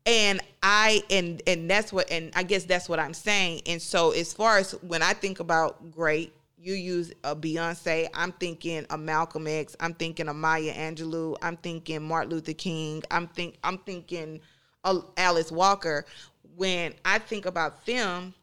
and 0.05 0.41
I 0.61 1.01
and 1.09 1.41
and 1.47 1.67
that's 1.67 1.91
what 1.91 2.11
and 2.11 2.31
I 2.35 2.43
guess 2.43 2.65
that's 2.65 2.87
what 2.87 2.99
I'm 2.99 3.15
saying. 3.15 3.63
And 3.65 3.81
so 3.81 4.11
as 4.11 4.31
far 4.31 4.59
as 4.59 4.73
when 4.83 5.01
I 5.01 5.13
think 5.13 5.39
about 5.39 5.89
great, 5.89 6.35
you 6.59 6.75
use 6.75 7.13
a 7.23 7.35
Beyonce, 7.35 8.07
I'm 8.13 8.31
thinking 8.33 8.85
a 8.91 8.97
Malcolm 8.97 9.47
X, 9.47 9.75
I'm 9.79 9.95
thinking 9.95 10.27
a 10.27 10.35
Maya 10.35 10.75
Angelou, 10.75 11.35
I'm 11.41 11.57
thinking 11.57 12.03
Martin 12.03 12.29
Luther 12.29 12.53
King, 12.53 13.01
I'm 13.09 13.27
think 13.27 13.57
I'm 13.63 13.79
thinking 13.79 14.39
uh, 14.83 14.99
Alice 15.17 15.51
Walker. 15.51 16.05
When 16.55 16.93
I 17.03 17.17
think 17.17 17.47
about 17.47 17.87
them 17.87 18.35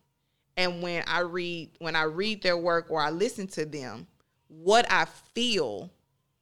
and 0.58 0.82
when 0.82 1.04
I 1.06 1.20
read 1.20 1.70
when 1.78 1.96
I 1.96 2.02
read 2.02 2.42
their 2.42 2.58
work 2.58 2.90
or 2.90 3.00
I 3.00 3.10
listen 3.10 3.46
to 3.48 3.64
them, 3.64 4.08
what 4.48 4.90
I 4.90 5.06
feel 5.32 5.90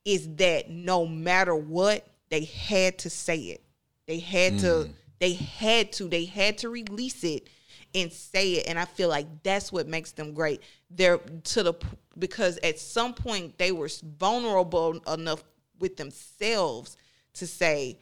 is 0.04 0.34
that 0.36 0.70
no 0.70 1.06
matter 1.06 1.54
what, 1.54 2.06
they 2.30 2.44
had 2.44 2.98
to 3.00 3.10
say 3.10 3.36
it. 3.36 3.62
They 4.06 4.18
had 4.18 4.58
to 4.60 4.66
mm. 4.66 4.92
they 5.20 5.34
had 5.34 5.92
to 5.92 6.08
they 6.08 6.24
had 6.24 6.58
to 6.58 6.70
release 6.70 7.22
it 7.24 7.48
and 7.94 8.10
say 8.10 8.54
it 8.54 8.66
and 8.66 8.78
I 8.78 8.86
feel 8.86 9.08
like 9.08 9.26
that's 9.42 9.70
what 9.70 9.86
makes 9.86 10.12
them 10.12 10.32
great. 10.32 10.62
They're 10.90 11.18
to 11.18 11.62
the 11.62 11.74
because 12.18 12.58
at 12.62 12.78
some 12.78 13.12
point 13.12 13.58
they 13.58 13.70
were 13.70 13.90
vulnerable 14.18 14.98
enough 15.12 15.44
with 15.78 15.98
themselves 15.98 16.96
to 17.34 17.46
say 17.46 17.98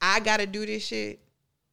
I 0.00 0.20
got 0.20 0.36
to 0.36 0.46
do 0.46 0.64
this 0.64 0.86
shit 0.86 1.18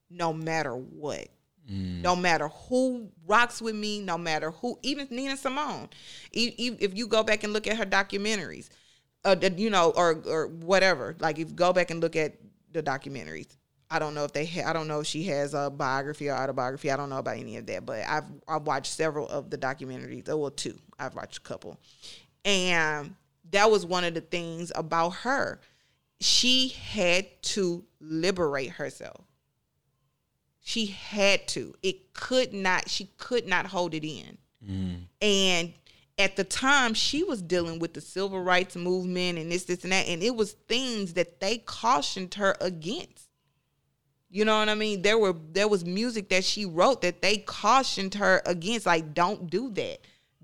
no 0.10 0.34
matter 0.34 0.76
what. 0.76 1.28
No 1.68 2.16
matter 2.16 2.50
who 2.50 3.10
rocks 3.26 3.62
with 3.62 3.76
me, 3.76 4.02
no 4.02 4.18
matter 4.18 4.52
who, 4.52 4.78
even 4.84 5.08
Nina 5.10 5.38
Simone. 5.38 5.90
If 6.32 6.98
you 6.98 7.08
go 7.08 7.24
back 7.24 7.44
and 7.44 7.54
look 7.54 7.68
at 7.68 7.78
her 7.78 7.86
documentaries, 7.86 8.70
uh, 9.26 9.36
you 9.56 9.70
know, 9.70 9.92
or 9.96 10.22
or 10.26 10.48
whatever. 10.48 11.16
Like 11.20 11.40
if 11.40 11.50
you 11.50 11.56
go 11.56 11.74
back 11.74 11.92
and 11.92 12.02
look 12.02 12.16
at 12.16 12.36
the 12.72 12.84
documentaries, 12.84 13.48
I 13.90 14.00
don't 14.00 14.14
know 14.14 14.24
if 14.26 14.34
they, 14.34 14.46
ha- 14.46 14.70
I 14.70 14.74
don't 14.74 14.88
know 14.88 15.02
if 15.02 15.08
she 15.08 15.24
has 15.26 15.54
a 15.54 15.70
biography 15.70 16.30
or 16.30 16.36
autobiography. 16.36 16.92
I 16.92 16.98
don't 16.98 17.10
know 17.10 17.20
about 17.20 17.38
any 17.38 17.58
of 17.58 17.66
that, 17.68 17.86
but 17.86 18.04
I've 18.08 18.26
I've 18.48 18.64
watched 18.64 18.94
several 18.94 19.28
of 19.30 19.50
the 19.50 19.58
documentaries. 19.58 20.28
Oh, 20.30 20.38
well, 20.38 20.52
two. 20.52 20.78
I've 21.00 21.16
watched 21.16 21.38
a 21.38 21.42
couple, 21.42 21.80
and 22.44 23.16
that 23.52 23.70
was 23.70 23.86
one 23.86 24.04
of 24.04 24.14
the 24.14 24.22
things 24.22 24.72
about 24.76 25.12
her. 25.12 25.62
She 26.20 26.70
had 26.70 27.28
to 27.44 27.86
liberate 28.00 28.72
herself. 28.72 29.26
She 30.66 30.86
had 30.88 31.48
to. 31.50 31.76
It 31.84 32.14
could 32.14 32.54
not. 32.54 32.90
She 32.90 33.10
could 33.18 33.46
not 33.46 33.68
hold 33.68 33.94
it 33.94 34.08
in. 34.08 34.38
Mm. 34.66 35.02
And 35.22 35.74
at 36.18 36.38
the 36.38 36.46
time, 36.46 36.94
she 36.94 37.22
was 37.22 37.42
dealing 37.42 37.80
with 37.80 37.94
the 37.94 38.00
civil 38.00 38.42
rights 38.42 38.78
movement 38.78 39.38
and 39.38 39.52
this, 39.52 39.66
this, 39.66 39.84
and 39.84 39.92
that. 39.92 40.08
And 40.08 40.24
it 40.24 40.36
was 40.36 40.54
things 40.54 41.14
that 41.14 41.42
they 41.42 41.58
cautioned 41.58 42.36
her 42.36 42.56
against. 42.62 43.28
You 44.30 44.46
know 44.46 44.58
what 44.58 44.70
I 44.70 44.76
mean? 44.76 45.02
There 45.02 45.18
were 45.18 45.36
there 45.52 45.68
was 45.68 45.84
music 45.84 46.30
that 46.30 46.46
she 46.46 46.66
wrote 46.66 47.02
that 47.02 47.22
they 47.22 47.38
cautioned 47.38 48.16
her 48.16 48.42
against. 48.46 48.86
Like, 48.86 49.14
don't 49.14 49.50
do 49.50 49.70
that. 49.72 50.00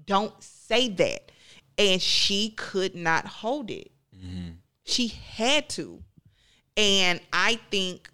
Don't 0.06 0.34
say 0.44 0.90
that. 0.90 1.32
And 1.78 2.02
she 2.02 2.50
could 2.50 2.94
not 2.94 3.26
hold 3.26 3.72
it. 3.72 3.90
Mm-hmm. 4.14 4.50
She 4.84 5.08
had 5.08 5.70
to. 5.70 6.04
And 6.76 7.22
I 7.32 7.60
think 7.72 8.09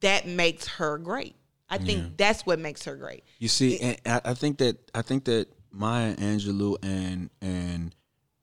that 0.00 0.26
makes 0.26 0.66
her 0.66 0.98
great. 0.98 1.36
I 1.68 1.78
think 1.78 2.16
that's 2.16 2.46
what 2.46 2.58
makes 2.58 2.84
her 2.84 2.94
great. 2.96 3.24
You 3.38 3.48
see, 3.48 3.78
and 3.80 4.00
I, 4.06 4.30
I 4.30 4.34
think 4.34 4.58
that 4.58 4.90
I 4.94 5.02
think 5.02 5.24
that 5.24 5.48
Maya 5.72 6.14
Angelou 6.16 6.76
and 6.82 7.30
and 7.40 7.94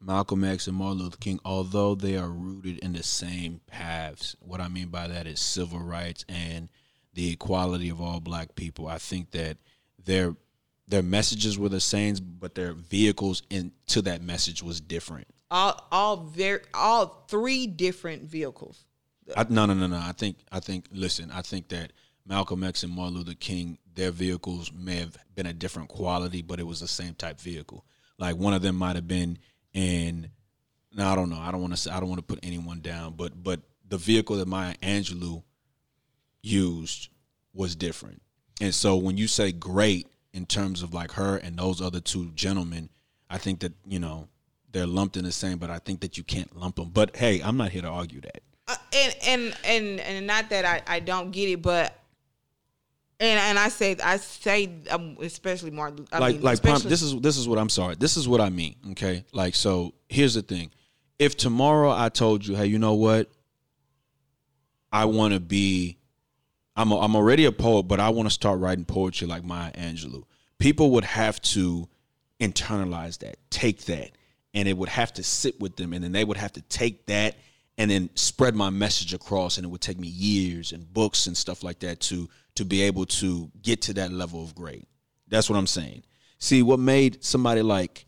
Malcolm 0.01 0.43
X 0.43 0.67
and 0.67 0.75
Martin 0.75 0.99
Luther 0.99 1.17
King, 1.17 1.39
although 1.45 1.95
they 1.95 2.17
are 2.17 2.29
rooted 2.29 2.79
in 2.79 2.93
the 2.93 3.03
same 3.03 3.61
paths, 3.67 4.35
what 4.39 4.59
I 4.59 4.67
mean 4.67 4.89
by 4.89 5.07
that 5.07 5.27
is 5.27 5.39
civil 5.39 5.79
rights 5.79 6.25
and 6.27 6.69
the 7.13 7.31
equality 7.31 7.89
of 7.89 8.01
all 8.01 8.19
black 8.19 8.55
people. 8.55 8.87
I 8.87 8.97
think 8.97 9.31
that 9.31 9.57
their 10.03 10.35
their 10.87 11.03
messages 11.03 11.57
were 11.57 11.69
the 11.69 11.79
same, 11.79 12.15
but 12.39 12.55
their 12.55 12.73
vehicles 12.73 13.41
into 13.49 14.01
that 14.01 14.21
message 14.21 14.61
was 14.61 14.81
different. 14.81 15.27
All 15.49 15.87
all 15.91 16.17
very 16.17 16.61
all 16.73 17.25
three 17.29 17.67
different 17.67 18.23
vehicles. 18.23 18.85
I, 19.35 19.45
no, 19.49 19.65
no, 19.65 19.73
no, 19.73 19.87
no. 19.87 19.97
I 19.97 20.11
think, 20.11 20.37
I 20.51 20.59
think. 20.59 20.85
Listen, 20.91 21.31
I 21.31 21.41
think 21.41 21.69
that 21.69 21.93
Malcolm 22.25 22.63
X 22.63 22.83
and 22.83 22.93
Martin 22.93 23.17
Luther 23.17 23.33
King, 23.33 23.77
their 23.95 24.11
vehicles 24.11 24.71
may 24.71 24.97
have 24.97 25.17
been 25.35 25.45
a 25.45 25.53
different 25.53 25.89
quality, 25.89 26.41
but 26.41 26.59
it 26.59 26.67
was 26.67 26.79
the 26.79 26.87
same 26.87 27.13
type 27.15 27.39
vehicle. 27.39 27.85
Like 28.17 28.35
one 28.35 28.53
of 28.53 28.61
them 28.61 28.75
might 28.75 28.95
have 28.95 29.07
been 29.07 29.39
in. 29.73 30.29
No, 30.95 31.07
I 31.07 31.15
don't 31.15 31.29
know. 31.29 31.39
I 31.39 31.51
don't 31.51 31.61
want 31.61 31.75
to. 31.75 31.93
I 31.93 31.99
don't 31.99 32.09
want 32.09 32.19
to 32.19 32.35
put 32.35 32.39
anyone 32.43 32.81
down, 32.81 33.13
but 33.15 33.43
but 33.43 33.61
the 33.87 33.97
vehicle 33.97 34.37
that 34.37 34.47
Maya 34.47 34.75
Angelou 34.81 35.43
used 36.41 37.09
was 37.53 37.75
different. 37.75 38.21
And 38.61 38.73
so 38.73 38.95
when 38.95 39.17
you 39.17 39.27
say 39.27 39.51
great 39.51 40.07
in 40.33 40.45
terms 40.45 40.83
of 40.83 40.93
like 40.93 41.11
her 41.13 41.37
and 41.37 41.57
those 41.57 41.81
other 41.81 41.99
two 41.99 42.31
gentlemen, 42.31 42.89
I 43.29 43.37
think 43.37 43.59
that 43.61 43.73
you 43.85 43.99
know 43.99 44.27
they're 44.71 44.87
lumped 44.87 45.17
in 45.17 45.25
the 45.25 45.31
same. 45.31 45.57
But 45.57 45.69
I 45.69 45.79
think 45.79 46.01
that 46.01 46.17
you 46.17 46.23
can't 46.23 46.55
lump 46.55 46.75
them. 46.75 46.91
But 46.93 47.15
hey, 47.17 47.41
I'm 47.41 47.57
not 47.57 47.71
here 47.71 47.81
to 47.81 47.89
argue 47.89 48.21
that. 48.21 48.41
Uh, 48.67 48.75
and 48.93 49.15
and 49.27 49.57
and 49.65 49.99
and 49.99 50.27
not 50.27 50.49
that 50.49 50.63
I 50.65 50.81
I 50.87 50.99
don't 50.99 51.31
get 51.31 51.49
it, 51.49 51.61
but 51.61 51.99
and 53.19 53.39
and 53.39 53.59
I 53.59 53.69
say 53.69 53.97
I 54.01 54.17
say 54.17 54.69
um, 54.89 55.17
especially 55.21 55.71
Martin. 55.71 56.07
I 56.11 56.19
like 56.19 56.35
mean, 56.35 56.43
like 56.43 56.53
especially- 56.55 56.89
this 56.89 57.01
is 57.01 57.19
this 57.19 57.37
is 57.37 57.47
what 57.47 57.59
I'm 57.59 57.69
sorry. 57.69 57.95
This 57.95 58.15
is 58.15 58.27
what 58.27 58.39
I 58.41 58.49
mean. 58.49 58.75
Okay, 58.91 59.25
like 59.33 59.55
so. 59.55 59.93
Here's 60.07 60.33
the 60.35 60.41
thing: 60.41 60.71
if 61.19 61.35
tomorrow 61.35 61.91
I 61.91 62.09
told 62.09 62.45
you, 62.45 62.55
hey, 62.55 62.67
you 62.67 62.79
know 62.79 62.93
what? 62.93 63.29
I 64.91 65.05
want 65.05 65.33
to 65.33 65.39
be. 65.39 65.97
I'm 66.75 66.91
a, 66.91 66.99
I'm 66.99 67.15
already 67.15 67.45
a 67.45 67.51
poet, 67.51 67.83
but 67.83 67.99
I 67.99 68.09
want 68.09 68.27
to 68.27 68.33
start 68.33 68.59
writing 68.59 68.85
poetry 68.85 69.27
like 69.27 69.43
Maya 69.43 69.71
Angelou. 69.73 70.23
People 70.57 70.91
would 70.91 71.03
have 71.03 71.41
to 71.41 71.87
internalize 72.39 73.19
that, 73.19 73.37
take 73.49 73.85
that, 73.85 74.11
and 74.53 74.67
it 74.67 74.75
would 74.77 74.89
have 74.89 75.13
to 75.13 75.23
sit 75.23 75.59
with 75.59 75.75
them, 75.75 75.93
and 75.93 76.03
then 76.03 76.13
they 76.13 76.23
would 76.23 76.37
have 76.37 76.53
to 76.53 76.61
take 76.61 77.05
that 77.07 77.35
and 77.77 77.89
then 77.89 78.09
spread 78.15 78.55
my 78.55 78.69
message 78.69 79.13
across, 79.13 79.57
and 79.57 79.65
it 79.65 79.69
would 79.69 79.81
take 79.81 79.99
me 79.99 80.07
years 80.07 80.71
and 80.71 80.91
books 80.93 81.27
and 81.27 81.35
stuff 81.35 81.63
like 81.63 81.79
that 81.79 81.99
to 82.01 82.29
to 82.55 82.65
be 82.65 82.83
able 82.83 83.05
to 83.05 83.51
get 83.61 83.81
to 83.81 83.93
that 83.93 84.11
level 84.11 84.43
of 84.43 84.53
great. 84.53 84.87
That's 85.27 85.49
what 85.49 85.57
I'm 85.57 85.67
saying. 85.67 86.03
See, 86.37 86.61
what 86.61 86.79
made 86.79 87.23
somebody 87.23 87.61
like 87.61 88.05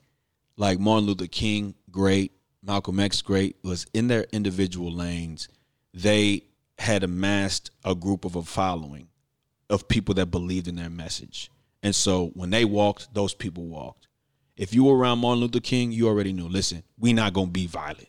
like 0.58 0.80
Martin 0.80 1.08
Luther 1.08 1.28
King 1.28 1.76
great, 1.92 2.32
Malcolm 2.62 3.00
X 3.00 3.22
great, 3.22 3.56
was 3.64 3.86
in 3.94 4.08
their 4.08 4.26
individual 4.32 4.92
lanes, 4.92 5.48
they 5.94 6.44
had 6.78 7.04
amassed 7.04 7.72
a 7.84 7.96
group 7.96 8.26
of 8.26 8.36
a 8.36 8.44
following 8.44 9.08
of 9.70 9.88
people 9.88 10.14
that 10.16 10.28
believed 10.28 10.68
in 10.68 10.76
their 10.76 10.90
message. 10.90 11.50
And 11.82 11.96
so 11.96 12.28
when 12.34 12.50
they 12.50 12.66
walked, 12.66 13.14
those 13.14 13.34
people 13.34 13.66
walked. 13.66 14.08
If 14.58 14.74
you 14.74 14.86
were 14.86 14.98
around 14.98 15.20
Martin 15.20 15.42
Luther 15.42 15.60
King, 15.60 15.92
you 15.92 16.08
already 16.08 16.34
knew, 16.34 16.48
listen, 16.48 16.84
we 16.98 17.14
not 17.14 17.34
gonna 17.34 17.48
be 17.48 17.68
violent. 17.68 18.08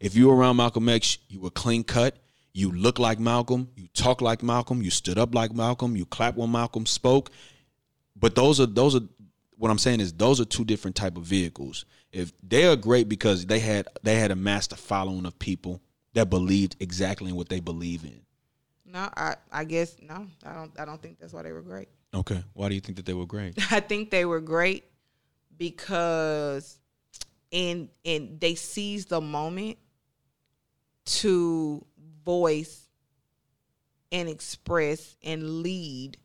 If 0.00 0.16
you 0.16 0.28
were 0.28 0.36
around 0.36 0.56
Malcolm 0.56 0.88
X, 0.88 1.18
you 1.28 1.40
were 1.40 1.50
clean 1.50 1.84
cut, 1.84 2.16
you 2.52 2.70
look 2.70 2.98
like 2.98 3.18
Malcolm, 3.18 3.68
you 3.76 3.88
talk 3.94 4.20
like 4.20 4.42
Malcolm, 4.42 4.82
you 4.82 4.90
stood 4.90 5.18
up 5.18 5.34
like 5.34 5.52
Malcolm, 5.52 5.96
you 5.96 6.06
clap 6.06 6.36
when 6.36 6.52
Malcolm 6.52 6.86
spoke. 6.86 7.30
But 8.16 8.34
those 8.34 8.60
are 8.60 8.66
those 8.66 8.94
are 8.94 9.00
what 9.56 9.70
I'm 9.70 9.78
saying 9.78 10.00
is 10.00 10.12
those 10.12 10.40
are 10.40 10.44
two 10.44 10.64
different 10.64 10.96
type 10.96 11.16
of 11.16 11.24
vehicles. 11.24 11.84
If 12.12 12.32
they 12.42 12.66
are 12.66 12.76
great 12.76 13.08
because 13.08 13.46
they 13.46 13.58
had 13.58 13.88
they 14.02 14.16
had 14.16 14.30
a 14.30 14.76
following 14.76 15.26
of 15.26 15.38
people 15.38 15.80
that 16.14 16.30
believed 16.30 16.76
exactly 16.80 17.30
in 17.30 17.36
what 17.36 17.48
they 17.48 17.60
believe 17.60 18.04
in. 18.04 18.20
No, 18.86 19.08
I 19.16 19.36
I 19.50 19.64
guess 19.64 19.96
no. 20.00 20.26
I 20.44 20.52
don't 20.52 20.80
I 20.80 20.84
don't 20.84 21.02
think 21.02 21.18
that's 21.18 21.32
why 21.32 21.42
they 21.42 21.52
were 21.52 21.62
great. 21.62 21.88
Okay. 22.14 22.42
Why 22.52 22.68
do 22.68 22.76
you 22.76 22.80
think 22.80 22.96
that 22.96 23.06
they 23.06 23.14
were 23.14 23.26
great? 23.26 23.54
I 23.72 23.80
think 23.80 24.10
they 24.10 24.24
were 24.24 24.40
great 24.40 24.84
because 25.58 26.78
in 27.50 27.88
and 28.04 28.40
they 28.40 28.54
seized 28.54 29.08
the 29.08 29.20
moment 29.20 29.78
to 31.04 31.84
voice 32.24 32.86
and 34.12 34.28
express 34.28 35.16
and 35.22 35.62
lead 35.62 36.16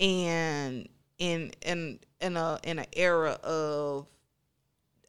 and 0.00 0.88
in 1.18 1.50
in 1.62 1.98
in 2.20 2.36
a 2.36 2.58
in 2.64 2.78
an 2.78 2.86
era 2.94 3.32
of 3.42 4.06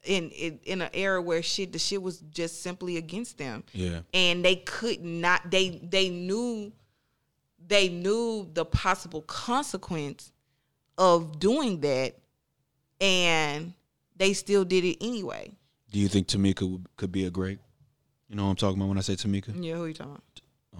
in 0.04 0.30
in, 0.30 0.60
in 0.64 0.82
an 0.82 0.90
era 0.94 1.20
where 1.20 1.42
shit 1.42 1.72
the 1.72 1.78
shit 1.78 2.00
was 2.00 2.20
just 2.30 2.62
simply 2.62 2.96
against 2.96 3.38
them 3.38 3.64
Yeah. 3.72 4.00
and 4.14 4.44
they 4.44 4.56
could 4.56 5.04
not 5.04 5.50
they 5.50 5.80
they 5.82 6.08
knew 6.08 6.72
they 7.66 7.88
knew 7.88 8.48
the 8.52 8.64
possible 8.64 9.22
consequence 9.22 10.32
of 10.96 11.38
doing 11.40 11.80
that 11.80 12.14
and 13.00 13.74
they 14.16 14.32
still 14.32 14.64
did 14.64 14.84
it 14.84 14.96
anyway 15.04 15.52
Do 15.90 15.98
you 15.98 16.08
think 16.08 16.28
Tamika 16.28 16.80
could 16.96 17.12
be 17.12 17.24
a 17.24 17.30
great? 17.30 17.58
You 18.28 18.36
know 18.36 18.44
what 18.44 18.50
I'm 18.50 18.56
talking 18.56 18.78
about 18.78 18.88
when 18.88 18.98
I 18.98 19.02
say 19.02 19.14
Tamika? 19.14 19.52
yeah 19.62 19.74
who 19.76 19.86
you 19.86 19.94
talking 19.94 20.12
about 20.12 20.22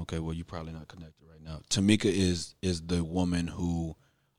Okay, 0.03 0.19
well, 0.19 0.35
you're 0.35 0.45
probably 0.45 0.75
not 0.75 0.89
connected 0.89 1.25
right 1.27 1.41
now. 1.43 1.61
Tamika 1.71 2.05
is 2.05 2.55
is 2.61 2.83
the 2.83 3.03
woman 3.03 3.47
who, 3.47 3.97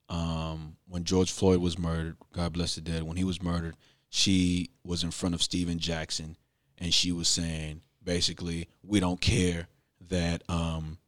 um, 0.08 0.76
when 0.88 1.04
George 1.04 1.32
Floyd 1.32 1.60
was 1.62 1.80
murdered, 1.80 2.16
God 2.32 2.54
bless 2.54 2.76
the 2.76 2.82
dead, 2.82 3.02
when 3.04 3.18
he 3.18 3.24
was 3.24 3.42
murdered, 3.42 3.76
she 4.10 4.70
was 4.84 5.04
in 5.04 5.10
front 5.10 5.34
of 5.34 5.42
Stephen 5.42 5.80
Jackson, 5.80 6.38
and 6.78 6.94
she 6.94 7.12
was 7.12 7.28
saying 7.28 7.82
basically, 8.04 8.68
we 8.84 9.00
don't 9.00 9.20
care 9.20 9.68
that 10.10 10.44
um, 10.48 11.00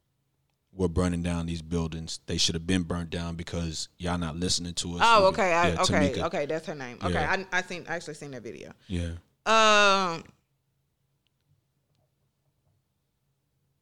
we're 0.72 0.88
burning 0.88 1.22
down 1.22 1.46
these 1.46 1.62
buildings. 1.62 2.18
They 2.26 2.36
should 2.36 2.56
have 2.56 2.66
been 2.66 2.82
burnt 2.82 3.10
down 3.10 3.36
because 3.36 3.88
y'all 3.98 4.18
not 4.18 4.34
listening 4.36 4.74
to 4.74 4.94
us. 4.96 5.00
oh 5.04 5.26
okay 5.26 5.52
I, 5.52 5.70
okay 5.76 6.12
Tamika. 6.14 6.24
okay 6.26 6.46
that's 6.46 6.66
her 6.66 6.74
name 6.74 6.98
okay 7.04 7.12
Yeah. 7.14 7.44
I, 7.52 7.58
I 7.58 7.62
seen 7.62 7.84
I 7.88 7.94
actually 7.94 8.14
seen 8.14 8.32
that 8.32 8.42
video 8.42 8.72
Yeah. 8.88 9.12
um 9.46 10.24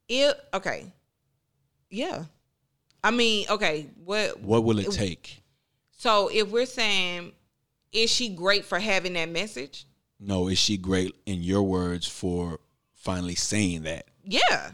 it 0.08 0.38
okay 0.54 0.86
yeah 1.90 2.24
i 3.04 3.10
mean 3.10 3.46
okay 3.50 3.86
what 4.04 4.40
What 4.40 4.64
will 4.64 4.78
it 4.78 4.90
take? 4.92 5.42
so 5.90 6.28
if 6.32 6.48
we're 6.48 6.66
saying 6.66 7.32
is 7.92 8.10
she 8.10 8.28
great 8.28 8.64
for 8.64 8.78
having 8.78 9.14
that 9.14 9.28
message 9.30 9.86
No, 10.20 10.48
is 10.48 10.58
she 10.58 10.76
great 10.76 11.14
in 11.26 11.42
your 11.42 11.62
words 11.62 12.06
for 12.06 12.58
finally 12.94 13.34
saying 13.34 13.82
that? 13.84 14.06
yeah 14.24 14.70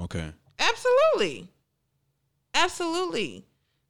Okay. 0.00 0.32
Absolutely. 0.58 1.48
Absolutely. 2.54 3.44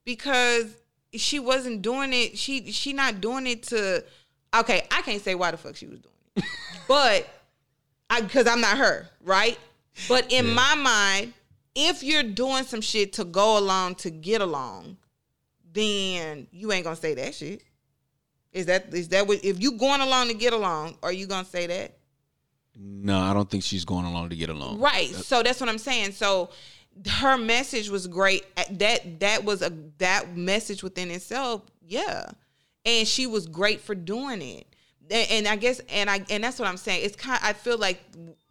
Because 0.05 0.67
she 1.15 1.39
wasn't 1.41 1.83
doing 1.83 2.13
it. 2.13 2.37
She 2.39 2.71
she 2.73 2.93
not 2.93 3.21
doing 3.21 3.47
it 3.47 3.63
to 3.65 4.05
okay, 4.55 4.83
I 4.91 5.03
can't 5.03 5.23
say 5.23 5.35
why 5.35 5.51
the 5.51 5.57
fuck 5.57 5.75
she 5.77 5.87
was 5.87 5.99
doing 6.01 6.15
it. 6.37 6.45
but 6.89 7.29
I 8.11 8.21
cuz 8.23 8.47
I'm 8.47 8.61
not 8.61 8.79
her, 8.79 9.09
right? 9.23 9.59
But 10.09 10.33
in 10.33 10.53
my 10.55 10.75
mind, 10.75 11.33
if 11.75 12.03
you're 12.03 12.23
doing 12.23 12.65
some 12.65 12.81
shit 12.81 13.15
to 13.15 13.25
go 13.25 13.59
along 13.59 13.97
to 13.97 14.11
get 14.11 14.41
along, 14.41 14.97
then 15.73 16.47
you 16.51 16.73
ain't 16.73 16.85
to 16.97 17.01
say 17.01 17.15
that 17.15 17.35
shit. 17.35 17.63
Is 18.53 18.67
that 18.67 18.95
is 18.95 19.09
that 19.09 19.27
what 19.27 19.45
if 19.45 19.61
you 19.61 19.73
going 19.73 20.01
along 20.01 20.29
to 20.29 20.35
get 20.35 20.55
along, 20.55 20.97
are 21.03 21.13
you 21.13 21.27
to 21.45 21.51
say 21.51 21.67
that? 21.67 21.99
No, 22.75 23.19
I 23.19 23.35
don't 23.35 23.51
think 23.51 23.63
she's 23.63 23.85
going 23.85 24.07
along 24.07 24.31
to 24.31 24.37
get 24.37 24.49
along. 24.49 24.81
Right. 24.81 25.09
So 25.09 25.43
that's 25.43 25.61
what 25.61 25.69
I'm 25.69 25.79
saying. 25.79 26.13
So 26.13 26.51
her 27.07 27.37
message 27.37 27.91
was 27.91 28.07
great. 28.07 28.45
That 28.79 29.21
that 29.21 29.45
was 29.45 29.61
a 29.61 29.73
that 29.99 30.37
message 30.37 30.83
within 30.83 31.11
itself. 31.11 31.63
Yeah. 31.87 32.31
And 32.85 33.07
she 33.07 33.27
was 33.27 33.47
great 33.47 33.81
for 33.81 33.95
doing 33.95 34.41
it. 34.41 34.67
And, 35.11 35.31
and 35.31 35.49
I 35.49 35.57
guess 35.57 35.81
and 35.91 36.09
I 36.09 36.25
and 36.31 36.43
that's 36.43 36.59
what 36.59 36.69
I'm 36.69 36.79
saying. 36.79 37.05
It's 37.05 37.17
kind 37.17 37.39
I 37.43 37.53
feel 37.53 37.77
like 37.77 38.01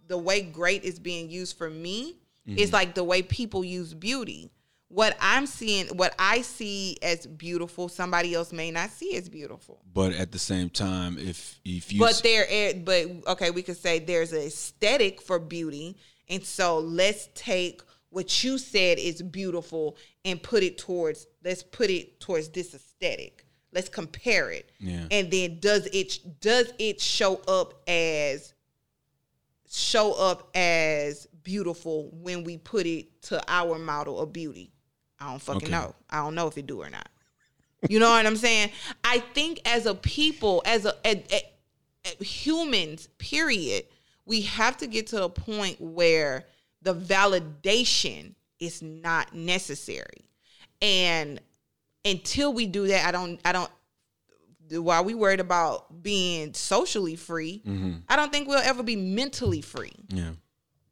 the 0.08 0.18
way 0.18 0.42
great 0.42 0.84
is 0.84 1.00
being 1.00 1.30
used 1.30 1.58
for 1.58 1.70
me 1.70 2.18
is 2.46 2.68
mm-hmm. 2.68 2.74
like 2.74 2.96
the 2.96 3.04
way 3.04 3.22
people 3.22 3.64
use 3.64 3.94
beauty. 3.94 4.52
What 4.88 5.18
I'm 5.20 5.48
seeing, 5.48 5.88
what 5.98 6.14
I 6.20 6.42
see 6.42 6.98
as 7.02 7.26
beautiful, 7.26 7.90
somebody 7.90 8.36
else 8.36 8.54
may 8.54 8.70
not 8.70 8.92
see 8.92 9.18
as 9.18 9.28
beautiful. 9.30 9.82
But 9.94 10.14
at 10.14 10.32
the 10.32 10.40
same 10.40 10.70
time, 10.70 11.18
if 11.18 11.60
if 11.66 11.92
you 11.92 12.00
But 12.00 12.22
there, 12.24 12.74
but 12.76 13.08
okay, 13.28 13.50
we 13.50 13.64
could 13.64 13.78
say 13.78 14.00
there's 14.00 14.32
an 14.32 14.42
aesthetic 14.42 15.22
for 15.22 15.40
beauty, 15.40 15.98
and 16.30 16.46
so 16.46 16.78
let's 16.80 17.30
take 17.34 17.82
what 18.10 18.44
you 18.44 18.58
said 18.58 19.00
is 19.00 19.22
beautiful 19.22 19.98
and 20.24 20.42
put 20.42 20.62
it 20.64 20.78
towards. 20.78 21.28
Let's 21.44 21.64
put 21.64 21.90
it 21.90 22.20
towards 22.20 22.50
this 22.50 22.74
aesthetic. 22.74 23.46
Let's 23.74 23.90
compare 23.90 24.52
it, 24.52 24.72
Yeah. 24.80 25.08
and 25.12 25.30
then 25.32 25.60
does 25.60 25.88
it 25.88 26.40
does 26.40 26.72
it 26.80 27.02
show 27.02 27.42
up 27.48 27.82
as 27.90 28.54
show 29.78 30.14
up 30.14 30.50
as 30.56 31.28
beautiful 31.44 32.10
when 32.14 32.44
we 32.44 32.58
put 32.58 32.86
it 32.86 33.22
to 33.24 33.42
our 33.48 33.78
model 33.78 34.20
of 34.20 34.32
beauty? 34.34 34.72
I 35.20 35.30
don't 35.30 35.42
fucking 35.42 35.64
Okay. 35.64 35.72
know. 35.72 35.96
I 36.10 36.18
don't 36.18 36.36
know 36.36 36.48
if 36.48 36.58
it 36.58 36.68
do 36.68 36.82
or 36.82 36.90
not. 36.90 37.08
You 37.90 38.00
know 38.00 38.10
what 38.10 38.26
I'm 38.26 38.36
saying? 38.36 38.72
I 39.04 39.20
think 39.20 39.62
as 39.66 39.86
a 39.86 39.94
people, 39.94 40.64
as 40.66 40.86
a, 40.86 40.94
a- 41.06 41.24
a- 41.32 41.54
a- 42.20 42.24
humans, 42.24 43.08
period, 43.18 43.86
we 44.26 44.42
have 44.42 44.78
to 44.78 44.88
get 44.88 45.08
to 45.08 45.24
a 45.24 45.30
point 45.30 45.80
where 45.80 46.46
the 46.82 46.96
validation 46.96 48.34
is 48.60 48.82
not 48.82 49.34
necessary. 49.36 50.30
And 50.82 51.40
until 52.04 52.54
we 52.54 52.66
do 52.68 52.88
that, 52.88 53.06
I 53.06 53.12
don't 53.12 53.40
I 53.46 53.52
don't 53.52 53.72
while 54.72 55.04
we 55.04 55.14
worried 55.14 55.40
about 55.40 56.02
being 56.02 56.54
socially 56.54 57.16
free, 57.16 57.62
mm-hmm. 57.66 57.98
I 58.10 58.16
don't 58.16 58.32
think 58.32 58.48
we'll 58.48 58.60
ever 58.60 58.84
be 58.84 58.96
mentally 58.96 59.62
free. 59.62 59.94
Yeah, 60.10 60.32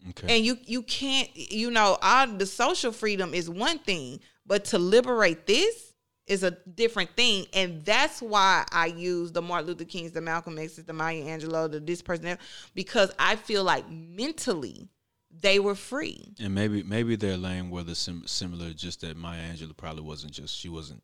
okay, 0.10 0.36
and 0.36 0.46
you 0.46 0.58
you 0.66 0.84
can't 0.84 1.30
you 1.36 1.72
know 1.72 1.98
all 2.02 2.28
the 2.28 2.46
social 2.46 2.92
freedom 2.92 3.34
is 3.34 3.50
one 3.50 3.80
thing 3.80 4.20
but 4.46 4.66
to 4.66 4.78
liberate 4.78 5.46
this 5.48 5.94
is 6.26 6.44
a 6.44 6.52
different 6.52 7.10
thing. 7.16 7.46
And 7.54 7.84
that's 7.84 8.22
why 8.22 8.66
i 8.72 8.88
use 8.88 9.32
the 9.32 9.42
martin 9.42 9.68
luther 9.68 9.86
kings 9.86 10.12
the 10.12 10.22
malcolm 10.22 10.58
x's 10.58 10.86
the 10.86 10.94
maya 10.94 11.22
angelou 11.24 11.70
the 11.72 11.80
this 11.80 12.02
person 12.02 12.38
because 12.74 13.12
i 13.20 13.36
feel 13.36 13.64
like 13.64 13.90
mentally 13.90 14.90
they 15.42 15.60
were 15.60 15.76
free. 15.76 16.34
And 16.40 16.54
maybe 16.54 16.84
maybe 16.84 17.16
their 17.16 17.38
lane 17.38 17.70
was 17.70 17.98
sim- 17.98 18.28
similar, 18.28 18.72
just 18.74 19.02
that 19.02 19.18
Maya 19.18 19.42
Angelou 19.42 19.76
probably 19.76 20.04
wasn't 20.04 20.32
just 20.32 20.56
she 20.56 20.70
wasn't 20.70 21.02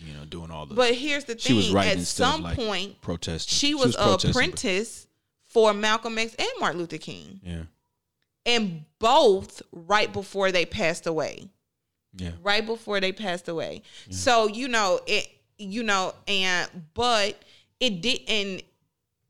you 0.00 0.14
know 0.14 0.24
doing 0.24 0.50
all 0.50 0.66
the. 0.66 0.74
but 0.74 0.94
here's 0.94 1.24
the 1.24 1.34
thing 1.34 1.40
she 1.40 1.52
was 1.54 1.70
writing 1.70 2.00
at 2.00 2.06
some 2.06 2.42
like, 2.42 2.56
point 2.56 3.00
protesting. 3.02 3.52
she 3.54 3.74
was, 3.74 3.94
a 3.94 3.98
protesting, 3.98 4.30
but- 4.32 4.36
apprentice 4.36 5.06
for 5.46 5.72
malcolm 5.74 6.18
x 6.18 6.34
and 6.38 6.48
martin 6.58 6.78
luther 6.80 6.98
king 6.98 7.40
Yeah, 7.42 7.62
and 8.46 8.84
both 8.98 9.62
right 9.72 10.12
before 10.12 10.52
they 10.52 10.64
passed 10.64 11.06
away 11.06 11.48
yeah, 12.16 12.32
right 12.42 12.64
before 12.66 12.98
they 12.98 13.12
passed 13.12 13.48
away. 13.48 13.82
So 14.10 14.48
you 14.48 14.66
know 14.66 14.98
it, 15.06 15.28
you 15.58 15.84
know, 15.84 16.14
and 16.26 16.68
but 16.94 17.40
it 17.78 18.00
didn't. 18.00 18.64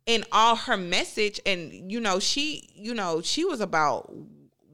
In 0.07 0.25
all 0.33 0.57
her 0.57 0.79
message, 0.79 1.41
and 1.45 1.93
you 1.93 2.01
know, 2.01 2.19
she, 2.19 2.71
you 2.75 2.95
know, 2.95 3.21
she 3.21 3.45
was 3.45 3.61
about 3.61 4.11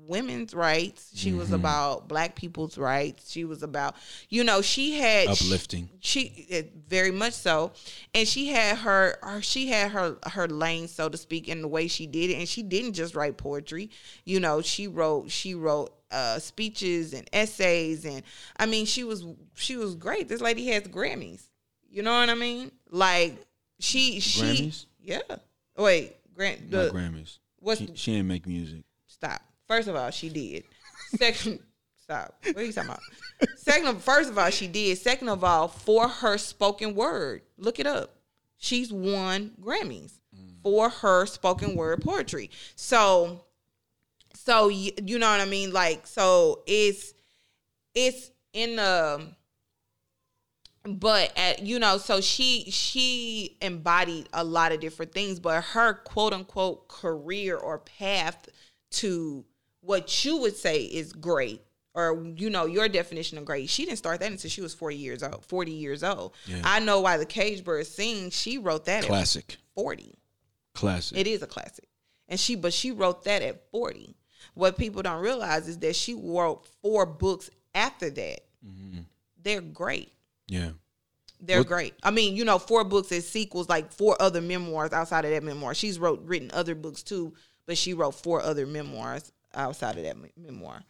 women's 0.06 0.54
rights. 0.54 1.10
She 1.14 1.32
was 1.32 1.52
about 1.52 2.08
black 2.08 2.34
people's 2.36 2.78
rights. 2.78 3.30
She 3.30 3.44
was 3.44 3.62
about, 3.62 3.96
you 4.28 4.44
know, 4.44 4.62
she 4.62 4.92
had 4.98 5.28
uplifting. 5.28 5.88
she 6.00 6.46
eh, 6.50 6.62
very 6.88 7.10
much 7.10 7.32
so 7.34 7.72
and 8.14 8.26
she 8.26 8.48
had 8.48 8.78
her, 8.78 9.16
her 9.22 9.42
she 9.42 9.66
had 9.68 9.90
her 9.90 10.16
her 10.32 10.46
lane 10.48 10.88
so 10.88 11.08
to 11.08 11.16
speak 11.16 11.48
in 11.48 11.62
the 11.62 11.68
way 11.68 11.88
she 11.88 12.06
did 12.06 12.30
it 12.30 12.34
and 12.38 12.48
she 12.48 12.62
didn't 12.62 12.92
just 12.92 13.14
write 13.14 13.36
poetry 13.36 13.90
you 14.24 14.38
know 14.40 14.62
she 14.62 14.86
wrote 14.86 15.30
she 15.30 15.54
wrote 15.54 15.92
uh 16.12 16.38
speeches 16.38 17.12
and 17.12 17.28
essays 17.32 18.04
and 18.04 18.22
i 18.58 18.66
mean 18.66 18.86
she 18.86 19.02
was 19.02 19.24
she 19.54 19.76
was 19.76 19.94
great 19.96 20.28
this 20.28 20.40
lady 20.40 20.66
has 20.68 20.84
grammys 20.84 21.42
You 21.90 22.02
know 22.02 22.12
what 22.20 22.30
I 22.30 22.34
mean? 22.34 22.70
Like 22.90 23.34
she 23.80 24.20
she 24.20 24.40
Grammys? 24.42 24.86
yeah. 25.00 25.36
Wait, 25.76 26.16
Grant 26.34 26.70
Not 26.70 26.84
the 26.84 26.90
Grammys. 26.90 27.38
what's 27.58 27.80
She, 27.80 27.90
she 27.94 28.12
ain't 28.16 28.28
make 28.28 28.46
music. 28.46 28.84
stop. 29.06 29.42
First 29.68 29.88
of 29.88 29.96
all, 29.96 30.10
she 30.10 30.28
did. 30.28 30.64
Second, 31.16 31.60
stop. 32.02 32.34
What 32.44 32.56
are 32.56 32.64
you 32.64 32.72
talking 32.72 32.90
about? 32.90 33.02
Second 33.56 33.88
of 33.88 34.02
first 34.02 34.30
of 34.30 34.38
all, 34.38 34.50
she 34.50 34.66
did. 34.66 34.98
Second 34.98 35.28
of 35.28 35.42
all, 35.44 35.68
for 35.68 36.08
her 36.08 36.38
spoken 36.38 36.94
word, 36.94 37.42
look 37.58 37.78
it 37.78 37.86
up. 37.86 38.16
She's 38.58 38.92
won 38.92 39.52
Grammys 39.60 40.18
mm. 40.34 40.62
for 40.62 40.88
her 40.88 41.26
spoken 41.26 41.76
word 41.76 42.02
poetry. 42.02 42.50
So, 42.74 43.44
so 44.34 44.68
you, 44.68 44.92
you 45.04 45.18
know 45.18 45.30
what 45.30 45.40
I 45.40 45.44
mean? 45.44 45.72
Like, 45.72 46.06
so 46.06 46.62
it's 46.66 47.12
it's 47.94 48.30
in 48.52 48.76
the 48.76 49.26
but 50.84 51.32
at 51.36 51.62
you 51.66 51.78
know 51.78 51.98
so 51.98 52.20
she 52.20 52.70
she 52.70 53.56
embodied 53.60 54.28
a 54.32 54.44
lot 54.44 54.70
of 54.70 54.78
different 54.78 55.12
things 55.12 55.40
but 55.40 55.62
her 55.62 55.94
quote 55.94 56.32
unquote 56.32 56.86
career 56.86 57.56
or 57.56 57.78
path 57.78 58.48
to 58.90 59.44
what 59.86 60.24
you 60.24 60.36
would 60.38 60.56
say 60.56 60.82
is 60.82 61.12
great 61.12 61.62
or 61.94 62.22
you 62.36 62.50
know 62.50 62.66
your 62.66 62.88
definition 62.88 63.38
of 63.38 63.44
great 63.44 63.68
she 63.70 63.84
didn't 63.84 63.98
start 63.98 64.20
that 64.20 64.30
until 64.30 64.50
she 64.50 64.60
was 64.60 64.74
40 64.74 64.96
years 64.96 65.22
old 65.22 65.44
40 65.46 65.72
years 65.72 66.02
old 66.04 66.34
Yeah. 66.46 66.60
i 66.64 66.80
know 66.80 67.00
why 67.00 67.16
the 67.16 67.24
cage 67.24 67.62
bird 67.64 67.86
sings 67.86 68.34
she 68.36 68.58
wrote 68.58 68.84
that 68.86 69.04
at 69.04 69.08
Classic. 69.08 69.56
40 69.74 70.18
Classic. 70.74 71.16
it 71.16 71.26
is 71.26 71.42
a 71.42 71.46
classic. 71.46 71.88
And 72.28 72.38
she 72.38 72.54
but 72.56 72.72
she 72.74 72.90
wrote 72.90 73.24
that 73.24 73.40
at 73.42 73.70
40. 73.70 74.14
What 74.54 74.76
people 74.76 75.00
don't 75.02 75.22
realize 75.22 75.68
is 75.68 75.78
that 75.78 75.94
she 75.96 76.14
wrote 76.14 76.66
four 76.82 77.06
books 77.06 77.48
after 77.74 78.10
that. 78.10 78.40
Mm-hmm. 78.66 79.00
They're 79.42 79.60
great. 79.60 80.12
yeah. 80.48 80.70
They're 81.40 81.58
What- 81.60 81.68
great. 81.68 81.94
I 82.02 82.10
mean, 82.10 82.34
you 82.34 82.44
know, 82.44 82.58
four 82.58 82.82
books 82.82 83.12
as 83.12 83.28
sequels, 83.28 83.68
like 83.68 83.92
four 83.92 84.20
other 84.20 84.40
memoirs 84.40 84.92
outside 84.92 85.24
of 85.24 85.30
that 85.30 85.42
memoir. 85.44 85.74
She's 85.74 85.98
wrote 85.98 86.20
written 86.24 86.50
other 86.52 86.74
books 86.74 87.02
too, 87.02 87.34
but 87.66 87.78
she 87.78 87.92
wrote 87.94 88.14
four 88.16 88.40
other 88.42 88.66
memoirs 88.66 89.30
outside 89.56 89.96
of 89.96 90.04
that 90.04 90.16
me- 90.16 90.32
memoir. 90.36 90.82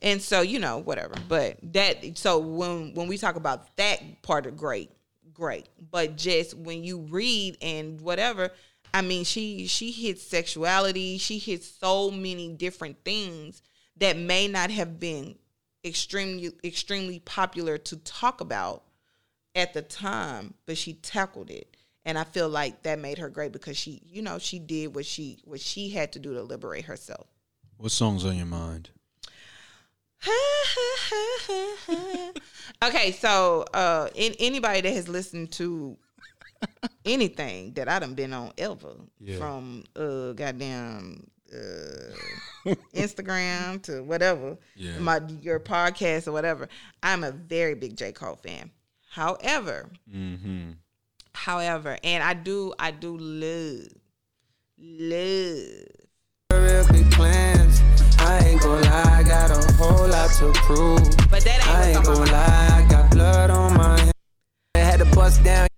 And 0.00 0.20
so, 0.20 0.40
you 0.40 0.58
know, 0.58 0.78
whatever. 0.78 1.14
But 1.28 1.58
that 1.72 2.16
so 2.16 2.38
when 2.38 2.94
when 2.94 3.08
we 3.08 3.18
talk 3.18 3.36
about 3.36 3.76
that 3.76 4.22
part 4.22 4.46
of 4.46 4.56
great, 4.56 4.90
great. 5.32 5.68
But 5.90 6.16
just 6.16 6.54
when 6.56 6.84
you 6.84 7.00
read 7.00 7.58
and 7.60 8.00
whatever, 8.00 8.50
I 8.92 9.02
mean, 9.02 9.24
she 9.24 9.66
she 9.66 9.90
hits 9.90 10.22
sexuality, 10.22 11.18
she 11.18 11.38
hits 11.38 11.68
so 11.68 12.10
many 12.10 12.48
different 12.48 13.04
things 13.04 13.62
that 13.96 14.16
may 14.16 14.48
not 14.48 14.70
have 14.70 14.98
been 14.98 15.36
extremely 15.84 16.52
extremely 16.64 17.20
popular 17.20 17.76
to 17.78 17.96
talk 17.98 18.40
about 18.40 18.84
at 19.54 19.74
the 19.74 19.82
time, 19.82 20.54
but 20.66 20.76
she 20.78 20.94
tackled 20.94 21.50
it. 21.50 21.76
And 22.06 22.18
I 22.18 22.24
feel 22.24 22.48
like 22.48 22.82
that 22.82 22.98
made 22.98 23.18
her 23.18 23.30
great 23.30 23.52
because 23.52 23.78
she, 23.78 24.02
you 24.04 24.20
know, 24.20 24.38
she 24.38 24.58
did 24.58 24.94
what 24.94 25.06
she 25.06 25.38
what 25.44 25.60
she 25.60 25.90
had 25.90 26.12
to 26.12 26.18
do 26.18 26.34
to 26.34 26.42
liberate 26.42 26.84
herself. 26.84 27.26
What 27.84 27.92
songs 27.92 28.24
on 28.24 28.34
your 28.38 28.46
mind? 28.46 28.88
okay, 32.82 33.12
so 33.12 33.66
uh 33.74 34.08
in, 34.14 34.32
anybody 34.38 34.80
that 34.80 34.94
has 34.94 35.06
listened 35.06 35.52
to 35.52 35.98
anything 37.04 37.74
that 37.74 37.86
I 37.90 37.98
done 37.98 38.14
been 38.14 38.32
on 38.32 38.52
ever 38.56 38.94
Yeah. 39.20 39.36
from 39.36 39.84
uh 39.94 40.32
goddamn 40.32 41.26
uh 41.52 42.72
Instagram 42.94 43.82
to 43.82 44.02
whatever, 44.02 44.56
Yeah. 44.76 44.98
my 45.00 45.20
your 45.42 45.60
podcast 45.60 46.26
or 46.26 46.32
whatever, 46.32 46.70
I'm 47.02 47.22
a 47.22 47.32
very 47.32 47.74
big 47.74 47.98
J. 47.98 48.12
Cole 48.12 48.36
fan. 48.36 48.70
However, 49.10 49.90
Mm-hmm. 50.10 50.70
however, 51.34 51.98
and 52.02 52.22
I 52.22 52.32
do 52.32 52.72
I 52.78 52.92
do 52.92 53.18
love 53.18 53.88
love 54.78 56.03
Real 56.62 56.86
big 56.88 57.10
plans. 57.10 57.80
I 58.18 58.38
ain't 58.46 58.60
gon' 58.60 58.82
lie, 58.82 59.18
I 59.18 59.22
got 59.22 59.50
a 59.50 59.72
whole 59.74 60.08
lot 60.08 60.30
to 60.38 60.52
prove. 60.60 60.98
but 61.30 61.44
that 61.44 61.66
I 61.66 61.88
ain't 61.88 61.96
ain't 61.96 62.06
what's 62.06 62.18
gon' 62.18 62.28
lie, 62.28 62.68
I 62.72 62.86
got 62.88 63.10
blood 63.10 63.50
on 63.50 63.74
my 63.74 63.98
hands. 63.98 64.12
I 64.74 64.78
had 64.78 64.98
to 65.00 65.04
bust 65.06 65.42
down. 65.44 65.68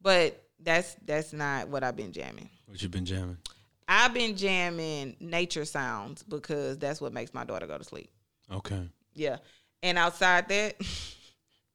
But 0.00 0.42
that's 0.60 0.96
that's 1.04 1.32
not 1.32 1.68
what 1.68 1.84
I've 1.84 1.96
been 1.96 2.12
jamming. 2.12 2.48
What 2.66 2.82
you 2.82 2.88
been 2.88 3.04
jamming? 3.04 3.38
I've 3.86 4.12
been 4.14 4.36
jamming 4.36 5.16
nature 5.20 5.64
sounds 5.64 6.22
because 6.22 6.78
that's 6.78 7.00
what 7.00 7.12
makes 7.12 7.32
my 7.32 7.44
daughter 7.44 7.66
go 7.66 7.78
to 7.78 7.84
sleep. 7.84 8.10
Okay. 8.52 8.88
Yeah. 9.14 9.38
And 9.82 9.98
outside 9.98 10.48
that, 10.48 10.76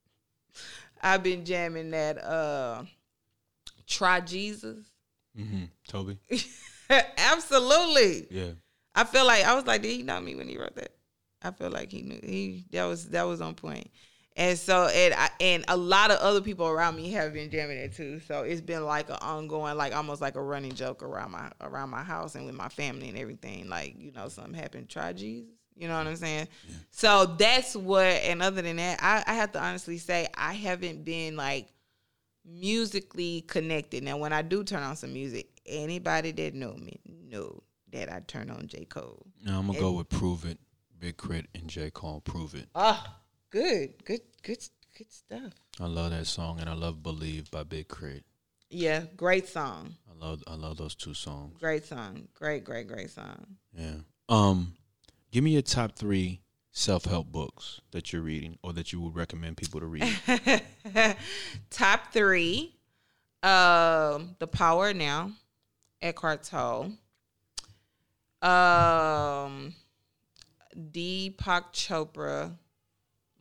I've 1.02 1.24
been 1.24 1.46
jamming 1.46 1.92
that 1.92 2.24
uh 2.24 2.84
Try 3.88 4.22
Jesus. 4.22 4.80
Mm-hmm. 5.38 5.66
Toby. 5.88 6.18
Absolutely. 7.18 8.28
Yeah. 8.30 8.52
I 8.96 9.04
feel 9.04 9.26
like 9.26 9.44
I 9.44 9.56
was 9.56 9.66
like, 9.66 9.82
did 9.82 9.92
he 9.92 10.04
know 10.04 10.20
me 10.20 10.36
when 10.36 10.48
he 10.48 10.58
wrote 10.58 10.76
that? 10.76 10.92
I 11.42 11.52
feel 11.52 11.70
like 11.70 11.92
he 11.92 12.02
knew 12.04 12.20
he 12.24 12.66
that 12.72 12.86
was 12.86 13.10
that 13.10 13.24
was 13.24 13.42
on 13.42 13.56
point. 13.56 13.90
And 14.36 14.58
so 14.58 14.88
and 14.88 15.14
I, 15.14 15.30
and 15.40 15.66
a 15.68 15.78
lot 15.78 16.10
of 16.10 16.18
other 16.20 16.42
people 16.42 16.68
around 16.68 16.96
me 16.96 17.12
have 17.12 17.34
been 17.34 17.52
jamming 17.52 17.78
it 17.78 17.94
too. 17.94 18.20
So 18.22 18.42
it's 18.42 18.62
been 18.62 18.84
like 18.86 19.10
an 19.10 19.18
ongoing, 19.22 19.76
like 19.78 19.96
almost 19.96 20.22
like 20.22 20.36
a 20.36 20.42
running 20.42 20.74
joke 20.74 21.04
around 21.04 21.32
my 21.32 21.52
around 21.62 21.90
my 21.90 22.02
house 22.02 22.36
and 22.36 22.46
with 22.46 22.56
my 22.56 22.70
family 22.70 23.10
and 23.10 23.18
everything. 23.18 23.70
Like 23.70 23.96
you 24.00 24.12
know, 24.12 24.30
something 24.30 24.54
happened, 24.54 24.90
try 24.90 25.14
Jesus. 25.14 25.52
You 25.76 25.88
know 25.88 25.98
what 25.98 26.08
I'm 26.08 26.16
saying? 26.16 26.48
So 26.92 27.26
that's 27.26 27.76
what. 27.76 28.06
And 28.06 28.42
other 28.42 28.62
than 28.62 28.78
that, 28.78 29.00
I, 29.02 29.24
I 29.26 29.34
have 29.36 29.52
to 29.54 29.64
honestly 29.64 29.98
say 29.98 30.28
I 30.36 30.54
haven't 30.54 31.04
been 31.04 31.36
like 31.36 31.68
musically 32.46 33.42
connected. 33.42 34.04
Now, 34.04 34.18
when 34.18 34.34
I 34.34 34.42
do 34.42 34.64
turn 34.64 34.84
on 34.84 34.96
some 34.96 35.14
music, 35.14 35.48
anybody 35.66 36.32
that 36.32 36.54
know 36.54 36.74
me 36.74 37.00
know 37.06 37.64
that 37.92 38.12
I 38.12 38.22
turn 38.22 38.50
on 38.50 38.68
J 38.68 38.86
Cole. 38.86 39.26
Now 39.44 39.60
I'm 39.60 39.68
gonna 39.68 39.80
go 39.80 39.92
with 39.94 40.10
Prove 40.10 40.46
It, 40.46 40.60
Big 41.00 41.18
K.R.I.T., 41.18 41.48
and 41.56 41.68
J 41.68 41.92
Cole. 41.92 42.22
Prove 42.22 42.56
It. 42.56 42.68
Ah, 42.76 43.20
good, 43.50 44.04
good, 44.04 44.22
good, 44.42 44.58
good 44.98 45.12
stuff. 45.12 45.54
I 45.80 45.86
love 45.86 46.12
that 46.12 46.28
song, 46.28 46.60
and 46.60 46.70
I 46.70 46.74
love 46.74 47.04
Believe 47.04 47.50
by 47.52 47.64
Big 47.64 47.88
Crit. 47.88 48.24
Yeah, 48.70 49.04
great 49.16 49.48
song. 49.48 49.96
I 50.10 50.26
love 50.26 50.44
I 50.48 50.56
love 50.56 50.78
those 50.78 50.96
two 50.96 51.14
songs. 51.14 51.60
Great 51.60 51.86
song. 51.86 52.28
Great, 52.34 52.64
great, 52.64 52.88
great 52.88 53.12
song. 53.12 53.46
Yeah. 53.78 53.98
Um, 54.30 54.74
give 55.32 55.44
me 55.44 55.52
your 55.52 55.62
top 55.62 55.96
three 55.96 56.42
self 56.72 57.06
help 57.06 57.32
books 57.32 57.82
that 57.92 58.12
you're 58.12 58.24
reading, 58.24 58.58
or 58.64 58.74
that 58.74 58.92
you 58.92 59.00
would 59.02 59.16
recommend 59.16 59.58
people 59.58 59.80
to 59.80 59.86
read. 59.86 60.20
Top 61.94 62.12
three. 62.12 62.74
Um, 63.44 64.36
The 64.40 64.48
Power 64.52 64.96
Now, 64.96 65.30
Eckhart 66.02 66.42
Tolle. 66.42 66.86
Um, 68.42 69.76
Deepak 70.76 71.66
Chopra. 71.72 72.58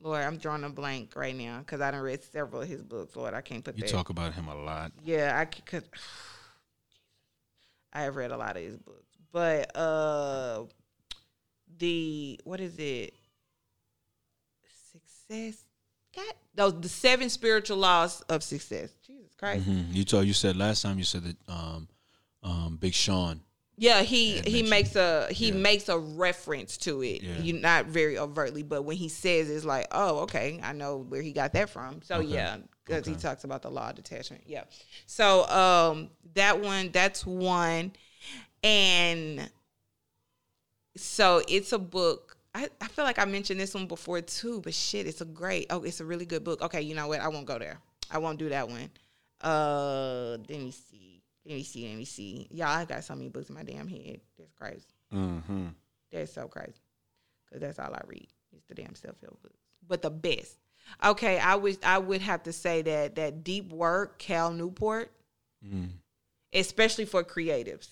Lord, 0.01 0.23
I'm 0.23 0.37
drawing 0.37 0.65
a 0.65 0.69
blank 0.69 1.15
right 1.17 1.35
now 1.35 1.61
because 1.61 1.81
I 1.81 1.93
done 1.93 2.03
read 2.03 2.23
several 2.25 2.61
of 2.61 2.69
his 2.69 2.83
books. 2.83 3.17
Lord, 3.17 3.33
I 3.33 3.41
can't 3.41 3.65
put 3.65 3.77
You 3.79 3.85
that. 3.85 3.91
talk 3.91 4.11
about 4.11 4.35
him 4.35 4.49
a 4.49 4.55
lot. 4.55 4.93
Yeah, 5.03 5.35
I 5.39 5.47
could. 5.47 5.85
I 7.95 8.03
have 8.03 8.17
read 8.17 8.33
a 8.33 8.37
lot 8.37 8.59
of 8.59 8.63
his 8.63 8.77
books, 8.77 9.17
but 9.33 9.75
uh, 9.75 10.65
the 11.79 12.39
what 12.45 12.61
is 12.61 12.79
it? 12.79 13.15
Success. 14.93 15.62
God, 16.15 16.35
those 16.55 16.81
the 16.81 16.89
seven 16.89 17.31
spiritual 17.31 17.79
laws 17.79 18.21
of 18.23 18.43
success. 18.43 18.91
Jesus 19.07 19.35
Christ. 19.37 19.67
Mhm. 19.69 19.95
You 19.95 20.05
told 20.05 20.27
you 20.27 20.35
said 20.35 20.57
last 20.57 20.83
time 20.83 20.99
you 20.99 21.05
said 21.05 21.25
that 21.25 21.37
um, 21.49 21.89
um, 22.43 22.77
Big 22.81 22.95
Sean. 22.95 23.41
Yeah, 23.79 24.03
he 24.03 24.41
he 24.41 24.63
makes 24.63 24.95
a 24.97 25.27
he 25.33 25.49
yeah. 25.49 25.55
makes 25.55 25.89
a 25.89 25.99
reference 25.99 26.77
to 26.79 27.03
it. 27.03 27.23
Yeah. 27.23 27.39
You 27.39 27.55
not 27.55 27.87
very 27.87 28.19
overtly, 28.19 28.63
but 28.63 28.83
when 28.83 28.97
he 28.97 29.09
says 29.09 29.49
it's 29.51 29.65
like, 29.65 29.89
oh, 29.91 30.21
okay, 30.21 30.61
I 30.63 30.73
know 30.73 30.99
where 30.99 31.23
he 31.23 31.33
got 31.33 31.55
that 31.55 31.71
from. 31.71 32.03
So 32.03 32.17
Okay. 32.17 32.29
yeah, 32.29 32.59
because 32.85 33.07
he 33.07 33.15
talks 33.15 33.45
about 33.45 33.63
the 33.63 33.71
law 33.71 33.89
of 33.89 33.97
detachment. 33.97 34.45
Yeah. 34.47 34.65
So 35.07 35.49
um 35.49 36.11
that 36.35 36.61
one 36.61 36.91
that's 36.93 37.25
one, 37.27 37.93
and 38.63 39.51
so 40.97 41.43
it's 41.49 41.73
a 41.73 41.79
book. 41.79 42.32
I, 42.55 42.69
I 42.81 42.89
feel 42.89 43.05
like 43.05 43.19
I 43.19 43.25
mentioned 43.25 43.59
this 43.59 43.75
one 43.75 43.87
before 43.87 44.21
too, 44.21 44.61
but 44.61 44.75
shit, 44.75 45.07
it's 45.07 45.21
a 45.21 45.25
great. 45.25 45.67
Oh, 45.71 45.83
it's 45.85 46.01
a 46.01 46.05
really 46.05 46.27
good 46.27 46.45
book. 46.45 46.61
Okay, 46.63 46.83
you 46.83 46.95
know 46.95 47.09
what? 47.09 47.21
I 47.21 47.29
won't 47.29 47.47
go 47.47 47.59
there. 47.59 47.79
I 48.11 48.19
won't 48.19 48.39
do 48.39 48.49
that 48.51 48.69
one. 48.69 48.91
Uh, 49.41 50.37
let 50.49 50.61
me 50.61 50.71
see. 50.71 51.23
Let 51.47 51.55
me 51.57 51.63
see. 51.65 51.89
Let 51.89 51.97
me 51.99 52.05
see. 52.05 52.47
Y'all, 52.51 52.69
I 52.69 52.85
got 52.85 53.03
so 53.05 53.15
many 53.15 53.29
books 53.31 53.49
in 53.49 53.55
my 53.55 53.63
damn 53.63 53.89
head. 53.89 54.21
That's 54.39 54.53
crazy. 54.53 54.85
Mm-hmm. 55.13 55.69
That's 56.13 56.33
so 56.33 56.47
crazy. 56.47 56.75
Cause 57.51 57.61
that's 57.61 57.79
all 57.79 57.93
I 57.93 58.01
read. 58.07 58.29
It's 58.55 58.67
the 58.69 58.75
damn 58.75 58.95
self 58.95 59.21
help 59.21 59.41
books. 59.43 59.59
But 59.89 60.03
the 60.03 60.11
best. 60.11 60.57
Okay, 61.05 61.39
I 61.39 61.55
would 61.55 61.79
I 61.85 61.99
would 61.99 62.21
have 62.23 62.43
to 62.45 62.53
say 62.53 62.83
that 62.83 63.15
that 63.17 63.45
deep 63.45 63.73
work, 63.73 64.19
Cal 64.19 64.53
Newport, 64.53 65.11
Mm. 65.67 65.91
especially 66.53 67.05
for 67.05 67.23
creatives. 67.23 67.89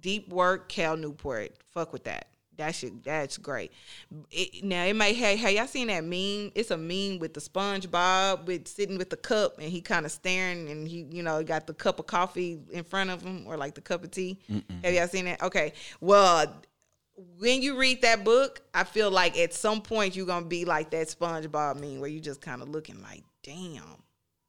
Deep 0.00 0.28
work, 0.28 0.68
Cal 0.68 0.96
Newport. 0.96 1.52
Fuck 1.72 1.92
with 1.92 2.04
that. 2.04 2.28
That 2.60 2.74
should 2.74 3.02
that's 3.02 3.38
great. 3.38 3.72
It, 4.30 4.62
now 4.62 4.84
it 4.84 4.94
may 4.94 5.12
hey 5.14 5.36
hey 5.36 5.56
y'all 5.56 5.66
seen 5.66 5.88
that 5.88 6.04
meme? 6.04 6.52
It's 6.54 6.70
a 6.70 6.76
meme 6.76 7.18
with 7.18 7.34
the 7.34 7.40
SpongeBob 7.40 8.46
with 8.46 8.68
sitting 8.68 8.98
with 8.98 9.10
the 9.10 9.16
cup 9.16 9.58
and 9.58 9.68
he 9.68 9.80
kind 9.80 10.06
of 10.06 10.12
staring 10.12 10.68
and 10.68 10.86
he 10.86 11.06
you 11.10 11.22
know 11.22 11.42
got 11.42 11.66
the 11.66 11.74
cup 11.74 11.98
of 11.98 12.06
coffee 12.06 12.60
in 12.70 12.84
front 12.84 13.10
of 13.10 13.22
him 13.22 13.44
or 13.46 13.56
like 13.56 13.74
the 13.74 13.80
cup 13.80 14.04
of 14.04 14.10
tea. 14.10 14.38
Have 14.84 14.94
y'all 14.94 15.08
seen 15.08 15.24
that? 15.24 15.42
Okay, 15.42 15.72
well 16.00 16.54
when 17.38 17.60
you 17.62 17.78
read 17.78 18.02
that 18.02 18.24
book, 18.24 18.62
I 18.72 18.84
feel 18.84 19.10
like 19.10 19.36
at 19.38 19.52
some 19.52 19.82
point 19.82 20.16
you're 20.16 20.26
gonna 20.26 20.46
be 20.46 20.64
like 20.64 20.90
that 20.90 21.08
SpongeBob 21.08 21.80
meme 21.80 22.00
where 22.00 22.10
you 22.10 22.20
just 22.20 22.40
kind 22.40 22.62
of 22.62 22.68
looking 22.68 23.02
like, 23.02 23.24
damn, 23.42 23.82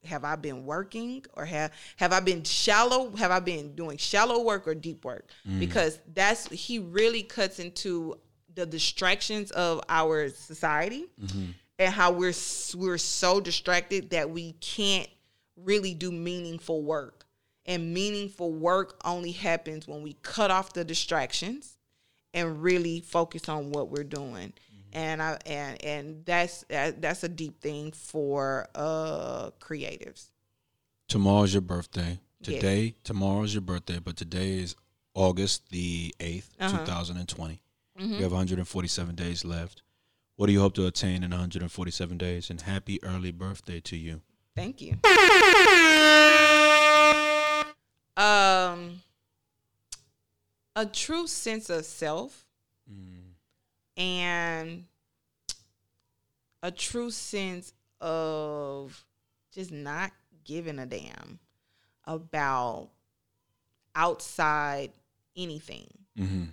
have 0.04 0.24
I 0.24 0.36
been 0.36 0.64
working 0.64 1.24
or 1.34 1.44
have 1.44 1.72
have 1.96 2.12
I 2.12 2.20
been 2.20 2.42
shallow? 2.44 3.14
Have 3.16 3.30
I 3.30 3.40
been 3.40 3.74
doing 3.74 3.96
shallow 3.98 4.42
work 4.42 4.66
or 4.66 4.74
deep 4.74 5.04
work? 5.04 5.28
Mm. 5.48 5.60
Because 5.60 5.98
that's 6.12 6.48
he 6.50 6.78
really 6.78 7.22
cuts 7.22 7.58
into 7.58 8.18
the 8.54 8.66
distractions 8.66 9.50
of 9.52 9.80
our 9.88 10.28
society 10.28 11.06
mm-hmm. 11.20 11.50
and 11.78 11.94
how 11.94 12.12
we're 12.12 12.34
we're 12.74 12.98
so 12.98 13.40
distracted 13.40 14.10
that 14.10 14.30
we 14.30 14.52
can't 14.54 15.08
really 15.56 15.94
do 15.94 16.10
meaningful 16.10 16.82
work. 16.82 17.26
And 17.64 17.94
meaningful 17.94 18.52
work 18.52 19.00
only 19.04 19.30
happens 19.30 19.86
when 19.86 20.02
we 20.02 20.14
cut 20.22 20.50
off 20.50 20.72
the 20.72 20.84
distractions 20.84 21.76
and 22.34 22.60
really 22.60 23.00
focus 23.00 23.48
on 23.48 23.70
what 23.70 23.88
we're 23.88 24.02
doing. 24.02 24.52
And 24.92 25.22
I 25.22 25.38
and 25.46 25.82
and 25.84 26.24
that's 26.24 26.64
that, 26.68 27.00
that's 27.00 27.24
a 27.24 27.28
deep 27.28 27.60
thing 27.60 27.92
for 27.92 28.68
uh 28.74 29.50
creatives. 29.60 30.26
Tomorrow's 31.08 31.54
your 31.54 31.62
birthday. 31.62 32.18
Yes. 32.40 32.60
Today, 32.60 32.94
tomorrow's 33.04 33.54
your 33.54 33.60
birthday, 33.62 33.98
but 33.98 34.16
today 34.16 34.58
is 34.58 34.74
August 35.14 35.68
the 35.70 36.14
8th, 36.18 36.48
Uh-huh. 36.58 36.78
2020. 36.78 37.60
Mm-hmm. 38.00 38.12
You 38.14 38.22
have 38.22 38.32
147 38.32 39.14
days 39.14 39.44
left. 39.44 39.82
What 40.36 40.46
do 40.46 40.52
you 40.52 40.60
hope 40.60 40.74
to 40.74 40.86
attain 40.86 41.22
in 41.22 41.30
147 41.30 42.18
days? 42.18 42.50
And 42.50 42.60
happy 42.62 42.98
early 43.04 43.30
birthday 43.30 43.78
to 43.80 43.96
you. 43.96 44.22
Thank 44.56 44.80
you. 44.80 44.98
Um 48.16 49.00
a 50.74 50.86
true 50.86 51.26
sense 51.26 51.68
of 51.70 51.84
self 51.84 52.46
and 53.96 54.84
a 56.62 56.70
true 56.70 57.10
sense 57.10 57.72
of 58.00 59.04
just 59.52 59.70
not 59.72 60.12
giving 60.44 60.78
a 60.78 60.86
damn 60.86 61.38
about 62.04 62.90
outside 63.94 64.92
anything 65.36 65.86
Mm-hmm. 66.18 66.44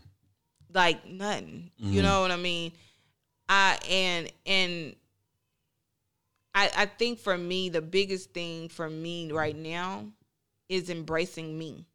like 0.74 1.06
nothing. 1.06 1.72
You 1.90 2.02
Mhm. 2.02 2.04
know 2.04 2.22
what 2.22 2.32
I 2.32 2.38
mean? 2.38 2.72
I 3.50 3.78
and 3.90 4.32
and 4.46 4.96
I 6.54 6.72
I 6.76 6.86
think 6.86 7.20
for 7.20 7.38
me 7.38 7.70
the 7.70 7.82
biggest 7.82 8.32
thing 8.34 8.70
for 8.70 8.90
me 8.90 9.32
right 9.32 9.56
now 9.56 10.12
is 10.68 10.90
embracing 10.90 11.58
me 11.58 11.86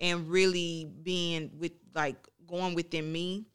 and 0.00 0.28
really 0.28 0.86
being 1.02 1.50
with 1.58 1.72
like 1.94 2.16
going 2.46 2.74
within 2.74 3.10
me 3.10 3.46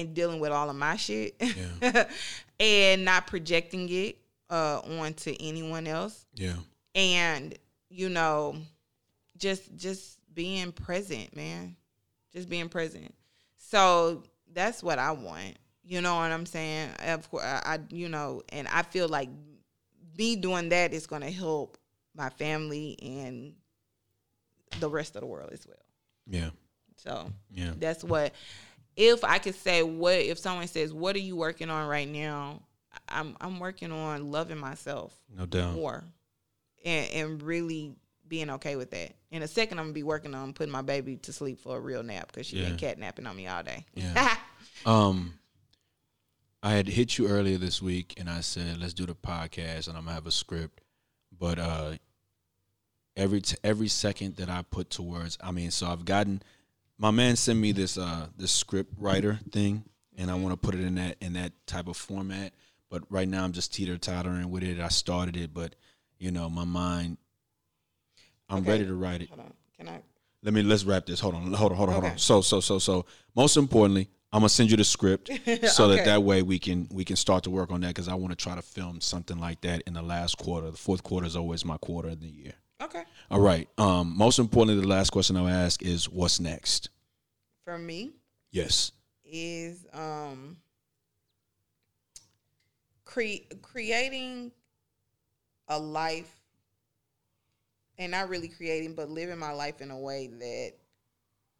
and 0.00 0.14
dealing 0.14 0.40
with 0.40 0.50
all 0.52 0.68
of 0.70 0.76
my 0.76 0.96
shit 0.96 1.34
Yeah. 1.80 2.04
and 2.60 3.04
not 3.04 3.26
projecting 3.26 3.88
it 3.90 4.18
uh 4.50 4.80
onto 5.00 5.34
anyone 5.40 5.86
else 5.86 6.26
Yeah. 6.34 6.54
and 6.94 7.54
you 7.90 8.08
know 8.08 8.56
just 9.36 9.76
just 9.76 10.18
being 10.34 10.72
present 10.72 11.34
man 11.36 11.76
just 12.32 12.48
being 12.48 12.68
present 12.68 13.14
so 13.56 14.22
that's 14.52 14.82
what 14.82 14.98
i 14.98 15.10
want 15.12 15.56
you 15.84 16.00
know 16.00 16.14
what 16.16 16.30
i'm 16.32 16.46
saying 16.46 16.90
of 17.06 17.30
course 17.30 17.44
i, 17.44 17.60
I 17.64 17.78
you 17.90 18.08
know 18.08 18.42
and 18.50 18.66
i 18.68 18.82
feel 18.82 19.08
like 19.08 19.28
me 20.16 20.36
doing 20.36 20.70
that 20.70 20.92
is 20.94 21.06
going 21.06 21.22
to 21.22 21.30
help 21.30 21.76
my 22.14 22.28
family 22.30 22.96
and 23.02 23.54
the 24.80 24.88
rest 24.90 25.14
of 25.16 25.20
the 25.20 25.26
world 25.26 25.50
as 25.52 25.66
well 25.66 25.76
Yeah. 26.26 26.50
so 26.96 27.30
Yeah. 27.50 27.72
that's 27.78 28.02
what 28.04 28.32
if 28.98 29.22
I 29.24 29.38
could 29.38 29.54
say 29.54 29.82
what 29.82 30.16
if 30.18 30.38
someone 30.38 30.66
says, 30.66 30.92
What 30.92 31.16
are 31.16 31.20
you 31.20 31.36
working 31.36 31.70
on 31.70 31.88
right 31.88 32.08
now? 32.08 32.60
I'm 33.08 33.36
I'm 33.40 33.58
working 33.60 33.92
on 33.92 34.30
loving 34.30 34.58
myself 34.58 35.14
No 35.34 35.46
doubt. 35.46 35.74
more 35.74 36.04
and, 36.84 37.10
and 37.12 37.42
really 37.42 37.94
being 38.26 38.50
okay 38.50 38.76
with 38.76 38.90
that. 38.90 39.12
In 39.30 39.42
a 39.42 39.48
second 39.48 39.78
I'm 39.78 39.86
gonna 39.86 39.92
be 39.94 40.02
working 40.02 40.34
on 40.34 40.52
putting 40.52 40.72
my 40.72 40.82
baby 40.82 41.16
to 41.18 41.32
sleep 41.32 41.60
for 41.60 41.76
a 41.76 41.80
real 41.80 42.02
nap 42.02 42.26
because 42.32 42.46
she 42.46 42.60
been 42.60 42.76
Yeah. 42.78 42.94
catnapping 42.94 43.26
on 43.26 43.36
me 43.36 43.46
all 43.46 43.62
day. 43.62 43.86
Yeah. 43.94 44.36
Um, 44.86 45.34
I 46.62 46.72
had 46.72 46.86
hit 46.88 47.18
you 47.18 47.26
earlier 47.28 47.56
this 47.58 47.80
week, 47.82 48.14
and 48.16 48.28
I 48.30 48.40
said 48.42 48.78
let's 48.80 48.94
do 48.94 49.06
the 49.06 49.14
podcast, 49.14 49.88
and 49.88 49.96
I'm 49.96 50.04
gonna 50.04 50.14
have 50.14 50.26
a 50.26 50.30
script. 50.32 50.80
But 51.36 51.58
uh, 51.58 51.94
every 53.16 53.40
t- 53.40 53.56
every 53.64 53.88
second 53.88 54.36
that 54.36 54.48
I 54.48 54.62
put 54.62 54.90
towards, 54.90 55.36
I 55.42 55.50
mean, 55.50 55.70
so 55.72 55.86
I've 55.88 56.04
gotten 56.04 56.42
my 56.98 57.10
man 57.10 57.36
sent 57.36 57.58
me 57.58 57.72
this 57.72 57.96
uh 57.98 58.26
this 58.36 58.50
script 58.52 58.92
writer 58.98 59.38
thing, 59.52 59.84
and 60.16 60.30
I 60.30 60.34
want 60.34 60.52
to 60.52 60.56
put 60.56 60.74
it 60.74 60.80
in 60.82 60.96
that 60.96 61.16
in 61.20 61.34
that 61.34 61.52
type 61.66 61.88
of 61.88 61.96
format. 61.96 62.52
But 62.90 63.02
right 63.10 63.28
now, 63.28 63.44
I'm 63.44 63.52
just 63.52 63.72
teeter 63.74 63.98
tottering 63.98 64.50
with 64.50 64.62
it. 64.62 64.80
I 64.80 64.88
started 64.88 65.36
it, 65.36 65.52
but 65.52 65.74
you 66.18 66.30
know, 66.30 66.48
my 66.48 66.64
mind, 66.64 67.18
I'm 68.48 68.58
Okay. 68.60 68.70
ready 68.70 68.86
to 68.86 68.94
write 68.94 69.22
it 69.22 69.28
Hold 69.28 69.40
on. 69.40 69.52
Can 69.76 69.88
I 69.88 70.00
let 70.42 70.54
me 70.54 70.62
let's 70.62 70.84
wrap 70.84 71.06
this. 71.06 71.20
Hold 71.20 71.34
on, 71.34 71.52
hold 71.52 71.72
on, 71.72 71.76
hold 71.78 71.88
on, 71.90 71.94
hold 71.94 72.04
Okay. 72.04 72.12
on. 72.12 72.18
So, 72.18 72.40
so, 72.40 72.60
so, 72.60 72.78
so. 72.78 73.06
Most 73.34 73.56
importantly, 73.56 74.08
I'm 74.32 74.40
gonna 74.40 74.48
send 74.48 74.70
you 74.70 74.76
the 74.76 74.84
script 74.84 75.28
so 75.68 75.84
Okay. 75.84 75.96
that 75.96 76.04
that 76.06 76.22
way 76.22 76.42
we 76.42 76.58
can 76.58 76.88
we 76.92 77.04
can 77.04 77.16
start 77.16 77.44
to 77.44 77.50
work 77.50 77.70
on 77.70 77.80
that 77.82 77.88
because 77.88 78.08
I 78.08 78.14
want 78.14 78.32
to 78.32 78.36
try 78.36 78.54
to 78.54 78.62
film 78.62 79.00
something 79.00 79.38
like 79.38 79.60
that 79.62 79.82
in 79.86 79.92
the 79.94 80.02
last 80.02 80.38
quarter. 80.38 80.70
The 80.70 80.76
fourth 80.76 81.02
quarter 81.02 81.26
is 81.26 81.36
always 81.36 81.64
my 81.64 81.76
quarter 81.78 82.08
of 82.10 82.20
the 82.20 82.28
year. 82.28 82.54
Okay. 82.80 83.02
All 83.30 83.40
right. 83.40 83.68
Um. 83.78 84.16
Most 84.16 84.38
importantly, 84.38 84.80
the 84.80 84.88
last 84.88 85.10
question 85.10 85.36
I'll 85.36 85.48
ask 85.48 85.82
is, 85.82 86.08
what's 86.08 86.38
next? 86.40 86.90
For 87.64 87.78
me 87.78 88.12
Yes. 88.50 88.92
is 89.24 89.84
um 89.92 90.56
cre- 93.04 93.44
creating 93.62 94.52
a 95.68 95.78
life 95.78 96.32
and 97.98 98.12
not 98.12 98.28
really 98.30 98.48
creating 98.48 98.94
but 98.94 99.10
living 99.10 99.38
my 99.38 99.52
life 99.52 99.80
in 99.82 99.90
a 99.90 99.98
way 99.98 100.28
that 100.28 100.72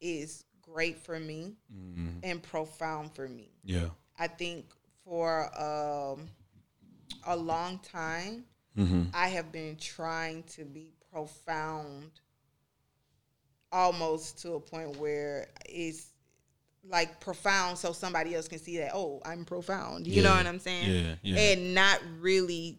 is 0.01 0.45
great 0.63 0.99
for 0.99 1.19
me 1.21 1.57
Mhm. 1.71 2.21
and 2.23 2.43
profound 2.43 3.15
for 3.15 3.29
me 3.29 3.51
Yeah. 3.65 3.91
i 4.19 4.29
think 4.29 4.73
for 5.05 5.45
um 5.61 6.31
a 7.27 7.37
long 7.37 7.79
time 7.81 8.47
Mm-hmm. 8.77 9.11
i 9.13 9.29
have 9.29 9.51
been 9.53 9.77
trying 9.77 10.45
to 10.45 10.65
be 10.65 10.95
profound 11.27 12.11
almost 13.73 14.41
to 14.43 14.53
a 14.55 14.61
point 14.61 14.97
where 14.97 15.49
it's 15.69 16.13
like 16.89 17.21
profound 17.21 17.77
so 17.77 17.93
somebody 17.93 18.35
else 18.35 18.49
can 18.49 18.59
see 18.59 18.79
that 18.79 18.93
oh 18.95 19.21
i'm 19.27 19.45
profound 19.45 20.07
you 20.07 20.23
know 20.23 20.31
what 20.35 20.47
i'm 20.47 20.59
saying 20.59 20.91
Yeah. 21.05 21.15
Yeah. 21.23 21.37
and 21.53 21.75
not 21.75 22.01
really 22.21 22.79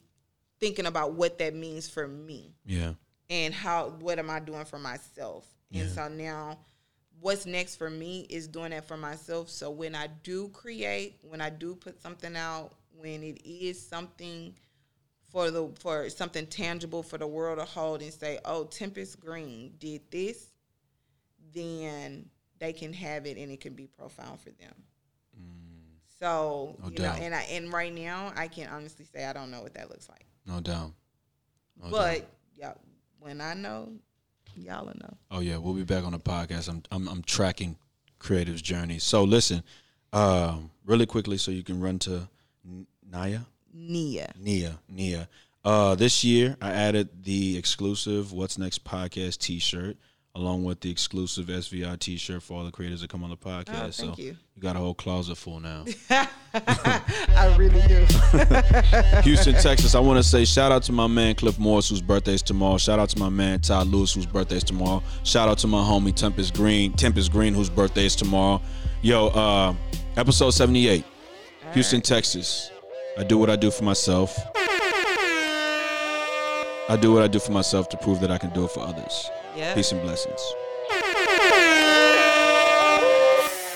thinking 0.59 0.87
about 0.87 1.13
what 1.13 1.37
that 1.39 1.53
means 1.53 1.87
for 1.87 2.07
me 2.07 2.55
yeah. 2.65 2.93
and 3.29 3.53
how 3.53 3.89
what 3.99 4.19
am 4.19 4.29
I 4.29 4.39
doing 4.39 4.65
for 4.65 4.77
myself. 4.79 5.45
And 5.71 5.83
Yeah. 5.83 5.87
so 5.87 6.07
now 6.09 6.57
what's 7.21 7.45
next 7.45 7.75
for 7.77 7.89
me 7.89 8.25
is 8.29 8.47
doing 8.47 8.71
that 8.71 8.85
for 8.85 8.97
myself. 8.97 9.49
So 9.49 9.71
when 9.71 9.95
I 9.95 10.07
do 10.23 10.49
create, 10.49 11.17
when 11.21 11.39
I 11.39 11.49
do 11.49 11.75
put 11.75 12.01
something 12.01 12.35
out, 12.35 12.71
when 12.97 13.23
it 13.23 13.39
is 13.45 13.79
something 13.81 14.53
for 15.31 15.51
the 15.51 15.69
for 15.79 16.09
something 16.09 16.47
tangible 16.47 17.03
for 17.03 17.17
the 17.17 17.27
world 17.27 17.59
to 17.59 17.65
hold 17.65 18.01
and 18.01 18.13
say, 18.13 18.39
"Oh, 18.45 18.65
Tempest 18.65 19.19
Green 19.19 19.73
did 19.79 20.01
this," 20.11 20.47
then 21.53 22.29
they 22.59 22.73
can 22.73 22.93
have 22.93 23.25
it 23.25 23.37
and 23.37 23.51
it 23.51 23.61
can 23.61 23.73
be 23.73 23.87
profound 23.87 24.39
for 24.39 24.49
them. 24.51 24.73
So 26.19 26.75
No 26.83 26.89
you 26.89 26.99
know, 26.99 27.11
and 27.11 27.33
I 27.33 27.41
and 27.43 27.71
right 27.71 27.93
now 27.93 28.33
I 28.35 28.47
can 28.47 28.67
honestly 28.67 29.05
say 29.05 29.25
I 29.25 29.33
don't 29.33 29.51
know 29.51 29.61
what 29.61 29.73
that 29.75 29.89
looks 29.89 30.09
like. 30.09 30.25
No 30.45 30.59
doubt. 30.59 30.91
No 31.77 31.83
doubt. 31.83 31.91
But 31.91 32.29
yeah, 32.57 32.73
when 33.19 33.39
I 33.39 33.53
know, 33.53 33.93
y'all 34.57 34.85
will 34.85 34.95
know. 34.99 35.17
Oh 35.31 35.39
yeah, 35.39 35.57
we'll 35.57 35.73
be 35.73 35.83
back 35.85 36.03
on 36.03 36.11
the 36.11 36.19
podcast. 36.19 36.67
I'm 36.67 36.83
I'm, 36.91 37.07
I'm 37.07 37.23
tracking 37.23 37.77
creative's 38.19 38.61
journey. 38.61 38.99
So 38.99 39.23
listen, 39.23 39.63
um, 40.11 40.71
really 40.85 41.05
quickly, 41.05 41.37
so 41.37 41.51
you 41.51 41.63
can 41.63 41.79
run 41.79 41.99
to 41.99 42.27
N- 42.65 42.87
Naya. 43.09 43.39
Nia. 43.73 44.33
Nia, 44.39 44.79
Nia. 44.87 45.27
Uh, 45.63 45.95
this 45.95 46.23
year, 46.23 46.55
I 46.61 46.71
added 46.71 47.23
the 47.23 47.57
exclusive 47.57 48.31
"What's 48.31 48.57
Next" 48.57 48.85
podcast 48.85 49.39
T-shirt, 49.39 49.97
along 50.33 50.63
with 50.63 50.79
the 50.79 50.89
exclusive 50.89 51.47
SVI 51.47 51.99
T-shirt 51.99 52.41
for 52.41 52.57
all 52.57 52.63
the 52.63 52.71
creators 52.71 53.01
that 53.01 53.09
come 53.09 53.23
on 53.23 53.29
the 53.29 53.37
podcast. 53.37 53.69
Oh, 53.69 53.91
thank 53.91 53.93
so 53.93 54.13
you. 54.17 54.37
you 54.55 54.61
got 54.61 54.77
a 54.77 54.79
whole 54.79 54.93
closet 54.93 55.35
full 55.35 55.59
now. 55.59 55.83
I 56.53 57.55
really 57.57 57.81
do. 57.87 58.05
Houston, 59.23 59.55
Texas. 59.55 59.95
I 59.95 59.99
want 59.99 60.17
to 60.17 60.23
say 60.23 60.45
shout 60.45 60.71
out 60.71 60.83
to 60.83 60.93
my 60.93 61.07
man 61.07 61.35
Cliff 61.35 61.59
Morris, 61.59 61.89
whose 61.89 62.01
birthday 62.01 62.35
is 62.35 62.41
tomorrow. 62.41 62.77
Shout 62.77 62.97
out 62.97 63.09
to 63.09 63.19
my 63.19 63.29
man 63.29 63.59
Todd 63.59 63.87
Lewis, 63.87 64.13
whose 64.13 64.25
birthday 64.25 64.57
is 64.57 64.63
tomorrow. 64.63 65.03
Shout 65.23 65.49
out 65.49 65.57
to 65.59 65.67
my 65.67 65.83
homie 65.83 66.15
Tempest 66.15 66.53
Green, 66.53 66.93
Tempest 66.93 67.31
Green, 67.33 67.53
whose 67.53 67.69
birthday 67.69 68.05
is 68.05 68.15
tomorrow. 68.15 68.61
Yo, 69.01 69.27
uh, 69.27 69.73
Episode 70.15 70.51
78, 70.51 71.03
Houston, 71.73 72.01
Texas. 72.01 72.71
I 73.19 73.23
do 73.23 73.37
what 73.37 73.49
I 73.49 73.57
do 73.57 73.69
for 73.69 73.83
myself. 73.83 74.39
I 76.87 76.97
do 77.01 77.11
what 77.11 77.21
I 77.21 77.27
do 77.27 77.37
for 77.37 77.51
myself 77.51 77.89
to 77.89 77.97
prove 77.97 78.21
that 78.21 78.31
I 78.31 78.37
can 78.37 78.49
do 78.51 78.63
it 78.63 78.71
for 78.71 78.79
others. 78.79 79.29
Yeah. 79.57 79.75
Peace 79.75 79.91
and 79.91 80.01
blessings. 80.01 80.39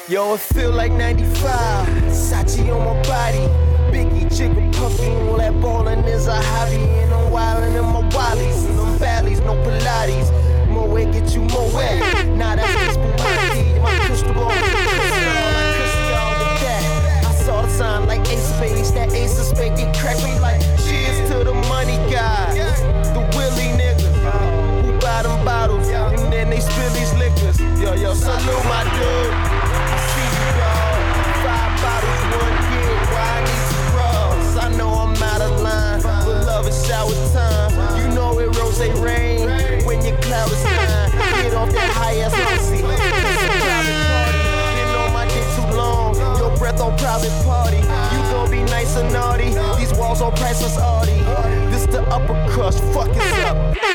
Yo, 0.08 0.36
it 0.36 0.39
feel 0.39 0.72
like 0.72 0.94
95. 0.94 1.88
Sachi 2.08 2.74
on 2.74 2.86
my 2.86 3.02
body. 3.04 3.50
Biggie, 3.91 4.30
Jigga, 4.32 4.74
Puffy, 4.76 5.12
all 5.28 5.36
that 5.36 5.60
ballin' 5.60 6.06
is 6.06 6.28
a 6.28 6.41
hobby. 6.41 6.78
And 6.78 7.14
I'm 7.14 7.30
wildin' 7.30 7.76
in 7.78 7.84
my 7.84 8.10
wallies. 8.16 8.66
And 8.70 8.80
them 8.80 8.98
valleys, 8.98 9.41
no 9.41 9.56
Pilates. 9.56 10.32
More 10.70 10.88
way 10.88 11.04
get 11.12 11.36
you 11.36 11.41
more 11.41 11.70
wet. 11.74 12.28
Nah, 12.28 12.56
that's 12.56 12.72
Ace 18.34 18.49
of 18.49 18.55
Spades. 18.55 18.91
That 18.93 19.13
Ace 19.13 19.39
of 19.39 19.45
Spades 19.45 19.79
get 19.79 19.95
cracked. 19.95 20.23
Like, 20.41 20.59
cheers 20.81 21.29
to 21.29 21.43
the 21.43 21.53
money 21.69 21.97
guy. 22.09 22.53
The 23.13 23.21
Willie 23.38 23.77
nigga. 23.77 24.09
Who 24.81 24.91
buy 24.99 25.21
them 25.21 25.45
bottles. 25.45 25.88
And 25.88 26.34
then 26.34 26.49
they 26.49 26.59
spill 26.59 26.89
these 26.97 27.13
liquors. 27.13 27.59
Yo, 27.79 27.93
yo, 27.93 28.13
salute 28.15 28.65
my 28.65 28.84
dude. 28.89 29.34
I 29.34 29.97
see 30.09 30.29
you. 30.34 30.49
Five 31.45 31.73
bottles, 31.77 32.23
one. 32.34 32.57
Why 33.13 33.21
I 33.21 33.45
need 33.45 33.65
to? 33.69 34.61
I 34.65 34.67
know 34.77 34.89
I'm 34.89 35.13
out 35.21 35.41
of 35.41 35.61
line, 35.61 36.01
but 36.01 36.45
love 36.47 36.67
is 36.67 36.88
shower 36.88 37.13
time. 37.34 37.71
You 37.99 38.07
know 38.15 38.39
it 38.39 38.49
rose 38.57 38.79
rain 38.97 39.47
when 39.86 40.03
your 40.03 40.17
cloud 40.21 40.51
is 40.51 40.63
nine. 40.63 41.11
Get 41.43 41.53
off 41.53 41.69
that 41.69 41.91
high 41.93 42.17
ass 42.17 42.34
pussy. 42.34 42.81
My 45.13 45.25
dick 45.27 45.45
too 45.55 45.77
long. 45.77 46.15
Your 46.39 46.57
breath 46.57 46.81
on 46.81 46.97
private 46.97 47.31
party. 47.45 47.82
These 49.80 49.94
walls 49.96 50.22
on 50.22 50.34
priceless 50.34 50.78
Audi. 50.78 51.14
This 51.72 51.88
the 51.88 52.04
upper 52.10 52.36
crust. 52.52 52.84
Fuck 52.94 53.10
it 53.10 53.46
up. 53.46 53.93